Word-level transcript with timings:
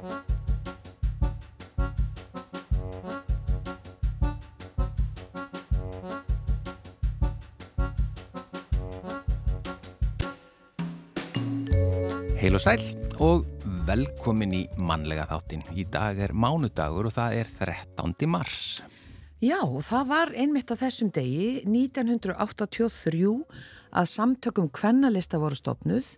Heil 0.00 0.08
og 12.56 12.62
sæl 12.64 12.80
og 13.20 13.44
velkomin 13.84 14.56
í 14.56 14.64
mannlega 14.80 15.28
þáttin. 15.28 15.60
Í 15.76 15.84
dag 15.92 16.16
er 16.24 16.32
mánudagur 16.32 17.04
og 17.10 17.12
það 17.12 17.36
er 17.42 17.50
13. 17.52 18.24
mars. 18.24 18.80
Já, 19.44 19.60
það 19.60 20.08
var 20.08 20.32
einmitt 20.32 20.72
á 20.72 20.80
þessum 20.80 21.12
degi 21.12 21.60
1983 21.68 23.36
að 23.92 24.08
samtökum 24.08 24.72
kvennalista 24.72 25.36
voru 25.42 25.60
stopnuð 25.60 26.08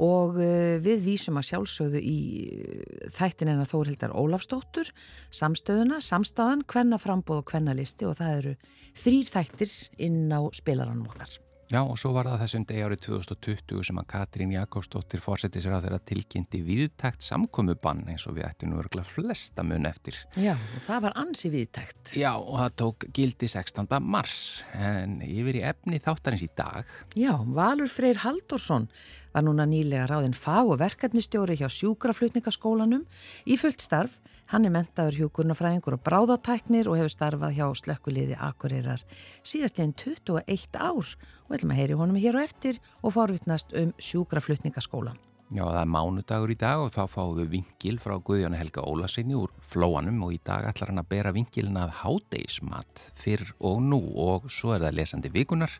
og 0.00 0.40
eh, 0.40 0.78
við 0.82 1.04
vísum 1.04 1.38
að 1.40 1.48
sjálfsögðu 1.50 2.00
í 2.00 2.16
eh, 2.54 3.10
þættin 3.16 3.52
en 3.52 3.62
að 3.64 3.74
Þórhildar 3.74 4.16
Ólafsdóttur, 4.16 4.92
samstöðuna, 5.34 6.00
samstæðan, 6.04 6.64
kvennaframbóð 6.70 7.42
og 7.42 7.50
kvennalisti 7.52 8.08
og 8.08 8.18
það 8.20 8.34
eru 8.40 8.56
þrýr 9.04 9.30
þættir 9.36 9.78
inn 10.08 10.26
á 10.32 10.40
spilaranum 10.56 11.08
okkar. 11.10 11.38
Já 11.70 11.84
og 11.86 11.94
svo 12.02 12.10
var 12.10 12.26
það 12.26 12.40
þessum 12.42 12.62
degi 12.66 12.82
árið 12.82 13.00
2020 13.04 13.84
sem 13.86 13.98
að 14.00 14.06
Katrín 14.10 14.54
Jakobsdóttir 14.56 15.20
fórsetið 15.22 15.62
sér 15.62 15.76
á 15.78 15.82
þeirra 15.84 16.00
tilkynnti 16.02 16.58
viðtækt 16.66 17.22
samkomubann 17.22 18.00
eins 18.10 18.24
og 18.26 18.34
við 18.40 18.48
ættum 18.48 18.72
nú 18.72 18.80
örgulega 18.82 19.06
flesta 19.06 19.62
mun 19.62 19.86
eftir. 19.86 20.18
Já 20.34 20.56
og 20.56 20.82
það 20.88 21.04
var 21.04 21.16
ansi 21.22 21.52
viðtækt. 21.54 22.16
Já 22.18 22.32
og 22.34 22.58
það 22.58 22.76
tók 22.82 23.08
gildi 23.14 23.52
16. 23.54 23.86
mars 24.02 24.40
en 24.74 25.20
yfir 25.22 25.60
í 25.60 25.64
efni 25.70 26.02
þáttarins 26.02 26.42
í 26.42 26.50
dag. 26.58 26.90
Já, 27.14 27.36
Valur 27.38 27.94
Freyr 27.94 28.18
Haldursson 28.24 28.90
var 29.30 29.46
núna 29.46 29.70
nýlega 29.70 30.10
ráðinn 30.10 30.34
fag- 30.34 30.74
og 30.74 30.82
verkefnistjóri 30.82 31.54
hjá 31.62 31.70
sjúkraflutningaskólanum 31.70 33.06
í 33.46 33.62
fullt 33.62 33.86
starf. 33.86 34.18
Hann 34.50 34.66
er 34.66 34.74
mentaður 34.74 35.20
hjúkurnafræðingur 35.20 35.94
og 35.94 36.02
bráðatæknir 36.02 36.90
og 36.90 36.98
hefur 36.98 37.12
starfað 37.14 37.60
hjá 37.60 37.66
slökkuliði 37.78 38.34
Akureyrar 38.42 39.04
síðast 39.46 39.78
einn 39.78 39.94
21 39.94 40.74
ár 40.74 41.14
og 41.50 41.58
ætlum 41.58 41.74
að 41.74 41.80
heyri 41.82 41.98
honum 41.98 42.20
hér 42.22 42.38
og 42.38 42.46
eftir 42.46 42.78
og 43.02 43.16
forvittnast 43.16 43.74
um 43.74 43.90
sjúkraflutningaskólan. 43.98 45.18
Já 45.50 45.64
það 45.66 45.80
er 45.80 45.88
mánudagur 45.90 46.52
í 46.54 46.54
dag 46.54 46.78
og 46.78 46.92
þá 46.94 47.00
fáum 47.10 47.32
við 47.40 47.48
vingil 47.56 47.96
frá 47.98 48.12
Guðjónu 48.22 48.54
Helga 48.54 48.84
Ólasinni 48.86 49.34
úr 49.34 49.50
flóanum 49.66 50.20
og 50.22 50.36
í 50.36 50.38
dag 50.46 50.68
ætlar 50.70 50.92
hann 50.92 51.02
að 51.02 51.08
bera 51.10 51.32
vingilin 51.34 51.80
að 51.80 51.96
hádeismat 52.04 53.02
fyrr 53.18 53.50
og 53.58 53.80
nú 53.82 53.98
og 54.14 54.46
svo 54.46 54.76
er 54.76 54.84
það 54.84 55.00
lesandi 55.00 55.32
vikunar. 55.34 55.74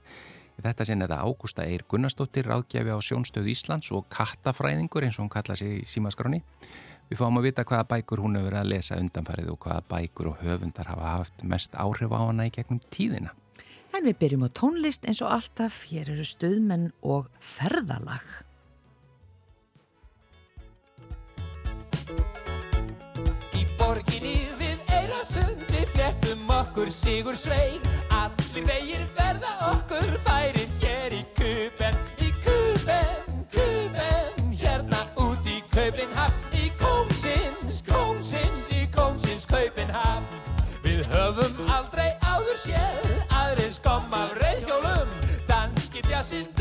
Þetta 0.60 0.84
sinn 0.88 1.04
er 1.06 1.12
það 1.12 1.22
Ágústa 1.30 1.64
Eir 1.64 1.86
Gunnarsdóttir, 1.88 2.50
ráðgjafi 2.50 2.90
á 2.90 2.98
Sjónstöð 2.98 3.46
Íslands 3.54 3.92
og 3.94 4.10
kattafræðingur 4.10 5.06
eins 5.06 5.20
og 5.20 5.28
hún 5.28 5.32
kalla 5.32 5.54
sig 5.56 5.78
í 5.78 5.86
símaskráni. 5.88 6.42
Við 7.06 7.22
fáum 7.22 7.38
að 7.38 7.46
vita 7.46 7.64
hvaða 7.66 7.86
bækur 7.94 8.24
hún 8.26 8.36
hefur 8.40 8.58
að 8.58 8.72
lesa 8.74 8.98
undanfarið 8.98 9.54
og 9.54 9.62
hvaða 9.64 9.86
bækur 9.94 10.32
og 10.34 10.42
höfundar 10.42 10.90
hafa 10.90 11.14
haft 11.14 11.46
mest 11.46 11.78
áhrif 11.78 12.10
á 12.10 12.18
hana 12.26 12.50
í 12.50 12.52
gegnum 12.58 12.82
tíðina. 12.90 13.32
En 14.00 14.06
við 14.08 14.14
byrjum 14.16 14.46
á 14.48 14.50
tónlist 14.56 15.02
eins 15.04 15.18
og 15.20 15.28
alltaf, 15.28 15.82
hér 15.90 16.08
eru 16.14 16.22
stuðmenn 16.24 16.86
og 17.04 17.26
ferðalag. 17.44 18.24
Í 23.60 23.66
borginni 23.76 24.38
við 24.56 24.80
Eirasund 24.96 25.66
við 25.68 25.92
fléttum 25.92 26.48
okkur 26.56 26.88
sigur 26.88 27.36
sveig. 27.36 27.84
Allir 28.22 28.64
vegir 28.70 29.04
verða 29.20 29.52
okkur 29.68 30.16
færin 30.24 30.72
hér 30.80 31.18
í 31.20 31.20
Kuben 31.36 32.00
Í 32.24 32.32
Kuben, 32.40 33.44
Kuben, 33.52 34.56
hérna 34.64 35.04
út 35.20 35.44
í 35.44 35.60
Kaupinhaf 35.76 36.56
Í 36.56 36.72
Kóngsins, 36.80 37.84
Kóngsins, 37.84 38.72
í 38.72 38.88
Kóngsins 38.96 39.44
Kaupinhaf 39.44 40.40
Við 40.88 41.04
höfum 41.12 41.66
aldrei 41.68 42.14
áður 42.24 42.64
séð 42.64 43.09
af 44.12 44.32
reyðhjólum 44.42 45.08
Danski 45.48 46.00
djasindunarna 46.02 46.59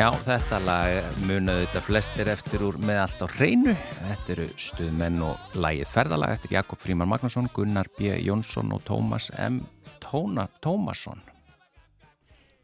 Já, 0.00 0.06
þetta 0.16 0.58
lag 0.64 1.18
munaðu 1.28 1.66
þetta 1.66 1.80
flestir 1.84 2.28
eftir 2.32 2.62
úr 2.64 2.78
með 2.80 3.02
allt 3.02 3.20
á 3.20 3.26
hreinu. 3.34 3.74
Þetta 3.98 4.32
eru 4.32 4.46
stuðmenn 4.64 5.18
og 5.26 5.58
lagið 5.60 5.90
ferðalag 5.92 6.32
eftir 6.38 6.54
Jakob 6.54 6.80
Fríman 6.80 7.10
Magnússon, 7.10 7.50
Gunnar 7.52 7.90
B. 7.98 8.14
Jónsson 8.24 8.72
og 8.72 8.80
Tómas 8.88 9.28
M. 9.36 9.60
Tóna, 10.00 10.46
Tómasson. 10.64 11.20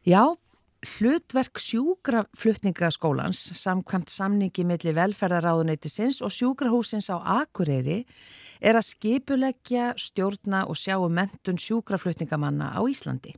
Já, 0.08 0.32
hlutverk 0.94 1.60
sjúkraflutningaskólans 1.60 3.44
samkvæmt 3.60 4.16
samningi 4.16 4.64
milli 4.64 4.96
velferðaráðuneytisins 4.96 6.24
og 6.24 6.32
sjúkrahúsins 6.32 7.12
á 7.12 7.20
Akureyri 7.20 8.06
er 8.64 8.80
að 8.80 8.94
skipuleggja, 8.94 9.92
stjórna 10.00 10.64
og 10.64 10.80
sjá 10.80 10.96
um 10.96 11.12
mentun 11.12 11.60
sjúkraflutningamanna 11.60 12.72
á 12.72 12.80
Íslandi. 12.88 13.36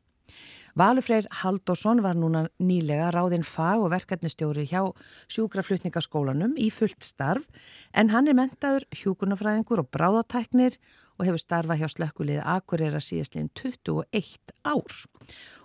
Valufreyr 0.79 1.27
Haldursson 1.41 2.05
var 2.05 2.15
núna 2.15 2.45
nýlega 2.63 3.09
ráðinn 3.11 3.43
fag- 3.43 3.83
og 3.83 3.91
verkefnistjóri 3.91 4.63
hjá 4.71 4.85
sjúkraflutningaskólanum 5.27 6.55
í 6.55 6.69
fullt 6.71 7.03
starf 7.03 7.49
en 7.91 8.13
hann 8.13 8.31
er 8.31 8.37
mentaður 8.39 8.87
hjúkunafræðingur 8.95 9.83
og 9.83 9.89
bráðatæknir 9.97 10.77
og 11.19 11.27
hefur 11.27 11.43
starfað 11.43 11.83
hjá 11.83 11.89
slökkuliði 11.97 12.45
Akureyra 12.47 13.03
síðastliðin 13.03 13.51
21 13.59 14.55
ár. 14.63 15.01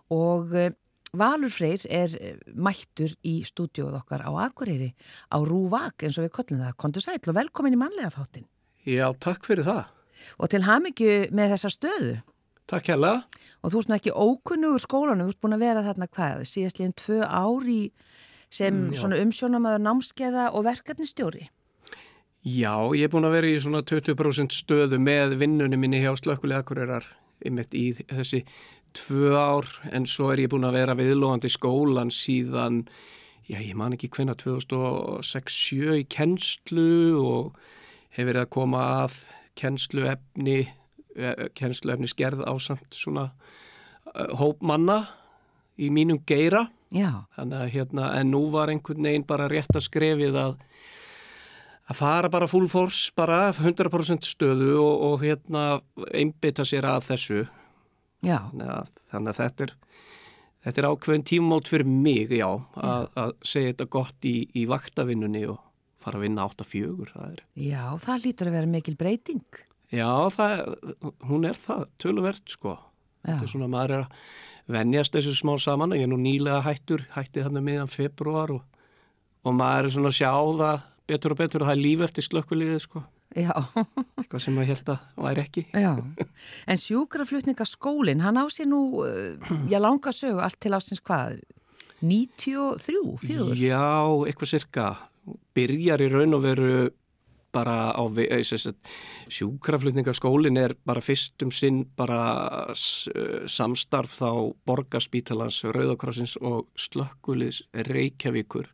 Og 0.09 0.57
eh, 0.57 0.73
Valur 1.13 1.53
Freyr 1.53 1.85
er 1.93 2.17
eh, 2.17 2.41
mættur 2.57 3.13
í 3.21 3.43
stúdíóð 3.45 3.99
okkar 4.01 4.25
á 4.25 4.33
Akureyri 4.47 4.95
á 5.29 5.37
Rúvak 5.45 6.07
eins 6.07 6.17
og 6.17 6.25
við 6.25 6.35
kollum 6.39 6.65
það. 6.65 6.77
Kondur 6.81 7.05
sæl 7.05 7.21
og 7.21 7.37
velkomin 7.37 7.77
í 7.77 7.83
mannlega 7.85 8.15
þáttin. 8.17 8.49
Já, 8.89 9.13
takk 9.21 9.45
fyrir 9.45 9.69
það. 9.69 9.85
Og 10.41 10.49
til 10.49 10.65
hamingju 10.65 11.17
með 11.35 11.53
þessa 11.53 11.77
stöðu. 11.77 12.21
Takk 12.71 12.93
hella. 12.93 13.13
Og 13.63 13.73
þú 13.73 13.81
ert 13.81 13.89
nú 13.91 13.97
ekki 13.97 14.13
ókunnugur 14.13 14.83
skólanum, 14.83 15.27
þú 15.27 15.35
ert 15.35 15.41
búin 15.43 15.57
að 15.57 15.65
vera 15.65 15.83
þarna 15.85 16.07
hvað, 16.11 16.45
síðastliðin 16.47 16.95
tvö 16.99 17.19
ár 17.23 17.67
í 17.67 17.81
sem 18.53 18.75
Mm, 18.93 19.17
umsjónamaður 19.23 19.81
námskeiða 19.81 20.51
og 20.53 20.65
verkefnistjóri. 20.67 21.49
Já, 22.43 22.75
ég 22.91 23.07
er 23.07 23.09
búin 23.09 23.25
að 23.25 23.37
vera 23.37 23.47
í 23.47 23.59
svona 23.63 23.81
20% 23.87 24.51
stöðu 24.51 24.99
með 24.99 25.37
vinnunni 25.39 25.77
minni 25.79 26.01
hjá 26.03 26.11
slökkulega 26.19 26.59
akkurærar 26.59 27.05
einmitt 27.43 27.73
í 27.73 27.93
þessi 27.95 28.43
tvö 28.93 29.31
ár 29.31 29.67
en 29.91 30.05
svo 30.05 30.31
er 30.33 30.43
ég 30.43 30.51
búin 30.51 30.67
að 30.67 30.77
vera 30.77 30.95
viðlóðandi 30.99 31.49
skólan 31.49 32.11
síðan, 32.13 32.83
já 33.47 33.59
ég 33.63 33.75
man 33.79 33.95
ekki 33.95 34.11
hvenna 34.11 34.35
2006-07 34.35 36.03
í 36.03 36.05
kennslu 36.11 37.15
og 37.19 37.57
hef 38.13 38.27
verið 38.27 38.43
að 38.43 38.53
koma 38.53 38.83
að 39.05 39.17
kennsluefni, 39.55 40.67
eh, 41.15 41.49
kennsluefni 41.57 42.09
skerð 42.11 42.45
á 42.45 42.53
samt 42.61 42.95
svona 42.95 43.29
eh, 44.13 44.31
hópmanna 44.39 45.03
í 45.77 45.89
mínum 45.93 46.21
geira. 46.27 46.67
Að 47.37 47.69
hérna, 47.73 48.11
en 48.19 48.29
nú 48.29 48.45
var 48.53 48.69
einhvern 48.69 49.05
veginn 49.07 49.25
bara 49.25 49.49
rétt 49.49 49.73
að 49.73 49.87
skrefið 49.87 50.37
að 50.37 50.57
að 51.83 51.97
fara 51.99 52.29
bara 52.31 52.47
full 52.47 52.69
force, 52.71 53.11
bara 53.15 53.49
100% 53.51 54.23
stöðu 54.23 54.77
og, 54.79 55.01
og 55.07 55.23
hérna 55.25 55.63
einbytta 56.15 56.63
sér 56.67 56.87
að 56.87 57.09
þessu. 57.09 57.41
Þannig 58.23 58.69
að, 58.71 58.91
þannig 59.11 59.33
að 59.33 59.41
þetta 59.41 59.65
er 59.65 59.73
þetta 60.63 60.81
er 60.81 60.87
ákveðin 60.89 61.27
tímumót 61.27 61.69
fyrir 61.71 61.89
mig, 61.89 62.31
já, 62.31 62.47
að, 62.79 63.09
að 63.19 63.35
segja 63.47 63.73
þetta 63.73 63.89
gott 63.97 64.27
í, 64.27 64.35
í 64.55 64.65
vaktavinnunni 64.69 65.43
og 65.51 65.59
fara 66.03 66.19
að 66.19 66.25
vinna 66.27 66.47
8-4, 66.49 67.11
það 67.11 67.27
er. 67.29 67.43
já, 67.65 67.83
það 68.03 68.25
lítur 68.27 68.49
að 68.49 68.57
vera 68.59 68.71
mikil 68.77 68.95
breyting. 68.99 69.61
Já, 69.93 70.09
það, 70.33 70.63
hún 71.29 71.45
er 71.45 71.59
það, 71.59 71.83
töluvert, 72.01 72.43
sko. 72.49 72.77
Já, 73.23 73.27
Þetta 73.29 73.45
er 73.45 73.51
svona, 73.53 73.69
maður 73.71 73.93
er 73.99 74.05
að 74.07 74.73
venjast 74.73 75.13
þessu 75.15 75.33
smá 75.37 75.53
saman, 75.61 75.93
ég 75.95 76.07
er 76.07 76.11
nú 76.11 76.17
nýlega 76.19 76.61
hættur, 76.65 77.03
hætti 77.13 77.43
þannig 77.45 77.65
miðan 77.67 77.91
februar 77.91 78.51
og, 78.55 78.63
og 79.43 79.55
maður 79.59 79.89
er 79.89 79.95
svona 79.97 80.11
að 80.11 80.17
sjá 80.17 80.31
það 80.63 80.81
betur 81.13 81.35
og 81.35 81.39
betur 81.43 81.63
og 81.63 81.67
það 81.69 81.75
er 81.77 81.83
líf 81.83 82.03
eftir 82.07 82.25
slökkuliðið, 82.29 82.79
sko. 82.85 83.03
já, 83.35 83.51
Eitthvað 84.21 84.43
sem 84.45 84.55
maður 84.55 84.69
held 84.71 84.91
að 84.93 85.23
væri 85.27 85.43
ekki. 85.43 85.63
já. 85.75 85.91
En 86.73 86.79
sjúkraflutningaskólinn, 86.83 88.23
hann 88.23 88.39
á 88.39 88.45
sér 88.53 88.69
nú, 88.71 88.81
uh, 89.03 89.51
já, 89.71 89.79
langa 89.83 90.13
sögu 90.15 90.39
allt 90.43 90.59
til 90.63 90.73
ásins 90.77 91.03
hvað, 91.03 91.39
93, 92.03 93.17
4? 93.23 93.55
Já, 93.59 93.83
eitthvað 94.27 94.51
cirka. 94.55 94.87
Byrjar 95.55 96.01
í 96.03 96.09
raun 96.11 96.35
og 96.35 96.41
veru 96.43 96.71
bara 97.53 97.93
á 97.93 98.03
sjúkraflutningaskólin 99.29 100.57
er 100.57 100.75
bara 100.85 101.01
fyrst 101.01 101.41
um 101.45 101.51
sinn 101.51 101.83
bara 101.97 102.73
samstarf 103.47 104.19
þá 104.19 104.53
borgarspítalans, 104.65 105.63
Rauðakrossins 105.63 106.37
og 106.41 106.67
Slökkulis 106.75 107.63
Reykjavíkur 107.73 108.69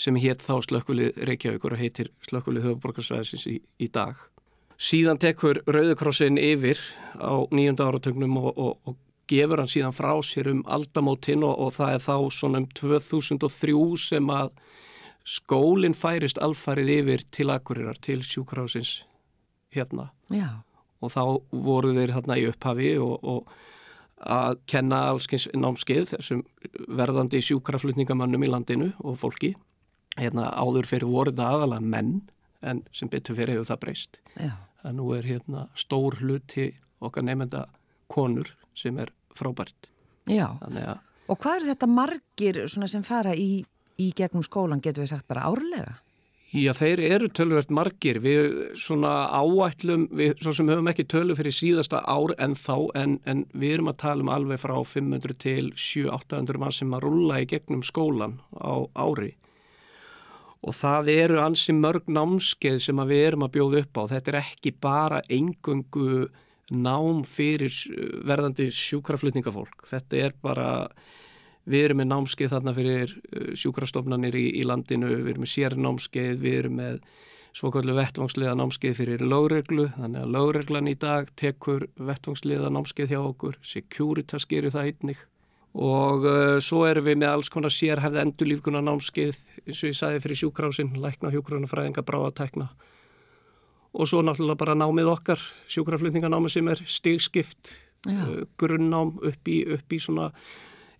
sem 0.00 0.16
hétt 0.16 0.42
þá 0.42 0.60
Slökkulið 0.64 1.20
Reykjavíkur 1.28 1.76
og 1.76 1.80
heitir 1.80 2.10
Slökkulið 2.26 2.66
höfuborgarsvæðisins 2.70 3.46
í, 3.50 3.60
í 3.78 3.88
dag. 3.92 4.16
Síðan 4.80 5.20
tekur 5.20 5.60
Rauðakrossin 5.68 6.40
yfir 6.40 6.80
á 7.20 7.44
nýjönda 7.52 7.90
áratögnum 7.90 8.38
og, 8.40 8.52
og, 8.56 8.78
og 8.88 8.96
gefur 9.30 9.60
hann 9.60 9.70
síðan 9.70 9.94
frá 9.94 10.14
sér 10.24 10.50
um 10.54 10.62
aldamótin 10.66 11.44
og, 11.46 11.58
og 11.66 11.74
það 11.76 11.96
er 11.96 12.06
þá 12.06 12.16
svona 12.34 12.62
um 12.62 12.68
2003 12.80 13.74
sem 14.00 14.32
að 14.34 14.54
skólinn 15.24 15.96
færist 15.96 16.40
alfarið 16.42 16.90
yfir 17.00 17.24
til 17.30 17.52
Akureyrar, 17.52 17.98
til 18.00 18.22
sjúkrásins 18.26 19.02
hérna. 19.74 20.10
Já. 20.30 20.62
og 21.00 21.12
þá 21.14 21.22
voru 21.50 21.94
þeir 21.96 22.12
hérna 22.12 22.36
í 22.36 22.46
upphafi 22.50 22.90
og, 23.00 23.24
og 23.24 23.48
að 24.20 24.58
kenna 24.68 25.06
allskeins 25.10 25.46
námskeið 25.56 26.10
þessum 26.12 26.42
verðandi 26.98 27.40
sjúkraflutningamannum 27.44 28.44
í 28.44 28.50
landinu 28.50 28.90
og 29.00 29.16
fólki. 29.22 29.54
Hérna 30.20 30.50
áður 30.52 30.88
fyrir 30.90 31.08
voru 31.08 31.32
það 31.32 31.56
aðalega 31.56 31.92
menn 31.94 32.14
en 32.60 32.82
sem 32.92 33.08
betur 33.08 33.38
fyrir 33.38 33.56
hefur 33.56 33.70
það 33.70 33.82
breyst. 33.84 34.20
Að 34.84 34.96
nú 34.98 35.08
er 35.16 35.28
hérna 35.28 35.68
stór 35.78 36.18
hluti 36.20 36.70
okkar 37.00 37.24
nefnda 37.24 37.64
konur 38.12 38.52
sem 38.76 38.98
er 39.00 39.12
frábært. 39.36 39.88
Já. 40.28 40.52
Og 41.30 41.38
hvað 41.40 41.60
eru 41.60 41.70
þetta 41.70 41.88
margir 41.88 42.60
sem 42.68 43.04
fara 43.06 43.32
í, 43.32 43.64
í 44.00 44.10
gegnum 44.16 44.44
skólan, 44.46 44.80
getur 44.82 45.04
við 45.04 45.12
sagt 45.14 45.28
bara 45.30 45.48
árlega? 45.50 45.98
Já, 46.50 46.72
þeir 46.74 46.98
eru 47.06 47.28
tölvöld 47.30 47.68
margir. 47.70 48.18
Við 48.24 48.72
svona 48.82 49.28
áætlum, 49.30 50.08
við 50.18 50.32
svo 50.42 50.50
sem 50.56 50.70
höfum 50.72 50.88
ekki 50.90 51.04
tölu 51.06 51.36
fyrir 51.38 51.54
síðasta 51.54 52.00
ár 52.02 52.34
en 52.42 52.56
þá, 52.58 52.74
en, 52.98 53.12
en 53.22 53.44
við 53.54 53.76
erum 53.76 53.90
að 53.92 54.00
tala 54.02 54.24
um 54.24 54.32
alveg 54.34 54.58
frá 54.58 54.74
500 54.74 55.36
til 55.38 55.68
700-800 55.78 56.58
mann 56.58 56.74
sem 56.74 56.96
að 56.96 57.06
rulla 57.06 57.38
í 57.38 57.46
gegnum 57.52 57.84
skólan 57.86 58.40
á 58.58 58.82
ári. 58.98 59.36
Og 60.66 60.74
það 60.74 61.12
eru 61.14 61.38
ansi 61.40 61.72
mörg 61.72 62.10
námskeið 62.10 62.82
sem 62.82 63.06
við 63.06 63.24
erum 63.28 63.46
að 63.46 63.54
bjóða 63.54 63.84
upp 63.84 64.02
á. 64.02 64.02
Þetta 64.16 64.34
er 64.34 64.40
ekki 64.42 64.74
bara 64.82 65.22
engöngu 65.30 66.26
nám 66.74 67.22
fyrir 67.30 67.70
verðandi 68.26 68.72
sjúkraflutningafólk. 68.74 69.86
Þetta 69.86 70.24
er 70.26 70.34
bara 70.42 70.70
Við 71.68 71.84
erum 71.84 72.00
með 72.00 72.08
námskeið 72.10 72.52
þarna 72.54 72.72
fyrir 72.76 73.16
sjúkrastofnanir 73.60 74.36
í, 74.38 74.46
í 74.60 74.62
landinu, 74.64 75.10
við 75.10 75.34
erum 75.34 75.44
með 75.44 75.52
sérnámskeið, 75.54 76.38
við 76.40 76.58
erum 76.62 76.78
með 76.80 77.02
svokallu 77.56 77.96
vettvangsliða 77.98 78.54
námskeið 78.58 78.94
fyrir 78.96 79.24
lögreglu, 79.26 79.88
þannig 79.96 80.22
að 80.22 80.32
lögreglan 80.36 80.90
í 80.90 80.94
dag 81.00 81.28
tekur 81.38 81.88
vettvangsliða 81.98 82.70
námskeið 82.72 83.12
hjá 83.12 83.20
okkur, 83.20 83.58
Securitas 83.66 84.46
gerir 84.48 84.74
það 84.74 84.92
einnig. 84.92 85.24
Og 85.70 86.24
uh, 86.26 86.56
svo 86.64 86.82
erum 86.88 87.06
við 87.06 87.20
með 87.22 87.34
alls 87.34 87.50
konar 87.52 87.70
sérhæfð 87.74 88.22
endurlífguna 88.24 88.80
námskeið 88.82 89.36
eins 89.66 89.82
og 89.84 89.92
ég 89.92 89.98
sagði 89.98 90.22
fyrir 90.24 90.40
sjúkrásin, 90.40 90.96
lækna 90.98 91.30
hjúkrunafræðinga, 91.34 92.02
bráðatekna 92.06 92.70
og 93.90 94.06
svo 94.06 94.22
náttúrulega 94.22 94.58
bara 94.58 94.76
námið 94.78 95.08
okkar, 95.10 95.40
sjúkraflutninganámið 95.70 96.52
sem 96.54 96.68
er 96.70 96.82
stigskipt, 96.86 97.72
uh, 98.10 98.42
grunnnám 98.60 99.16
upp 99.18 99.50
í, 99.50 99.62
upp 99.74 99.94
í 99.94 99.98
svona 100.02 100.30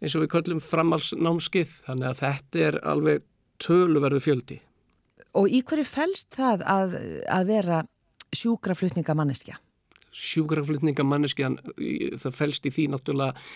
eins 0.00 0.17
og 0.17 0.25
við 0.25 0.32
köllum 0.35 0.61
framhalsnámskið 0.64 1.73
þannig 1.87 2.11
að 2.11 2.20
þetta 2.25 2.62
er 2.67 2.79
alveg 2.88 3.25
töluverðu 3.61 4.20
fjöldi. 4.25 4.61
Og 5.37 5.50
í 5.52 5.61
hverju 5.62 5.87
fælst 5.87 6.32
það 6.35 6.64
að, 6.67 6.97
að 7.31 7.50
vera 7.50 7.82
sjúkraflutningamanneskja? 8.35 9.61
Sjúkraflutningamanneskjan, 10.11 11.61
það 12.19 12.35
fælst 12.35 12.67
í 12.67 12.73
því 12.75 12.88
náttúrulega 12.94 13.50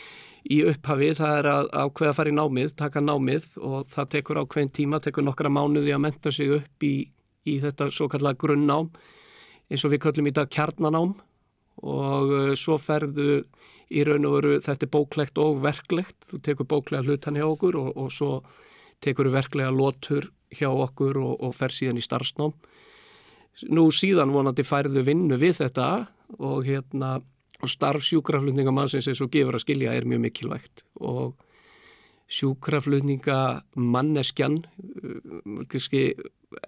í 0.44 0.61
upphafi, 0.69 1.11
það 1.17 1.38
er 1.38 1.49
að 1.50 1.69
ákveða 1.73 2.12
að 2.12 2.17
fara 2.19 2.31
í 2.31 2.37
námið, 2.37 2.75
taka 2.79 3.00
námið 3.00 3.46
og 3.64 3.88
það 3.94 4.11
tekur 4.14 4.41
ákveðin 4.43 4.73
tíma, 4.76 5.00
tekur 5.00 5.25
nokkra 5.25 5.50
mánuði 5.52 5.94
að 5.96 6.02
menta 6.05 6.32
sig 6.35 6.52
upp 6.58 6.85
í, 6.85 6.94
í 7.49 7.55
þetta 7.62 7.88
svo 7.94 8.11
kallega 8.12 8.38
grunnnám 8.44 8.91
eins 9.73 9.85
og 9.87 9.94
við 9.94 10.02
köllum 10.05 10.29
í 10.29 10.35
dag 10.37 10.50
kjarnanám 10.52 11.14
og 11.85 12.35
uh, 12.35 12.52
svo 12.58 12.76
ferðu 12.79 13.44
í 13.90 14.04
raun 14.06 14.28
og 14.28 14.38
veru 14.38 14.54
þetta 14.64 14.86
er 14.86 14.94
bóklegt 14.94 15.40
og 15.42 15.60
verklegt, 15.64 16.28
þú 16.31 16.40
tekur 16.44 16.70
bóklega 16.70 17.04
hlutan 17.04 17.38
hjá 17.38 17.46
okkur 17.48 17.75
og, 17.81 17.90
og 17.96 18.12
svo 18.12 18.31
tekur 19.04 19.28
þú 19.28 19.36
verklega 19.36 19.75
lotur 19.75 20.31
hjá 20.54 20.70
okkur 20.70 21.20
og, 21.20 21.34
og 21.44 21.54
fer 21.56 21.72
síðan 21.75 22.00
í 22.00 22.04
starfsnám. 22.04 22.54
Nú 23.70 23.86
síðan 23.94 24.34
vonandi 24.34 24.64
færðu 24.66 25.04
vinnu 25.06 25.36
við 25.38 25.60
þetta 25.62 25.88
og 26.40 26.66
hérna 26.66 27.20
og 27.62 27.70
starfsjúkraflutningamannsins 27.70 29.08
eins 29.10 29.20
og 29.22 29.31
gefur 29.32 29.54
að 29.58 29.64
skilja 29.64 29.94
er 29.94 30.04
mjög 30.08 30.20
mikilvægt 30.26 30.76
og 31.00 31.34
sjúkraflutningamanneskjan 32.34 34.56
kannski 35.70 36.02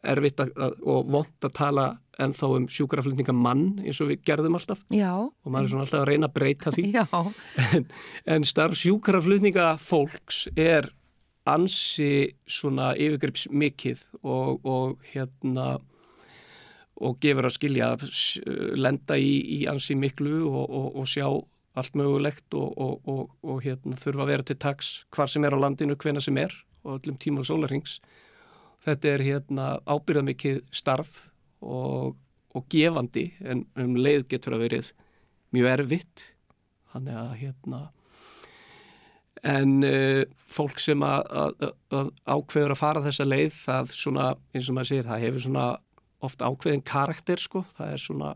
erfitt 0.07 0.41
að, 0.43 0.51
og 0.85 1.11
vond 1.11 1.47
að 1.47 1.53
tala 1.57 1.87
ennþá 2.23 2.51
um 2.57 2.69
sjúkraflutningamann 2.73 3.65
eins 3.85 4.01
og 4.01 4.11
við 4.13 4.23
gerðum 4.29 4.57
alltaf. 4.59 4.83
Já. 4.93 5.13
og 5.17 5.49
maður 5.51 5.67
er 5.67 5.73
svona 5.73 5.87
alltaf 5.87 6.03
að 6.03 6.09
reyna 6.11 6.31
að 6.31 6.37
breyta 6.39 6.73
því. 6.75 6.87
En, 7.77 7.89
en 8.37 8.47
starf 8.47 8.79
sjúkraflutningafólks 8.81 10.47
er 10.57 10.91
ansi 11.47 12.37
svona 12.51 12.93
yfirgrips 12.99 13.47
mikið 13.51 14.03
og, 14.23 14.65
og 14.67 15.05
hérna 15.13 15.77
og 16.97 17.19
gefur 17.21 17.47
að 17.47 17.57
skilja 17.59 17.91
lenda 18.79 19.19
í, 19.21 19.37
í 19.61 19.67
ansi 19.69 19.97
miklu 19.99 20.47
og, 20.49 20.65
og, 20.65 20.89
og 21.03 21.11
sjá 21.11 21.27
allt 21.77 21.99
mögulegt 21.99 22.57
og 22.57 23.59
hérna 23.61 23.99
þurfa 24.01 24.25
að 24.25 24.31
vera 24.33 24.47
til 24.49 24.57
taks 24.57 24.93
hvar 25.13 25.29
sem 25.29 25.45
er 25.45 25.53
á 25.53 25.61
landinu, 25.61 25.97
hvena 26.01 26.23
sem 26.25 26.39
er 26.41 26.55
og 26.87 27.03
öllum 27.03 27.19
tíma 27.21 27.43
og 27.43 27.51
sólarings 27.51 27.99
þetta 28.87 29.13
er 29.13 29.25
hérna 29.27 29.67
ábyrðamikið 29.85 30.63
starf 30.75 31.27
og, 31.65 32.17
og 32.57 32.71
gefandi 32.73 33.29
en 33.45 33.67
um 33.81 33.97
leið 33.99 34.27
getur 34.33 34.57
að 34.57 34.67
verið 34.67 34.95
mjög 35.57 35.73
erfitt. 35.73 36.31
Þannig 36.93 37.21
að 37.21 37.37
hérna 37.43 37.83
en 39.47 39.83
uh, 39.85 40.23
fólk 40.51 40.81
sem 40.83 41.03
að, 41.05 41.27
að, 41.31 41.75
að 41.95 42.09
ákveður 42.25 42.75
að 42.75 42.81
fara 42.81 43.03
þessa 43.05 43.27
leið 43.27 43.59
það 43.59 43.93
svona, 43.95 44.31
eins 44.55 44.71
og 44.71 44.77
maður 44.77 44.91
segir, 44.91 45.07
það 45.07 45.25
hefur 45.27 45.45
svona 45.47 45.67
ofta 46.27 46.49
ákveðin 46.51 46.85
karakter 46.87 47.43
sko, 47.43 47.63
það 47.77 47.93
er 47.93 48.03
svona 48.03 48.33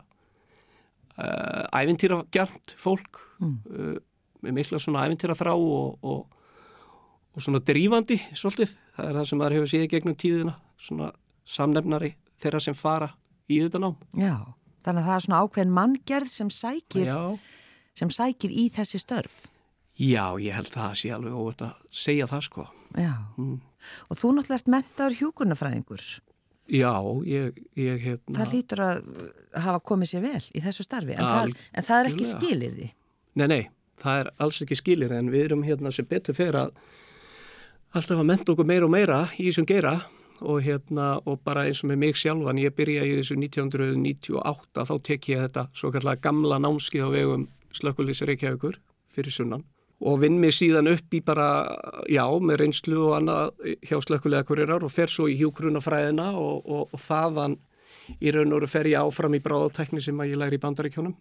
uh, 1.17 1.63
ævintýragjart 1.81 2.75
fólk 2.79 3.21
mm. 3.41 3.57
uh, 3.71 3.97
með 4.45 4.57
mikla 4.59 4.81
svona 4.81 5.07
ævintýra 5.07 5.37
þrá 5.37 5.53
og, 5.55 5.97
og, 6.05 6.37
og 7.33 7.45
svona 7.45 7.63
drífandi 7.65 8.19
svolítið, 8.31 8.75
það 8.97 9.09
er 9.09 9.19
það 9.19 9.29
sem 9.29 9.41
maður 9.41 9.57
hefur 9.57 9.73
síðið 9.73 9.91
gegnum 9.95 10.19
tíðina, 10.21 10.55
svona 10.81 11.11
samnefnari 11.49 12.15
þeirra 12.41 12.63
sem 12.63 12.77
fara 12.77 13.11
í 13.51 13.61
þetta 13.65 13.81
nám. 13.83 13.97
Já, 14.17 14.35
þannig 14.85 15.01
að 15.01 15.09
það 15.09 15.15
er 15.15 15.25
svona 15.25 15.41
ákveðin 15.45 15.75
manngerð 15.77 16.33
sem 16.33 16.51
sækir, 16.55 17.13
sem 17.97 18.13
sækir 18.13 18.53
í 18.53 18.67
þessi 18.73 19.01
störf. 19.03 19.47
Já, 20.01 20.25
ég 20.41 20.55
held 20.55 20.71
það 20.71 20.87
að 20.87 20.99
sé 21.01 21.11
alveg 21.13 21.37
óvöld 21.37 21.63
að 21.67 21.73
segja 21.93 22.27
það 22.31 22.45
sko. 22.47 22.67
Já, 22.97 23.13
mm. 23.37 23.57
og 24.09 24.19
þú 24.19 24.33
náttúrulega 24.35 24.59
ert 24.59 24.71
mentaður 24.71 25.17
hjúkurnafræðingur 25.19 26.05
Já, 26.71 26.93
ég, 27.27 27.59
ég 27.79 27.99
hérna 28.03 28.37
Það 28.37 28.53
lítur 28.53 28.81
að 28.85 28.99
hafa 29.59 29.83
komið 29.91 30.11
sér 30.11 30.23
vel 30.23 30.43
í 30.55 30.63
þessu 30.63 30.85
starfi, 30.85 31.15
en, 31.15 31.27
það, 31.27 31.53
en 31.75 31.87
það 31.87 32.01
er 32.01 32.09
ekki 32.11 32.27
skilir 32.29 32.75
því 32.77 32.89
Nei, 33.39 33.45
nei, 33.47 33.61
það 34.01 34.21
er 34.21 34.31
alls 34.45 34.61
ekki 34.65 34.77
skilir 34.79 35.13
en 35.15 35.31
við 35.33 35.47
erum 35.47 35.65
hérna 35.67 35.91
sem 35.95 36.07
betur 36.07 36.37
fyrir 36.37 36.59
að 36.61 36.73
alltaf 37.91 38.19
að 38.19 38.27
menta 38.27 38.53
okkur 38.53 38.67
meira 38.67 38.87
og 38.87 38.93
meira 38.93 39.21
í 39.37 39.49
þessum 39.49 39.67
geira 39.67 39.95
og 40.41 40.61
hérna 40.65 41.13
og 41.25 41.41
bara 41.45 41.65
eins 41.69 41.83
og 41.83 41.91
með 41.91 42.01
mig 42.05 42.17
sjálfan 42.19 42.61
ég 42.61 42.75
byrja 42.77 43.05
í 43.05 43.17
þessu 43.19 43.37
1998 43.39 44.87
þá 44.89 44.95
tek 45.07 45.29
ég 45.29 45.43
þetta 45.45 45.67
svo 45.77 45.91
kallega 45.93 46.23
gamla 46.27 46.59
námskið 46.61 47.05
á 47.05 47.09
vegum 47.13 47.45
slökkulísi 47.77 48.27
Reykjavíkur 48.27 48.79
fyrir 49.13 49.33
sunnan 49.33 49.65
og 50.01 50.21
vinn 50.23 50.39
mig 50.41 50.55
síðan 50.57 50.89
upp 50.89 51.13
í 51.13 51.21
bara, 51.21 51.47
já, 52.09 52.23
með 52.41 52.63
reynslu 52.63 53.03
og 53.05 53.17
annað 53.19 53.75
hjá 53.85 53.99
slökkulega 54.01 54.47
kurirar 54.47 54.85
og 54.85 54.93
fer 54.93 55.11
svo 55.11 55.27
í 55.29 55.37
hjúkrunafræðina 55.37 56.31
og, 56.39 56.65
og, 56.65 56.87
og 56.89 57.03
þaðan 57.05 57.59
í 58.17 58.33
raun 58.33 58.49
og 58.49 58.61
veru 58.61 58.71
fer 58.71 58.89
ég 58.89 59.05
áfram 59.05 59.37
í 59.37 59.43
bráðatekni 59.43 60.01
sem 60.01 60.19
að 60.19 60.33
ég 60.33 60.41
læri 60.41 60.57
í 60.57 60.63
bandaríkjónum 60.63 61.15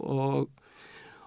og, 0.00 0.48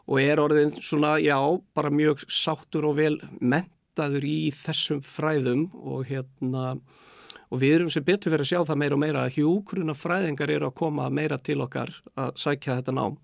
og 0.10 0.22
er 0.22 0.42
orðin 0.42 0.74
svona, 0.82 1.16
já, 1.22 1.38
bara 1.78 1.94
mjög 1.94 2.26
sáttur 2.26 2.90
og 2.90 2.98
vel 2.98 3.20
mentaður 3.40 4.26
í 4.26 4.40
þessum 4.64 5.04
fræðum 5.06 5.68
og 5.86 6.08
hérna 6.10 6.80
og 7.52 7.62
við 7.62 7.76
erum 7.78 7.92
sem 7.94 8.06
betur 8.06 8.34
verið 8.34 8.48
að 8.48 8.52
sjá 8.52 8.70
það 8.70 8.80
meira 8.82 8.98
og 8.98 9.02
meira 9.02 9.24
að 9.26 9.36
hjúkrunafræðingar 9.40 10.54
eru 10.56 10.70
að 10.70 10.78
koma 10.82 11.10
meira 11.14 11.38
til 11.38 11.60
okkar 11.66 11.94
að 12.18 12.38
sækja 12.42 12.80
þetta 12.80 12.96
nám. 12.96 13.20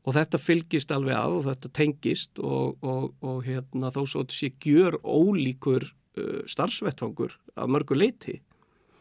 Og 0.00 0.14
þetta 0.16 0.40
fylgist 0.40 0.92
alveg 0.94 1.16
að 1.16 1.38
og 1.38 1.48
þetta 1.48 1.72
tengist 1.76 2.38
og, 2.40 2.78
og, 2.80 3.10
og 3.20 3.42
hérna, 3.44 3.90
þó 3.92 4.04
svo 4.08 4.24
sé 4.32 4.52
gjör 4.62 4.96
ólíkur 5.04 5.90
uh, 5.90 6.40
starfsvettfangur 6.48 7.36
af 7.56 7.68
mörgu 7.68 7.98
leiti 7.98 8.40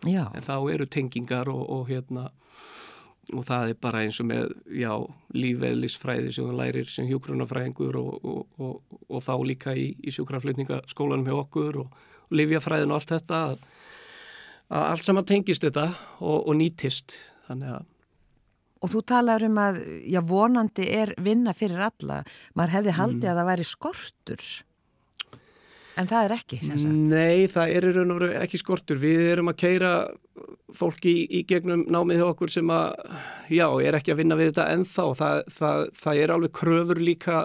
Já, 0.08 0.29
en 0.32 0.44
þá 0.44 0.56
eru 0.72 0.86
tengingar 0.88 1.50
og, 1.51 1.63
og 1.68 1.89
hérna 1.91 2.29
og 3.36 3.46
það 3.46 3.72
er 3.72 3.79
bara 3.82 4.03
eins 4.06 4.20
og 4.22 4.29
með 4.29 4.53
já, 4.79 4.91
lífeðlisfræði 5.36 6.32
sem 6.34 6.48
þú 6.48 6.56
lærir 6.58 6.88
sem 6.89 7.08
hjókrunafræðingur 7.10 7.98
og, 8.00 8.13
og, 8.25 8.39
og, 8.58 8.96
og 9.06 9.25
þá 9.25 9.34
líka 9.46 9.75
í, 9.77 9.91
í 10.01 10.13
sjúkraflutningaskólanum 10.15 11.27
hjá 11.29 11.36
okkur 11.38 11.82
og, 11.84 12.00
og 12.25 12.39
livjafræðin 12.39 12.94
og 12.94 13.00
allt 13.00 13.13
þetta 13.13 13.41
að, 14.70 14.84
allt 14.86 15.06
saman 15.06 15.28
tengist 15.28 15.66
þetta 15.66 15.90
og 16.22 16.52
nýtist 16.58 17.18
þannig 17.50 17.80
að 17.80 17.88
og 18.80 18.94
þú 18.94 19.04
talar 19.12 19.44
um 19.44 19.60
að, 19.60 19.82
já, 20.08 20.22
vonandi 20.24 20.88
er 20.96 21.14
vinna 21.20 21.54
fyrir 21.58 21.82
alla. 21.90 22.22
Maður 22.56 22.76
hefði 22.78 22.96
haldið 22.96 23.30
að 23.32 23.40
það 23.40 23.50
væri 23.50 23.66
skortur. 23.68 24.46
En 26.00 26.08
það 26.08 26.26
er 26.26 26.34
ekki, 26.38 26.60
sem 26.64 26.80
sagt. 26.80 27.00
Nei, 27.12 27.50
það 27.52 27.74
er 27.76 27.88
í 27.90 27.92
raun 27.98 28.14
og 28.14 28.22
veru 28.22 28.30
ekki 28.40 28.62
skortur. 28.62 29.02
Við 29.02 29.26
erum 29.34 29.52
að 29.52 29.58
keira 29.60 29.92
fólki 30.80 31.12
í, 31.12 31.26
í 31.40 31.44
gegnum 31.50 31.84
námið 31.92 32.22
hjá 32.22 32.28
okkur 32.30 32.54
sem 32.54 32.72
að, 32.72 33.18
já, 33.52 33.66
er 33.84 34.00
ekki 34.00 34.14
að 34.14 34.22
vinna 34.22 34.40
við 34.40 34.54
þetta 34.54 34.70
ennþá. 34.78 35.08
Það, 35.20 35.44
það, 35.58 35.84
það 36.00 36.24
er 36.24 36.36
alveg 36.36 36.56
kröfur 36.62 37.04
líka 37.04 37.44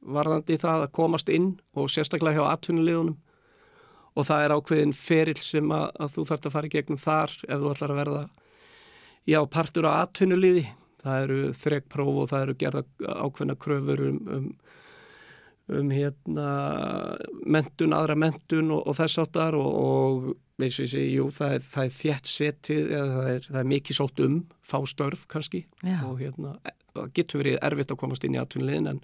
varðandi 0.00 0.60
það 0.60 0.84
að 0.84 0.94
komast 0.96 1.32
inn 1.32 1.50
og 1.76 1.88
sérstaklega 1.92 2.40
hjá 2.40 2.52
atvinnulegunum 2.52 3.16
og 4.16 4.26
það 4.26 4.44
er 4.44 4.54
ákveðin 4.56 4.94
ferill 4.96 5.40
sem 5.40 5.72
að, 5.74 5.86
að 6.02 6.12
þú 6.16 6.26
þarfst 6.30 6.48
að 6.48 6.54
fara 6.56 6.70
í 6.70 6.74
gegnum 6.74 7.00
þar 7.00 7.34
ef 7.46 7.62
þú 7.62 7.72
ætlar 7.72 7.94
að 7.94 8.00
verða, 8.02 8.22
já, 9.30 9.40
partur 9.56 9.88
á 9.88 9.92
atvinnuliði. 10.00 10.66
Það 11.00 11.22
eru 11.24 11.40
þregpróf 11.56 12.16
og 12.20 12.26
það 12.28 12.42
eru 12.44 12.54
gerða 12.60 12.82
ákveðna 13.24 13.56
kröfur 13.56 14.02
um, 14.10 14.20
um 14.36 14.48
um 15.70 15.90
hérna 15.94 16.50
mentun, 17.46 17.94
aðra 17.94 18.16
mentun 18.18 18.72
og, 18.74 18.82
og 18.88 18.96
þess 18.98 19.20
áttar 19.22 19.56
og, 19.58 19.68
og 19.70 20.60
eins 20.60 20.76
og 20.76 20.86
ég 20.86 20.92
segi, 20.92 21.16
jú, 21.16 21.28
það 21.34 21.56
er, 21.56 21.66
það 21.72 21.86
er 21.86 21.96
þjætt 21.96 22.30
setið, 22.30 22.90
það 22.90 23.30
er, 23.32 23.46
það 23.48 23.60
er 23.62 23.68
mikið 23.72 23.98
sótt 24.00 24.22
um, 24.24 24.38
fá 24.66 24.78
störf 24.90 25.26
kannski 25.30 25.62
Já. 25.80 26.00
og 26.08 26.20
hérna, 26.20 26.56
það 26.94 27.12
getur 27.16 27.42
verið 27.42 27.60
erfitt 27.70 27.94
að 27.94 28.00
komast 28.02 28.26
inn 28.26 28.36
í 28.36 28.42
atvinnilegin 28.42 28.90
en, 28.94 29.02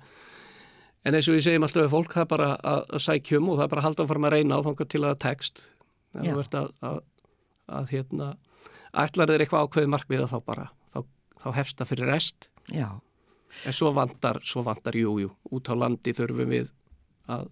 en 1.06 1.14
eins 1.18 1.28
og 1.30 1.38
ég 1.38 1.44
segjum 1.46 1.66
alltaf 1.66 1.84
við 1.86 1.92
fólk, 1.94 2.14
það 2.16 2.24
er 2.26 2.30
bara 2.34 2.48
að, 2.58 2.82
að 2.98 3.04
sækjum 3.06 3.48
og 3.52 3.58
það 3.60 3.64
er 3.66 3.72
bara 3.74 3.82
að 3.84 3.88
halda 3.88 4.06
áfram 4.06 4.28
að 4.28 4.34
reyna 4.36 4.58
á 4.58 4.64
þángar 4.66 4.90
til 4.92 5.02
að 5.06 5.18
tekst, 5.22 5.62
en 6.16 6.28
þú 6.28 6.42
ert 6.42 6.56
að, 6.58 6.68
að, 6.90 7.00
að 7.80 7.92
hérna, 7.94 8.28
ætlar 9.06 9.32
þeir 9.32 9.44
eitthvað 9.46 9.66
ákveði 9.68 9.92
markmiða 9.94 10.30
þá 10.32 10.38
bara, 10.50 10.68
þá, 10.94 10.98
þá 11.44 11.48
hefst 11.60 11.78
það 11.80 11.92
fyrir 11.92 12.10
rest. 12.14 12.48
Já, 12.74 12.88
En 13.64 13.72
svo 13.72 13.92
vantar, 13.94 14.40
svo 14.44 14.60
vantar, 14.66 14.96
jú, 14.98 15.12
jú, 15.22 15.28
út 15.54 15.68
á 15.70 15.74
landi 15.78 16.12
þurfum 16.12 16.50
við 16.50 16.66
að, 17.30 17.46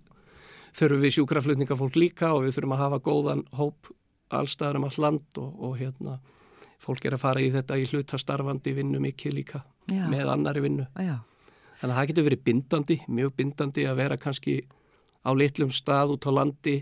þurfum 0.74 1.04
við 1.04 1.12
sjúkraflutningafólk 1.16 1.98
líka 1.98 2.32
og 2.34 2.42
við 2.44 2.56
þurfum 2.56 2.74
að 2.74 2.82
hafa 2.82 2.98
góðan 3.06 3.44
hóp 3.54 3.92
allstaðar 4.34 4.80
um 4.80 4.88
all 4.88 4.98
land 5.04 5.38
og, 5.38 5.52
og 5.68 5.76
hérna, 5.78 6.16
fólk 6.82 7.06
er 7.06 7.14
að 7.16 7.22
fara 7.22 7.44
í 7.44 7.52
þetta 7.54 7.78
í 7.78 7.86
hlutastarfandi 7.92 8.74
vinnu 8.76 9.00
mikið 9.06 9.36
líka 9.38 9.62
Já. 9.86 10.02
með 10.10 10.32
annari 10.34 10.64
vinnu. 10.66 10.88
já, 10.98 11.14
Þannig 11.80 11.92
að 11.92 11.98
það 11.98 12.08
getur 12.10 12.26
verið 12.28 12.42
bindandi, 12.46 12.96
mjög 13.10 13.32
bindandi 13.38 13.86
að 13.88 13.98
vera 14.00 14.18
kannski 14.20 14.56
á 15.24 15.30
litlum 15.34 15.72
stað 15.74 16.14
út 16.14 16.28
á 16.28 16.32
landi, 16.36 16.76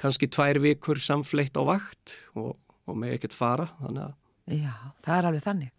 kannski 0.00 0.28
tvær 0.32 0.58
vikur 0.64 1.00
samfleitt 1.02 1.56
á 1.58 1.62
vakt 1.68 2.16
og, 2.34 2.56
og 2.88 2.98
með 2.98 3.18
ekkert 3.18 3.36
fara, 3.36 3.68
þannig 3.82 4.06
að, 4.08 4.14
já, 4.58 4.74
það 5.04 5.18
er 5.18 5.28
alveg 5.30 5.44
þannig. 5.46 5.72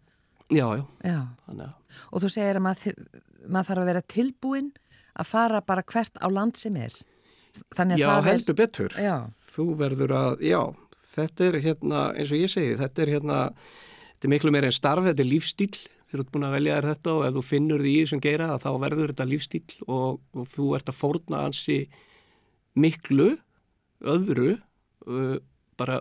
já, 0.48 0.66
já, 0.78 0.84
Já, 1.04 1.18
þannig 1.48 1.66
að, 1.66 1.98
og 2.10 2.24
þú 2.24 2.30
segir 2.36 2.60
að 2.60 2.66
maður, 2.68 3.02
maður 3.44 3.68
þarf 3.70 3.82
að 3.82 3.90
vera 3.90 4.04
tilbúin 4.14 4.70
að 5.14 5.30
fara 5.30 5.60
bara 5.64 5.84
hvert 5.86 6.16
á 6.18 6.28
land 6.32 6.58
sem 6.58 6.76
er. 6.80 6.94
Þannig 7.76 8.00
að 8.00 8.02
já, 8.02 8.12
heldur 8.26 8.56
betur. 8.58 8.94
er... 8.96 9.04
Já, 9.04 9.16
þú 9.54 9.66
verður 9.78 10.14
að, 10.18 10.40
já, 10.42 10.60
þetta 11.14 11.48
er 11.48 11.58
hérna, 11.62 12.06
eins 12.14 12.32
og 12.34 12.40
ég 12.40 12.50
segi, 12.50 12.78
þetta 12.80 13.04
er 13.04 13.12
hérna, 13.14 13.40
þetta 14.14 14.28
er 14.28 14.32
miklu 14.34 14.54
meira 14.54 14.70
en 14.70 14.74
starf, 14.74 15.06
þetta 15.06 15.22
er 15.22 15.30
lífstíl, 15.30 15.74
þeir 16.14 16.22
eru 16.22 16.30
búin 16.30 16.46
að 16.46 16.52
velja 16.54 16.74
þér 16.78 16.86
þetta 16.92 17.12
og 17.12 17.24
ef 17.26 17.32
þú 17.34 17.42
finnur 17.42 17.82
því 17.82 17.92
í 17.92 18.02
þessum 18.04 18.20
geira 18.22 18.58
þá 18.62 18.68
verður 18.78 19.10
þetta 19.10 19.24
lífstíl 19.26 19.78
og, 19.90 20.20
og 20.38 20.50
þú 20.52 20.66
ert 20.78 20.90
að 20.92 20.98
fórna 21.00 21.40
ansi 21.48 21.78
miklu, 22.78 23.30
öðru, 24.14 24.52
uh, 25.10 25.36
bara 25.78 25.98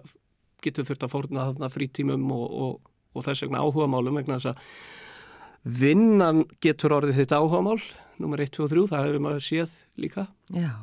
getur 0.61 0.85
þurft 0.85 1.07
að 1.07 1.13
fórna 1.15 1.47
þarna 1.49 1.71
frítímum 1.73 2.29
og, 2.35 2.45
og, 2.45 2.93
og 3.17 3.25
þess 3.25 3.47
vegna 3.47 3.63
áhugamálum 3.65 4.21
vegna 4.21 4.37
þess 4.37 4.53
að 4.53 5.81
vinnan 5.81 6.45
getur 6.61 6.93
orðið 6.99 7.23
þitt 7.23 7.35
áhugamál, 7.39 7.79
nummer 8.21 8.45
1, 8.45 8.53
2 8.53 8.67
og 8.67 8.73
3, 8.75 8.87
það 8.93 9.05
hefur 9.07 9.25
maður 9.25 9.45
séð 9.47 9.77
líka. 9.97 10.27
Já, 10.53 10.73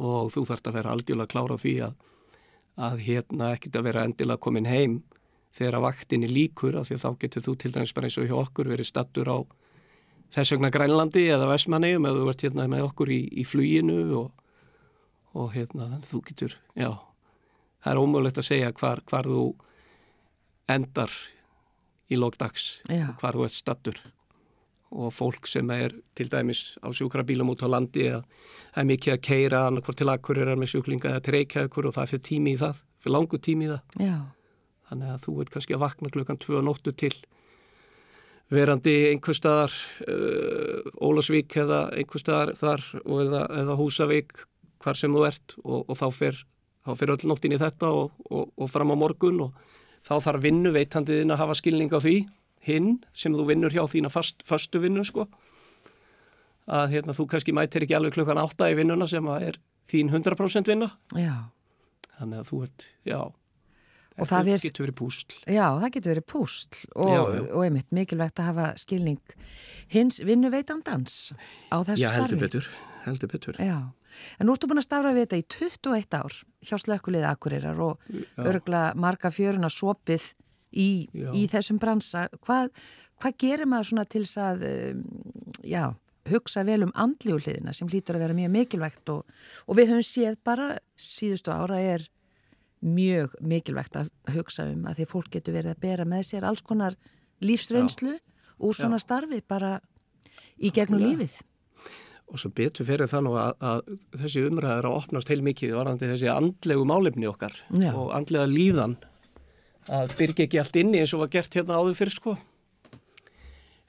og 0.00 0.32
þú 0.34 0.48
þarfst 0.50 0.70
að 0.70 0.78
vera 0.80 0.94
algjörlega 0.96 1.30
klára 1.30 1.54
á 1.54 1.62
því 1.62 1.74
að, 1.86 1.98
að 2.90 3.02
hérna 3.06 3.54
ekkit 3.54 3.78
að 3.78 3.86
vera 3.92 4.06
endilega 4.08 4.42
komin 4.42 4.66
heim 4.66 5.02
þegar 5.54 5.78
að 5.78 5.86
vaktinni 5.86 6.30
líkur 6.30 6.78
af 6.80 6.88
því 6.88 6.98
að 6.98 7.04
þá 7.04 7.10
getur 7.24 7.46
þú 7.46 7.56
til 7.62 7.72
dæmis 7.74 7.94
bara 7.96 8.10
eins 8.10 8.18
og 8.18 8.28
hjá 8.30 8.36
okkur 8.40 8.70
verið 8.72 8.90
stattur 8.90 9.30
á 9.30 9.38
þess 10.34 10.54
vegna 10.54 10.72
Grænlandi 10.74 11.26
eða 11.30 11.50
Vestmannegjum 11.52 12.08
eða 12.10 12.22
þú 12.22 12.30
ert 12.32 12.46
hérna 12.46 12.68
með 12.70 12.86
okkur 12.88 13.12
í, 13.14 13.20
í 13.38 13.44
fluginu 13.46 13.98
og, 14.18 14.32
og 15.38 15.52
hérna 15.54 15.90
þannig 15.92 16.10
þú 16.10 16.22
getur, 16.30 16.56
já 16.74 16.90
það 17.84 17.92
er 17.92 18.00
ómögulegt 18.00 18.40
að 18.40 18.48
segja 18.48 18.72
hvar, 18.80 19.04
hvar 19.10 19.28
þú 19.28 19.44
endar 20.74 21.12
í 22.12 22.18
lókdags, 22.20 22.82
Já. 22.88 23.12
hvar 23.20 23.36
þú 23.36 23.46
ert 23.46 23.56
stattur 23.56 23.98
og 24.94 25.10
fólk 25.10 25.48
sem 25.50 25.70
er 25.74 25.94
til 26.14 26.28
dæmis 26.30 26.76
á 26.78 26.88
sjúkrabílum 26.94 27.50
út 27.50 27.64
á 27.66 27.68
landi 27.68 28.06
eða 28.06 28.22
það 28.74 28.80
er 28.82 28.88
mikið 28.92 29.14
að 29.14 29.22
keira 29.26 29.62
annarkvort 29.68 29.98
til 29.98 30.10
akkurir 30.12 30.52
með 30.54 30.70
sjúklinga 30.74 31.10
eða 31.10 31.24
til 31.24 31.34
reykjaðukur 31.34 31.88
og 31.90 31.96
það 31.96 32.04
er 32.04 32.12
fyrir 32.12 32.24
tími 32.28 32.54
í 32.54 32.60
það, 32.60 32.82
fyrir 33.02 33.16
langu 33.16 33.40
tími 33.42 33.66
í 33.66 33.72
það. 33.72 33.98
Já, 34.06 34.16
þannig 34.90 35.12
að 35.14 35.22
þú 35.26 35.36
veit 35.38 35.52
kannski 35.54 35.76
að 35.76 35.84
vakna 35.84 36.12
klukkan 36.14 36.40
tvö 36.40 36.62
nóttu 36.64 36.92
til 36.92 37.14
verandi 38.52 38.94
einhver 39.10 39.36
staðar 39.36 39.74
uh, 40.06 40.80
Ólasvík 41.00 41.56
eða 41.64 41.86
einhver 41.96 42.22
staðar 42.22 42.54
þar 42.60 42.84
og 43.04 43.22
eða, 43.24 43.44
eða 43.62 43.78
Húsavík 43.80 44.34
hvar 44.84 44.98
sem 45.00 45.14
þú 45.14 45.24
ert 45.28 45.56
og, 45.64 45.86
og 45.88 45.96
þá 45.98 46.08
fer 46.12 46.42
þá 46.84 46.92
fer 47.00 47.14
öll 47.14 47.28
nóttin 47.30 47.54
í 47.56 47.60
þetta 47.60 47.90
og, 47.96 48.12
og, 48.28 48.50
og 48.60 48.70
fram 48.70 48.92
á 48.92 48.96
morgun 49.00 49.46
og 49.46 49.54
þá 50.04 50.18
þarf 50.26 50.44
vinnu 50.44 50.72
veitandiðin 50.74 51.32
að 51.32 51.40
hafa 51.40 51.56
skilning 51.60 51.92
á 51.96 51.98
því 52.04 52.18
hinn 52.64 52.90
sem 53.16 53.32
þú 53.32 53.46
vinnur 53.48 53.72
hjá 53.72 53.84
þína 53.88 54.12
fast, 54.12 54.44
fastu 54.44 54.80
vinnu 54.82 55.04
sko 55.08 55.26
að 56.64 56.94
hérna, 56.94 57.16
þú 57.16 57.26
kannski 57.28 57.52
mætir 57.56 57.84
ekki 57.84 57.96
alveg 57.96 58.16
klukkan 58.16 58.40
átta 58.40 58.70
í 58.72 58.76
vinnuna 58.76 59.08
sem 59.08 59.26
er 59.36 59.58
þín 59.90 60.12
100% 60.12 60.68
vinna 60.68 60.90
já. 61.16 61.48
þannig 62.18 62.40
að 62.40 62.50
þú 62.50 62.60
ert, 62.66 62.86
já 63.04 63.18
Og 64.18 64.28
það 64.30 64.48
er- 64.54 64.62
getur 64.62 64.86
verið 64.86 64.96
púsl 65.00 65.32
Já, 65.50 65.66
það 65.82 65.90
getur 65.96 66.12
verið 66.14 66.26
púsl 66.30 66.76
og, 66.94 67.08
Já, 67.10 67.20
já. 67.34 67.40
og 67.54 67.64
einmitt 67.66 67.90
mikilvægt 67.90 68.38
að 68.38 68.48
hafa 68.52 68.66
skilning 68.78 69.20
hins 69.90 70.20
vinnuveitandans 70.22 71.32
á 71.74 71.76
þessu 71.82 72.04
Já, 72.04 72.08
starfi. 72.12 72.22
heldur 72.22 72.38
betur, 72.44 72.68
heldur 73.04 73.28
betur. 73.32 73.58
Já, 73.58 73.80
en 74.38 74.46
nú 74.46 74.54
ertu 74.54 74.68
búin 74.70 74.78
að 74.78 74.86
starfa 74.86 75.10
við 75.16 75.26
þetta 75.26 75.40
í 75.40 75.46
21 75.58 76.14
ár 76.20 76.38
hjá 76.62 76.76
slökkuliði 76.78 77.26
Akureyrar 77.32 77.80
og 77.82 77.98
örgla 78.38 78.84
marga 78.94 79.30
fjöruna 79.34 79.68
sopið 79.72 80.30
í, 80.72 81.08
Já. 81.12 81.30
í 81.34 81.44
þessum 81.50 81.78
bransa. 81.82 82.28
Hvað, 82.46 82.70
hvað 83.20 83.36
gerir 83.38 83.66
maður 83.66 83.90
svona 83.90 84.06
til 84.10 84.22
þess 84.24 84.38
að, 84.38 84.64
um, 84.94 85.04
já, 85.62 85.84
hugsa 86.30 86.64
vel 86.64 86.82
um 86.86 86.92
andljúliðina 86.96 87.74
sem 87.74 87.88
hlýtur 87.90 88.16
að 88.16 88.24
vera 88.24 88.34
mjög 88.38 88.50
mikilvægt 88.54 89.08
og, 89.12 89.26
og 89.68 89.76
við 89.76 89.90
höfum 89.92 90.06
séð 90.06 90.38
bara 90.46 90.78
síðustu 90.96 91.52
ára 91.52 91.78
er 91.82 92.06
mjög 92.84 93.34
mikilvægt 93.40 93.96
að 93.96 94.12
hugsa 94.34 94.68
um 94.68 94.84
að 94.88 95.00
því 95.00 95.08
fólk 95.10 95.32
getur 95.32 95.56
verið 95.56 95.74
að 95.74 95.82
bera 95.84 96.06
með 96.08 96.28
sér 96.28 96.46
alls 96.48 96.62
konar 96.64 96.96
lífsreynslu 97.44 98.14
úr 98.64 98.76
svona 98.76 99.00
starfi 99.02 99.40
bara 99.48 99.78
í 100.60 100.70
gegnum 100.74 101.02
Já. 101.02 101.08
lífið. 101.08 101.40
Og 102.32 102.40
svo 102.40 102.50
betur 102.56 102.86
fyrir 102.88 103.10
það 103.10 103.26
nú 103.26 103.34
að, 103.38 103.52
að 103.60 103.80
þessi 104.22 104.44
umræð 104.48 104.78
er 104.78 104.88
að 104.88 104.98
opnast 105.00 105.30
heil 105.30 105.42
mikið 105.44 105.74
varandi 105.76 106.08
þessi 106.08 106.30
andlegu 106.32 106.86
málefni 106.88 107.28
okkar 107.28 107.56
Já. 107.68 107.92
og 107.92 108.14
andlega 108.16 108.48
líðan 108.50 108.96
að 109.92 110.16
byrja 110.18 110.46
ekki 110.46 110.60
allt 110.62 110.78
inni 110.80 111.02
eins 111.02 111.12
og 111.16 111.24
var 111.24 111.32
gert 111.34 111.56
hérna 111.56 111.78
áður 111.80 111.98
fyrir 111.98 112.16
sko. 112.16 112.36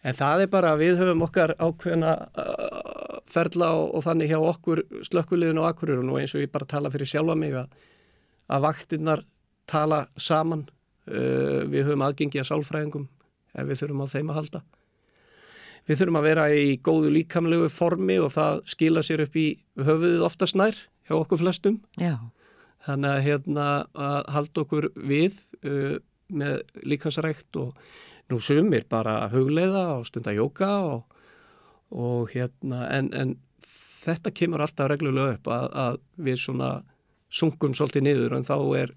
En 0.06 0.14
það 0.14 0.44
er 0.44 0.52
bara 0.54 0.76
að 0.76 0.84
við 0.84 1.00
höfum 1.02 1.24
okkar 1.26 1.56
ákveðna 1.58 2.12
uh, 2.38 3.22
ferla 3.32 3.72
og, 3.80 3.88
og 3.98 4.06
þannig 4.06 4.30
hjá 4.30 4.38
okkur 4.38 4.84
slökkuliðin 5.08 5.62
og 5.64 5.70
akkurirun 5.72 6.12
og 6.14 6.20
eins 6.22 6.36
og 6.36 6.44
ég 6.44 6.52
bara 6.54 6.68
tala 6.70 6.92
fyrir 6.94 7.10
sjálfa 7.10 7.38
mig 7.40 7.56
að, 7.58 7.72
að 8.52 8.66
vaktinnar 8.68 9.26
tala 9.70 10.06
saman. 10.18 10.68
Uh, 11.06 11.66
við 11.70 11.86
höfum 11.86 12.06
aðgengi 12.06 12.42
að 12.42 12.50
sálfræðingum 12.50 13.10
ef 13.56 13.68
við 13.70 13.82
þurfum 13.82 14.02
á 14.02 14.08
þeim 14.10 14.32
að 14.32 14.40
halda. 14.40 14.62
Við 15.86 16.00
þurfum 16.00 16.18
að 16.18 16.28
vera 16.32 16.46
í 16.50 16.70
góðu 16.82 17.12
líkamlegu 17.14 17.68
formi 17.70 18.16
og 18.18 18.32
það 18.34 18.64
skila 18.74 19.04
sér 19.06 19.28
upp 19.28 19.36
í 19.38 19.46
höfuðið 19.78 20.24
oftast 20.26 20.58
nær 20.58 20.80
hjá 21.06 21.14
okkur 21.20 21.44
flestum. 21.44 21.78
Já, 22.02 22.18
Þannig 22.86 23.12
að 23.12 23.24
hérna 23.26 23.68
að 23.98 24.18
halda 24.36 24.62
okkur 24.62 24.88
við 24.94 25.38
uh, 25.66 25.96
með 26.30 26.60
líkansrækt 26.86 27.58
og 27.62 27.74
nú 28.30 28.40
sumir 28.42 28.86
bara 28.90 29.26
hugleiða 29.30 29.86
og 30.00 30.06
stunda 30.10 30.34
jóka 30.34 30.70
og, 30.86 31.18
og 31.94 32.34
hérna 32.34 32.86
en, 32.94 33.12
en 33.14 33.36
þetta 34.06 34.34
kemur 34.38 34.66
alltaf 34.66 34.90
reglulega 34.92 35.38
upp 35.38 35.50
að, 35.54 35.68
að 35.86 36.00
við 36.28 36.42
svona 36.42 36.70
sungun 37.36 37.76
svolítið 37.76 38.08
niður 38.08 38.38
en 38.38 38.48
þá 38.48 38.58
er, 38.80 38.96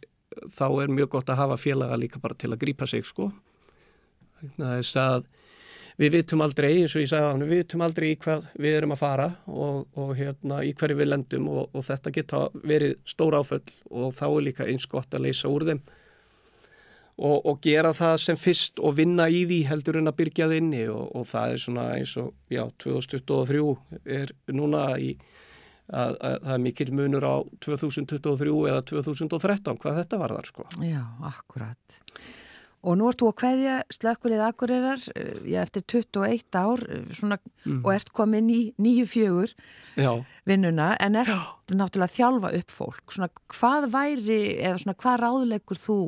þá 0.54 0.66
er 0.68 0.94
mjög 0.94 1.10
gott 1.16 1.32
að 1.32 1.42
hafa 1.42 1.58
félaga 1.60 1.98
líka 1.98 2.22
bara 2.22 2.38
til 2.38 2.52
að 2.52 2.62
grípa 2.62 2.86
sig 2.86 3.06
sko. 3.06 3.32
Þess 4.58 4.94
að 5.02 5.26
við 5.98 6.14
vitum 6.14 6.42
aldrei, 6.44 6.70
eins 6.78 6.94
og 6.94 7.02
ég 7.02 7.10
sagði 7.10 7.26
á 7.26 7.32
hann, 7.32 7.46
við 7.48 7.62
vitum 7.64 7.82
aldrei 7.82 8.08
í 8.12 8.18
hvað 8.22 8.50
við 8.62 8.76
erum 8.78 8.94
að 8.94 9.00
fara 9.00 9.28
og, 9.50 9.80
og 9.98 10.12
hérna, 10.18 10.60
í 10.62 10.74
hverju 10.78 10.98
við 11.00 11.10
lendum 11.10 11.48
og, 11.50 11.64
og 11.74 11.86
þetta 11.88 12.12
geta 12.14 12.42
verið 12.62 12.94
stór 13.08 13.38
áföll 13.40 13.64
og 13.90 14.12
þá 14.14 14.26
er 14.28 14.44
líka 14.46 14.68
eins 14.68 14.86
gott 14.90 15.14
að 15.14 15.26
leysa 15.26 15.50
úr 15.50 15.66
þeim 15.72 15.82
og, 17.18 17.38
og 17.50 17.58
gera 17.66 17.90
það 17.98 18.14
sem 18.22 18.38
fyrst 18.38 18.78
og 18.78 18.94
vinna 19.00 19.26
í 19.26 19.42
því 19.48 19.58
heldur 19.72 19.98
en 19.98 20.10
að 20.10 20.18
byrja 20.20 20.46
það 20.46 20.60
inni 20.60 20.84
og 20.94 21.26
það 21.26 21.56
er 21.56 21.62
svona 21.64 21.88
eins 21.96 22.14
og, 22.22 22.30
já, 22.46 22.62
2023 22.84 23.64
er 24.20 24.34
núna 24.54 24.84
í 25.02 25.16
að, 25.88 26.18
að 26.20 26.36
það 26.44 26.52
er 26.54 26.64
mikil 26.66 26.90
munur 26.96 27.24
á 27.24 27.36
2023 27.64 28.58
eða 28.72 28.84
2013 28.90 29.80
hvað 29.80 30.02
þetta 30.02 30.20
var 30.20 30.36
þar 30.36 30.50
sko. 30.52 30.68
Já, 30.84 31.02
akkurat. 31.30 31.98
Og 32.86 32.94
nú 32.94 33.08
ert 33.10 33.18
þú 33.18 33.32
að 33.32 33.40
hvaðja 33.42 33.76
slökkulið 33.90 34.42
akkurirar 34.46 35.02
já, 35.50 35.58
eftir 35.64 35.82
21 35.90 36.58
ár 36.60 36.84
svona, 37.16 37.40
mm. 37.64 37.80
og 37.82 37.90
ert 37.90 38.12
komin 38.14 38.52
í 38.54 38.60
nýju 38.78 39.08
fjögur 39.10 39.54
já. 39.98 40.12
vinnuna 40.46 40.92
en 41.02 41.18
ert 41.18 41.32
já. 41.34 41.40
náttúrulega 41.74 42.06
að 42.06 42.16
þjálfa 42.20 42.52
upp 42.60 42.76
fólk. 42.76 43.02
Svona, 43.16 43.30
hvað 43.56 43.88
væri 43.96 44.40
eða 44.60 44.78
svona, 44.84 44.98
hvað 45.02 45.20
ráðlegur 45.24 45.82
þú 45.82 46.00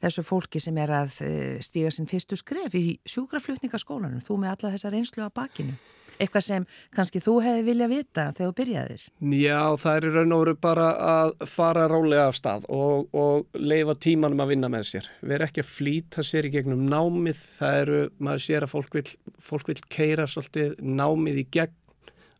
þessu 0.00 0.24
fólki 0.24 0.60
sem 0.64 0.78
er 0.80 0.90
að 0.96 1.16
stíga 1.62 1.92
sinn 1.94 2.08
fyrstu 2.10 2.38
skref 2.40 2.74
í 2.74 2.98
sjúkraflutningaskólanum, 3.08 4.24
þú 4.24 4.40
með 4.40 4.54
alla 4.56 4.74
þessa 4.74 4.92
reynslu 4.94 5.28
á 5.28 5.30
bakinu? 5.30 5.76
Eitthvað 6.20 6.44
sem 6.44 6.66
kannski 6.96 7.22
þú 7.24 7.36
hefði 7.44 7.64
vilja 7.70 7.88
vita 7.90 8.26
þegar 8.36 8.50
þú 8.50 8.56
byrjaðir? 8.58 9.04
Já, 9.40 9.60
það 9.80 9.96
er 9.96 10.06
raun 10.16 10.34
og 10.36 10.42
veru 10.44 10.54
bara 10.66 10.86
að 11.06 11.32
fara 11.48 11.86
rálega 11.90 12.26
af 12.28 12.36
stað 12.36 12.66
og, 12.68 13.08
og 13.16 13.58
leifa 13.58 13.96
tímanum 14.04 14.44
að 14.44 14.52
vinna 14.54 14.70
með 14.72 14.86
sér. 14.90 15.10
Erum 15.24 15.46
ekki 15.48 15.64
að 15.64 15.72
flýta 15.72 16.24
sér 16.26 16.48
í 16.50 16.52
gegnum 16.54 16.84
námið, 16.92 17.42
það 17.58 17.82
eru, 17.84 18.00
maður 18.20 18.46
sér 18.46 18.66
að 18.66 18.74
fólk 18.74 18.98
vil, 19.00 19.06
fólk 19.50 19.72
vil 19.72 19.78
keira 19.88 20.28
svolítið 20.28 20.76
námið 20.84 21.42
í 21.42 21.46
gegn 21.56 21.76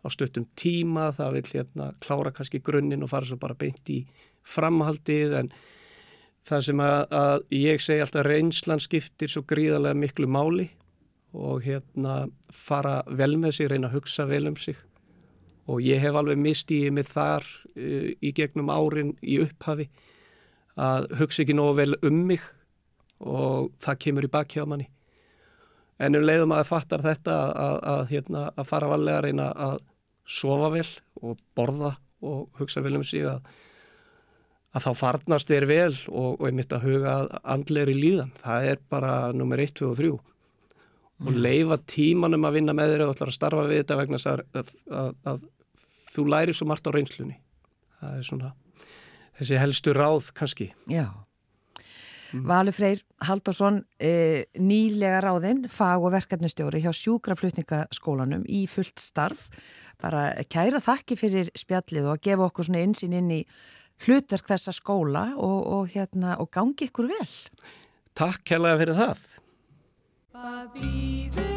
á 0.01 0.09
stöttum 0.13 0.47
tíma, 0.57 1.11
það 1.17 1.39
vil 1.39 1.47
hérna 1.55 1.91
klára 2.01 2.33
kannski 2.37 2.61
grunninn 2.65 3.05
og 3.05 3.13
fara 3.13 3.29
svo 3.29 3.37
bara 3.41 3.57
beint 3.59 3.89
í 3.93 4.03
framhaldið 4.49 5.37
en 5.43 5.51
það 6.49 6.67
sem 6.69 6.83
að, 6.85 7.01
að 7.13 7.43
ég 7.57 7.83
segi 7.85 8.05
alltaf 8.05 8.27
reynslan 8.27 8.83
skiptir 8.83 9.33
svo 9.33 9.45
gríðarlega 9.49 9.99
miklu 10.01 10.29
máli 10.31 10.71
og 11.37 11.63
hérna 11.65 12.25
fara 12.51 13.01
vel 13.07 13.37
með 13.39 13.59
sig, 13.59 13.71
reyna 13.71 13.91
að 13.91 14.01
hugsa 14.01 14.27
vel 14.31 14.49
um 14.51 14.57
sig. 14.59 14.79
Og 15.71 15.83
ég 15.85 16.01
hef 16.03 16.17
alveg 16.19 16.41
mistíðið 16.41 16.95
mig 16.97 17.11
þar 17.11 17.47
uh, 17.77 18.09
í 18.19 18.33
gegnum 18.35 18.73
árin 18.73 19.15
í 19.23 19.39
upphafi 19.45 19.91
að 20.81 21.11
hugsa 21.21 21.45
ekki 21.45 21.55
nógu 21.55 21.77
vel 21.79 21.93
um 22.07 22.25
mig 22.31 22.43
og 23.21 23.71
það 23.83 24.01
kemur 24.07 24.27
í 24.27 24.33
bakkjá 24.33 24.67
manni. 24.67 24.89
En 26.01 26.17
um 26.17 26.25
leiðum 26.25 26.55
að 26.57 26.63
það 26.63 26.71
fattar 26.71 27.03
þetta 27.05 27.33
að, 27.37 27.51
að, 27.63 27.81
að, 27.93 28.05
hérna, 28.15 28.45
að 28.57 28.71
fara 28.71 28.89
valega 28.89 29.19
að 29.19 29.27
reyna 29.27 29.49
að 29.69 29.83
sofa 30.31 30.71
vel 30.73 30.87
og 31.21 31.43
borða 31.59 31.91
og 32.25 32.49
hugsa 32.61 32.81
vel 32.85 32.97
um 32.97 33.05
sig 33.05 33.27
að 33.29 33.45
þá 34.81 34.91
farnast 34.97 35.51
þér 35.51 35.67
vel 35.69 35.95
og, 36.09 36.41
og 36.41 36.47
einmitt 36.49 36.73
að 36.73 36.87
huga 36.87 37.15
andleiri 37.43 37.95
líðan. 37.99 38.33
Það 38.41 38.69
er 38.73 38.83
bara 38.89 39.15
nummer 39.37 39.61
1, 39.61 39.77
2 39.77 39.91
og 39.91 39.99
3 40.01 40.11
og 41.21 41.37
leifa 41.37 41.79
tímanum 41.91 42.47
að 42.49 42.59
vinna 42.59 42.75
með 42.77 42.95
þér 42.95 43.07
og 43.07 43.15
ætlar 43.15 43.33
að 43.33 43.37
starfa 43.37 43.65
við 43.69 43.83
þetta 43.83 43.99
vegna 44.01 44.21
að, 44.21 44.45
að, 44.57 44.75
að, 45.01 45.11
að 45.33 45.43
þú 46.15 46.27
læri 46.33 46.55
svo 46.57 46.69
margt 46.71 46.89
á 46.89 46.95
reynslunni. 46.95 47.37
Það 48.01 48.15
er 48.17 48.29
svona 48.29 48.53
þessi 49.41 49.59
helstu 49.61 49.97
ráð 49.97 50.31
kannski. 50.37 50.71
Já. 50.91 51.09
Mm. 52.31 52.45
Valur 52.47 52.75
Freyr 52.77 53.01
Haldursson 53.27 53.81
e, 53.99 54.47
nýlega 54.63 55.19
ráðinn 55.25 55.65
fag- 55.73 56.05
og 56.07 56.13
verkefnustjóri 56.15 56.83
hjá 56.85 56.93
sjúkraflutningaskólanum 56.95 58.45
í 58.47 58.63
fullt 58.71 59.03
starf. 59.03 59.49
Bara 60.01 60.31
kæra 60.47 60.79
þakki 60.83 61.19
fyrir 61.19 61.51
spjallið 61.59 62.07
og 62.07 62.15
að 62.15 62.25
gefa 62.29 62.47
okkur 62.47 62.69
svona 62.69 62.85
einsinn 62.85 63.17
inn 63.19 63.33
í 63.35 63.41
hlutverk 64.07 64.47
þessa 64.49 64.73
skóla 64.73 65.33
og, 65.35 65.59
og, 65.67 65.91
hérna, 65.93 66.39
og 66.41 66.53
gangi 66.55 66.87
ykkur 66.89 67.11
vel. 67.11 67.29
Takk 68.17 68.47
kærlega 68.47 68.79
fyrir 68.85 69.01
það 69.01 69.27
Hvað 70.31 70.69
býður 70.77 71.50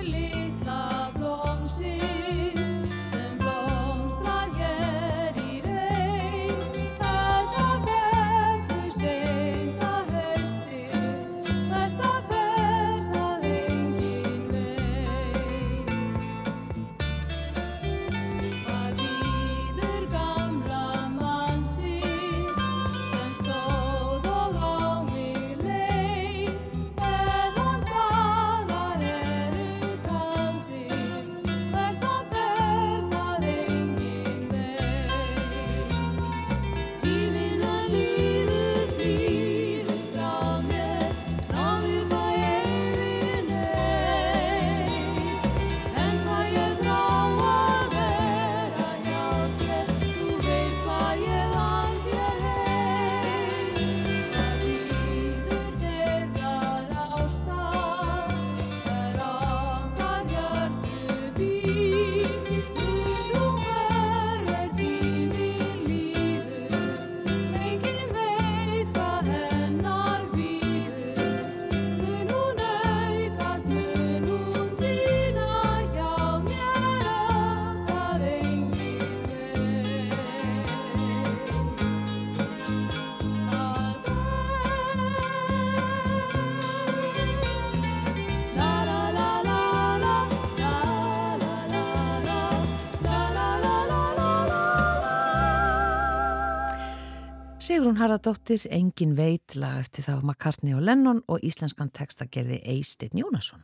Harðardóttir, 98.04 98.66
Engin 98.68 99.14
veit 99.16 99.54
lag 99.56 99.78
eftir 99.80 100.04
þá 100.04 100.18
McCartney 100.18 100.74
og 100.76 100.82
Lennon 100.84 101.22
og 101.32 101.44
íslenskan 101.48 101.88
texta 101.96 102.26
gerði 102.28 102.58
Eistinn 102.74 103.16
Jónasson. 103.16 103.62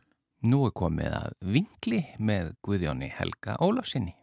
Nú 0.48 0.62
er 0.64 0.72
komið 0.80 1.16
að 1.18 1.34
vingli 1.56 1.98
með 2.16 2.54
Guðjóni 2.64 3.10
Helga 3.12 3.58
Ólafsinni. 3.60 4.14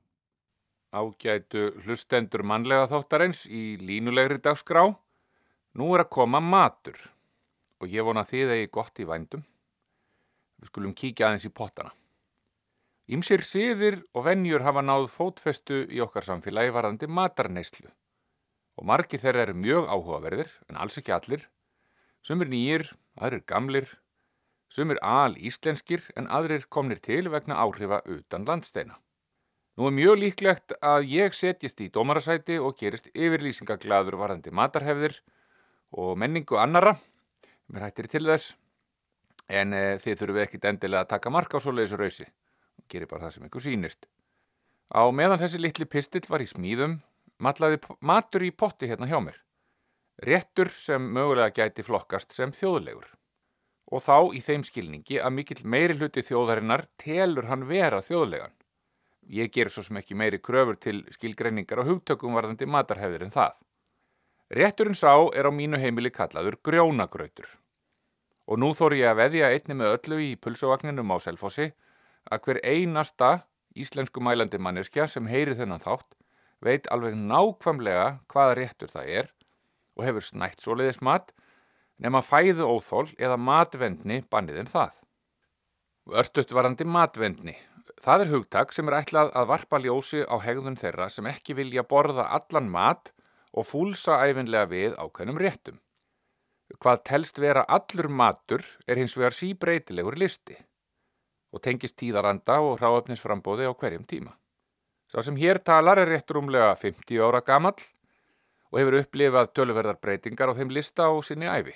Ágætu 0.89 1.67
hlustendur 1.83 2.41
mannlega 2.41 2.87
þóttarins 2.89 3.43
í 3.45 3.77
línulegri 3.77 4.39
dagskrá. 4.41 4.87
Nú 5.77 5.91
er 5.93 6.07
að 6.07 6.09
koma 6.17 6.41
matur 6.41 6.97
og 7.77 7.93
ég 7.93 8.09
vona 8.09 8.25
þið 8.25 8.55
eigi 8.55 8.73
gott 8.73 8.97
í 8.97 9.05
vændum. 9.05 9.45
Við 10.57 10.73
skulum 10.73 10.97
kíkja 10.97 11.29
aðeins 11.29 11.45
í 11.45 11.53
pottana. 11.61 11.93
Ímsir 13.05 13.45
siðir 13.45 14.01
og 14.17 14.25
vennjur 14.31 14.65
hafa 14.65 14.81
náð 14.81 15.11
fótfestu 15.13 15.83
í 15.93 16.01
okkar 16.01 16.25
samfélagi 16.25 16.73
varðandi 16.73 17.13
matarneyslu 17.21 17.93
og 18.77 18.85
margi 18.85 19.17
þeirra 19.17 19.47
eru 19.47 19.55
mjög 19.57 19.87
áhugaverðir 19.89 20.51
en 20.69 20.77
alls 20.77 20.99
ekki 21.01 21.13
allir. 21.15 21.41
Sumir 22.21 22.49
nýjir, 22.51 22.85
aðrir 23.17 23.43
gamlir, 23.49 23.89
sumir 24.69 24.99
al 25.01 25.37
íslenskir 25.37 26.05
en 26.15 26.29
aðrir 26.29 26.67
komnir 26.69 27.01
til 27.01 27.27
vegna 27.33 27.57
áhrifa 27.57 28.03
utan 28.05 28.45
landsteina. 28.45 28.99
Nú 29.77 29.89
er 29.89 29.93
mjög 29.93 30.15
líklegt 30.17 30.73
að 30.81 31.09
ég 31.11 31.35
setjist 31.37 31.81
í 31.85 31.89
dómarasæti 31.93 32.57
og 32.57 32.77
gerist 32.79 33.11
yfirlýsingaglaður 33.13 34.17
varandi 34.17 34.53
matarhefðir 34.53 35.19
og 35.93 36.17
menningu 36.17 36.57
annara. 36.57 36.95
Mér 37.69 37.85
hættir 37.85 38.09
til 38.09 38.25
þess 38.25 38.55
en 39.47 39.73
e, 39.73 39.83
þið 40.01 40.21
þurfum 40.21 40.41
ekkit 40.43 40.65
endilega 40.71 41.05
að 41.05 41.11
taka 41.13 41.31
marka 41.31 41.61
á 41.61 41.63
svo 41.63 41.73
leiðis 41.75 41.97
rausi. 41.99 42.25
Gerir 42.89 43.09
bara 43.09 43.27
það 43.27 43.35
sem 43.35 43.47
ykkur 43.47 43.63
sínist. 43.63 44.09
Á 44.89 45.03
meðan 45.11 45.39
þessi 45.39 45.61
litli 45.61 45.85
pistill 45.85 46.25
var 46.27 46.41
í 46.41 46.49
smíðum 46.49 46.97
matlaði 47.43 47.79
matur 48.01 48.45
í 48.47 48.51
potti 48.51 48.89
hérna 48.89 49.07
hjá 49.09 49.19
mér. 49.21 49.37
Réttur 50.17 50.71
sem 50.73 51.03
mögulega 51.13 51.53
gæti 51.53 51.85
flokkast 51.85 52.33
sem 52.33 52.51
þjóðlegur. 52.55 53.05
Og 53.93 54.01
þá 54.03 54.33
í 54.35 54.41
þeim 54.43 54.63
skilningi 54.67 55.19
að 55.21 55.35
mikill 55.35 55.61
meiri 55.63 55.95
hluti 55.99 56.23
þjóðarinnar 56.25 56.87
telur 56.99 57.47
hann 57.47 57.67
vera 57.69 58.01
þjóðlegan. 58.03 58.55
Ég 59.29 59.51
ger 59.53 59.69
svo 59.69 59.83
sem 59.85 59.99
ekki 60.01 60.17
meiri 60.17 60.39
kröfur 60.41 60.79
til 60.81 61.03
skilgreiningar 61.13 61.83
og 61.83 61.91
hugtökum 61.91 62.35
varðandi 62.35 62.67
matarhefðir 62.67 63.27
en 63.27 63.33
það. 63.35 63.53
Rétturinn 64.57 64.97
sá 64.97 65.13
er 65.35 65.47
á 65.47 65.51
mínu 65.51 65.79
heimili 65.79 66.11
kallaður 66.11 66.57
grjónagrautur. 66.63 67.47
Og 68.47 68.59
nú 68.59 68.71
þór 68.73 68.95
ég 68.95 69.11
að 69.11 69.19
veðja 69.21 69.51
einni 69.51 69.75
með 69.75 69.97
öllu 69.97 70.19
í 70.23 70.29
pulsovagninum 70.39 71.11
á 71.11 71.17
Selfossi 71.19 71.69
að 72.31 72.43
hver 72.47 72.61
einasta 72.63 73.31
íslensku 73.75 74.23
mælandi 74.23 74.57
manneskja 74.57 75.05
sem 75.11 75.27
heyri 75.27 75.55
þennan 75.55 75.83
þátt 75.83 76.16
veit 76.63 76.87
alveg 76.93 77.17
nákvæmlega 77.17 78.07
hvaða 78.31 78.55
réttur 78.59 78.91
það 78.93 79.11
er 79.21 79.33
og 79.97 80.05
hefur 80.05 80.25
snætt 80.25 80.63
svoleiðis 80.63 81.01
mat 81.05 81.33
nema 82.01 82.21
fæðu 82.25 82.67
óþól 82.69 83.09
eða 83.17 83.37
matvendni 83.41 84.21
bannið 84.29 84.61
en 84.63 84.71
það. 84.71 84.93
Örstuðt 86.07 86.53
varandi 86.55 86.85
matvendni. 86.87 87.55
Það 88.03 88.23
er 88.23 88.31
hugtak 88.31 88.73
sem 88.75 88.87
er 88.89 88.99
ætlað 88.99 89.33
að 89.35 89.49
varpa 89.49 89.79
ljósi 89.81 90.21
á 90.23 90.35
hegðun 90.43 90.77
þeirra 90.79 91.09
sem 91.11 91.27
ekki 91.29 91.57
vilja 91.57 91.83
borða 91.87 92.27
allan 92.37 92.69
mat 92.71 93.11
og 93.57 93.65
fúlsa 93.65 94.21
æfinlega 94.27 94.69
við 94.69 94.97
ákveðnum 95.01 95.41
réttum. 95.41 95.79
Hvað 96.77 97.03
telst 97.09 97.39
vera 97.39 97.63
allur 97.63 98.09
matur 98.11 98.63
er 98.87 98.99
hins 98.99 99.15
vegar 99.17 99.35
síbreytilegur 99.35 100.17
listi 100.19 100.57
og 101.55 101.63
tengist 101.63 101.95
tíðaranda 101.97 102.59
og 102.61 102.81
ráöfnisframbóði 102.81 103.65
á 103.65 103.73
hverjum 103.73 104.03
tíma. 104.05 104.35
Sá 105.07 105.21
sem 105.23 105.37
hér 105.39 105.61
talar 105.63 106.01
er 106.01 106.09
rétt 106.11 106.31
rúmlega 106.35 106.73
50 106.75 107.21
ára 107.23 107.39
gamall 107.39 107.79
og 108.71 108.79
hefur 108.79 108.97
upplifað 108.99 109.53
tölverðar 109.55 109.99
breytingar 110.03 110.51
á 110.51 110.57
þeim 110.57 110.73
lista 110.75 111.07
á 111.07 111.15
sinni 111.23 111.47
æfi. 111.47 111.75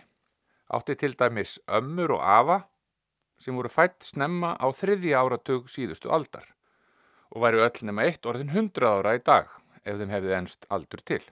Átti 0.72 0.98
til 1.00 1.16
dæmis 1.16 1.58
ömmur 1.68 2.18
og 2.18 2.24
afa 2.24 2.58
sem 3.40 3.56
voru 3.56 3.72
fætt 3.72 4.04
snemma 4.04 4.58
á 4.60 4.68
þriðji 4.76 5.16
áratug 5.16 5.72
síðustu 5.72 6.12
aldar 6.12 6.46
og 7.32 7.46
væri 7.46 7.64
öll 7.64 7.88
nema 7.88 8.06
eitt 8.10 8.28
orðin 8.28 8.52
100 8.52 8.92
ára 8.92 9.16
í 9.16 9.24
dag 9.24 9.48
ef 9.84 9.98
þeim 9.98 10.12
hefði 10.12 10.36
enst 10.38 10.68
aldur 10.70 11.02
til. 11.08 11.24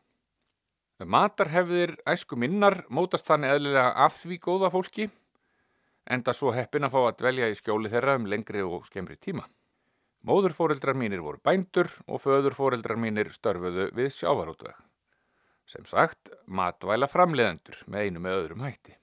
Matarhefðir 0.99 1.95
æsku 2.07 2.35
minnar 2.39 2.81
mótast 2.89 3.27
þannig 3.27 3.53
eðlilega 3.55 3.91
af 4.05 4.17
því 4.19 4.39
góða 4.43 4.71
fólki, 4.73 5.05
enda 6.07 6.33
svo 6.35 6.51
heppin 6.55 6.87
að 6.87 6.95
fá 6.95 6.99
að 7.05 7.19
dvelja 7.21 7.51
í 7.51 7.55
skjóli 7.59 7.91
þeirra 7.91 8.17
um 8.19 8.27
lengri 8.27 8.63
og 8.63 8.87
skemmri 8.87 9.15
tíma. 9.15 9.45
Móðurfóreldrar 10.27 10.97
mínir 10.99 11.21
voru 11.23 11.39
bændur 11.43 11.87
og 12.07 12.19
föðurfóreldrar 12.25 12.99
mínir 12.99 13.29
störfuðu 13.31 13.89
við 13.95 14.09
sjávarútveg. 14.17 14.75
Sem 15.69 15.85
sagt, 15.87 16.31
matvæla 16.45 17.07
framleiðendur 17.07 17.83
með 17.87 18.07
einu 18.07 18.23
með 18.25 18.39
öðrum 18.41 18.65
hætti. 18.65 18.97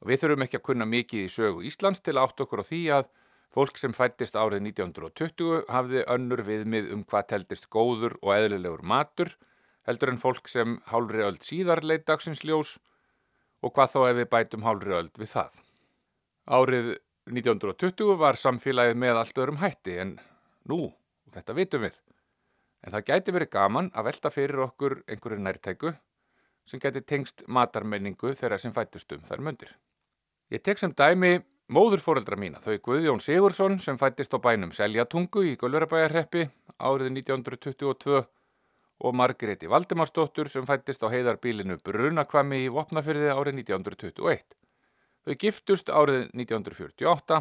Og 0.00 0.08
við 0.08 0.22
þurfum 0.22 0.44
ekki 0.46 0.58
að 0.58 0.66
kunna 0.68 0.86
mikið 0.88 1.26
í 1.26 1.32
sögu 1.34 1.66
Íslands 1.68 2.00
til 2.00 2.16
átt 2.22 2.40
okkur 2.40 2.62
á 2.64 2.64
því 2.64 2.82
að 2.96 3.10
fólk 3.52 3.76
sem 3.76 3.92
fættist 3.92 4.38
árið 4.38 4.64
1920 4.72 5.66
hafði 5.68 6.04
önnur 6.14 6.42
viðmið 6.46 6.92
um 6.96 7.04
hvað 7.04 7.28
teldist 7.34 7.68
góður 7.68 8.16
og 8.22 8.32
eðlilegur 8.38 8.82
matur 8.82 9.34
heldur 9.86 10.14
en 10.14 10.22
fólk 10.22 10.48
sem 10.48 10.78
hálfri 10.88 11.24
öld 11.26 11.44
síðar 11.44 11.82
leitt 11.84 12.06
dagsins 12.08 12.44
ljós 12.46 12.78
og 13.62 13.74
hvað 13.76 13.94
þá 13.94 14.00
ef 14.08 14.20
við 14.20 14.30
bætum 14.32 14.66
hálfri 14.66 14.96
öld 14.96 15.18
við 15.20 15.34
það. 15.34 15.58
Árið 16.48 16.94
1920 17.30 18.16
var 18.18 18.38
samfélagið 18.40 18.98
með 18.98 19.18
allt 19.20 19.36
öðrum 19.38 19.60
hætti 19.60 19.94
en 20.02 20.16
nú, 20.66 20.88
þetta 21.34 21.54
vitum 21.54 21.84
við. 21.86 22.00
En 22.82 22.90
það 22.94 23.06
gæti 23.12 23.34
verið 23.36 23.52
gaman 23.52 23.90
að 23.94 24.08
velta 24.08 24.32
fyrir 24.34 24.64
okkur 24.64 24.96
einhverju 25.06 25.38
nærtæku 25.38 25.92
sem 26.66 26.82
gæti 26.82 27.02
tengst 27.06 27.44
matarmenningu 27.46 28.34
þeirra 28.38 28.58
sem 28.58 28.74
fættustum 28.74 29.22
þar 29.28 29.44
mundir. 29.46 29.70
Ég 30.50 30.62
tek 30.66 30.82
sem 30.82 30.94
dæmi 30.98 31.38
móðurfóreldra 31.72 32.36
mína, 32.36 32.60
þau 32.60 32.74
Guðjón 32.88 33.22
Sigursson 33.22 33.78
sem 33.78 33.98
fættist 33.98 34.34
á 34.34 34.38
bænum 34.42 34.74
Seljatungu 34.74 35.44
í 35.46 35.54
Gölverabæjarreppi 35.60 36.48
árið 36.82 37.12
1922 37.22 38.18
og 39.02 39.14
Margréti 39.18 39.70
Valdimarsdóttur 39.70 40.50
sem 40.50 40.66
fættist 40.66 41.06
á 41.06 41.08
heiðarbílinu 41.10 41.78
Brunakvami 41.86 42.64
í 42.66 42.72
Vopnafyrði 42.74 43.30
árið 43.30 43.62
1921. 43.62 44.42
Þau 45.22 45.36
giftust 45.38 45.90
árið 45.92 46.24
1948 46.34 47.36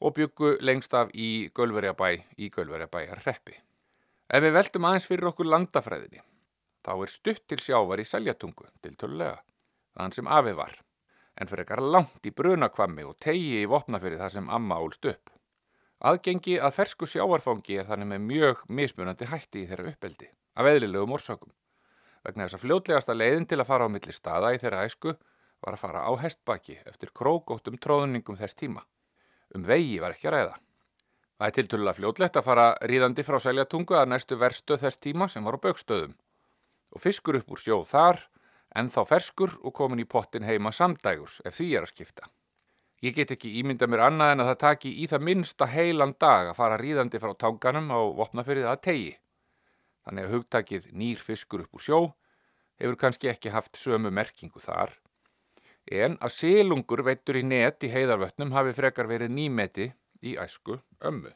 og 0.00 0.12
byggu 0.14 0.50
lengst 0.62 0.92
af 0.94 1.08
í 1.10 1.50
Gölverjabæ 1.56 2.10
í 2.38 2.50
Gölverjabæjar 2.54 3.24
reppi. 3.24 3.56
Ef 4.30 4.44
við 4.44 4.54
veltum 4.54 4.86
aðeins 4.86 5.08
fyrir 5.10 5.32
okkur 5.32 5.48
landafræðinni, 5.50 6.22
þá 6.86 6.92
er 6.94 7.10
stutt 7.10 7.42
til 7.50 7.58
sjávar 7.58 7.98
í 7.98 8.06
Seljatungu 8.06 8.68
til 8.78 8.94
tölulega, 8.94 9.40
þann 9.98 10.14
sem 10.14 10.30
afi 10.30 10.54
var, 10.54 10.76
en 11.34 11.50
fyrir 11.50 11.64
ekkar 11.64 11.82
langt 11.82 12.30
í 12.30 12.30
Brunakvami 12.30 13.08
og 13.08 13.18
tegi 13.18 13.58
í 13.58 13.66
Vopnafyrði 13.72 14.20
þar 14.20 14.34
sem 14.36 14.52
amma 14.60 14.78
álst 14.78 15.10
upp. 15.10 15.34
Aðgengi 16.06 16.60
að 16.62 16.76
fersku 16.78 17.08
sjávarfangi 17.10 17.80
er 17.82 17.90
þannig 17.90 18.12
með 18.12 18.22
mjög 18.28 18.62
mismunandi 18.70 19.26
hætti 19.28 19.64
í 19.64 19.66
þeirra 19.68 19.90
uppeldi 19.90 20.30
af 20.54 20.70
eðlilegum 20.70 21.18
orsökum. 21.18 21.50
Vegna 22.22 22.46
þess 22.46 22.60
að 22.60 22.64
fljótlegasta 22.68 23.18
leiðin 23.18 23.50
til 23.50 23.58
að 23.58 23.68
fara 23.68 23.90
á 23.90 23.92
milli 23.92 24.14
staða 24.14 24.54
í 24.54 24.62
þeirra 24.62 24.86
æsku 24.86 25.16
var 25.60 25.76
að 25.76 25.82
fara 25.84 26.06
á 26.08 26.12
hestbaki 26.20 26.78
eftir 26.86 27.12
krókóttum 27.16 27.78
tróðningum 27.78 28.38
þess 28.40 28.56
tíma. 28.56 28.82
Um 29.54 29.64
vegi 29.66 29.98
var 30.00 30.16
ekki 30.16 30.30
að 30.30 30.36
ræða. 30.36 30.58
Það 31.40 31.46
er 31.48 31.56
tilturlega 31.56 31.96
fljótlegt 31.96 32.36
að 32.36 32.46
fara 32.46 32.66
ríðandi 32.84 33.24
frá 33.24 33.38
seljatungu 33.40 33.96
að 33.96 34.10
næstu 34.12 34.36
verstu 34.40 34.76
þess 34.76 35.00
tíma 35.00 35.28
sem 35.28 35.44
var 35.44 35.56
á 35.56 35.64
baukstöðum. 35.64 36.12
Og 36.92 37.00
fiskur 37.00 37.38
upp 37.38 37.54
úr 37.54 37.62
sjóð 37.62 37.86
þar, 37.88 38.20
en 38.76 38.90
þá 38.92 39.00
ferskur 39.08 39.56
og 39.64 39.74
komin 39.74 40.02
í 40.02 40.06
pottin 40.06 40.46
heima 40.46 40.72
samdægurs 40.72 41.40
ef 41.48 41.56
því 41.56 41.70
er 41.78 41.86
að 41.86 41.92
skipta. 41.94 42.28
Ég 43.00 43.16
get 43.16 43.32
ekki 43.32 43.54
ímynda 43.56 43.88
mér 43.88 44.04
annað 44.10 44.34
en 44.34 44.42
að 44.44 44.50
það 44.50 44.60
taki 44.66 44.90
í 45.00 45.06
það 45.08 45.26
minnsta 45.30 45.66
heilan 45.72 46.12
dag 46.20 46.50
að 46.50 46.58
fara 46.58 46.78
ríðandi 46.80 47.20
frá 47.22 47.32
tanganum 47.32 47.88
á 47.88 48.00
vopnafyrið 48.18 48.68
að 48.68 48.82
tegi. 48.84 49.12
Þannig 50.04 50.26
að 50.26 50.34
hugtakið 50.34 50.88
nýr 50.92 51.22
fiskur 51.24 51.64
upp 51.64 51.78
úr 51.78 51.84
sjó 51.86 52.00
hefur 52.80 52.98
kannski 53.00 53.32
ekki 53.32 53.52
haft 53.54 53.80
sömu 53.80 54.12
merkingu 54.12 54.60
þar, 54.60 54.92
en 55.90 56.16
að 56.22 56.34
selungur 56.36 57.02
veitur 57.06 57.40
í 57.40 57.42
net 57.42 57.82
í 57.84 57.90
heiðarvötnum 57.90 58.52
hafi 58.54 58.74
frekar 58.76 59.10
verið 59.10 59.32
nýmeti 59.34 59.90
í 60.22 60.36
æsku 60.38 60.78
ömmu. 61.02 61.32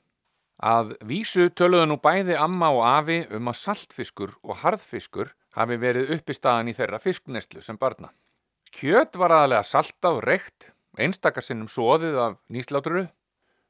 Að 0.62 0.94
vísu 1.02 1.48
töluðu 1.50 1.88
nú 1.90 1.96
bæði 1.98 2.36
amma 2.38 2.70
og 2.70 2.84
afi 2.86 3.24
um 3.34 3.50
að 3.50 3.58
saltfiskur 3.58 4.36
og 4.42 4.60
harðfiskur 4.62 5.32
hafi 5.58 5.78
verið 5.82 6.12
uppi 6.14 6.36
staðan 6.36 6.70
í 6.70 6.76
þeirra 6.76 7.00
fisknestlu 7.02 7.62
sem 7.62 7.78
barna. 7.78 8.12
Kjöt 8.74 9.18
var 9.18 9.34
aðalega 9.34 9.66
saltað 9.66 10.20
og 10.20 10.24
reykt, 10.26 10.70
einstakarsinnum 10.98 11.68
soðið 11.70 12.18
af 12.22 12.38
nýslátruru. 12.50 13.08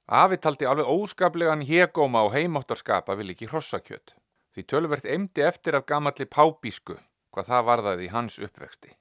Afi 0.05 0.37
taldi 0.37 0.69
alveg 0.69 0.89
óskaplegan 0.89 1.65
hegóma 1.65 2.25
og 2.27 2.35
heimáttarskapa 2.37 3.17
vil 3.17 3.33
ekki 3.33 3.49
hrossakjöt. 3.49 4.17
Því 4.53 4.67
tölvert 4.69 5.09
eimdi 5.09 5.45
eftir 5.45 5.77
af 5.77 5.87
gamalli 5.89 6.29
pábísku 6.29 6.99
hvað 7.33 7.49
það 7.49 7.69
varðaði 7.71 8.07
í 8.07 8.13
hans 8.13 8.37
uppvexti. 8.39 8.93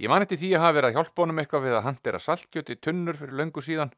Ég 0.00 0.08
man 0.08 0.24
eftir 0.24 0.40
því 0.40 0.54
að 0.56 0.62
hafa 0.64 0.76
verið 0.78 0.88
að 0.88 0.96
hjálpa 0.98 1.22
honum 1.22 1.40
eitthvað 1.42 1.66
við 1.66 1.76
að 1.76 1.84
handera 1.86 2.20
saltkjöti 2.22 2.78
tunnur 2.80 3.18
fyrir 3.18 3.38
löngu 3.40 3.64
síðan 3.64 3.92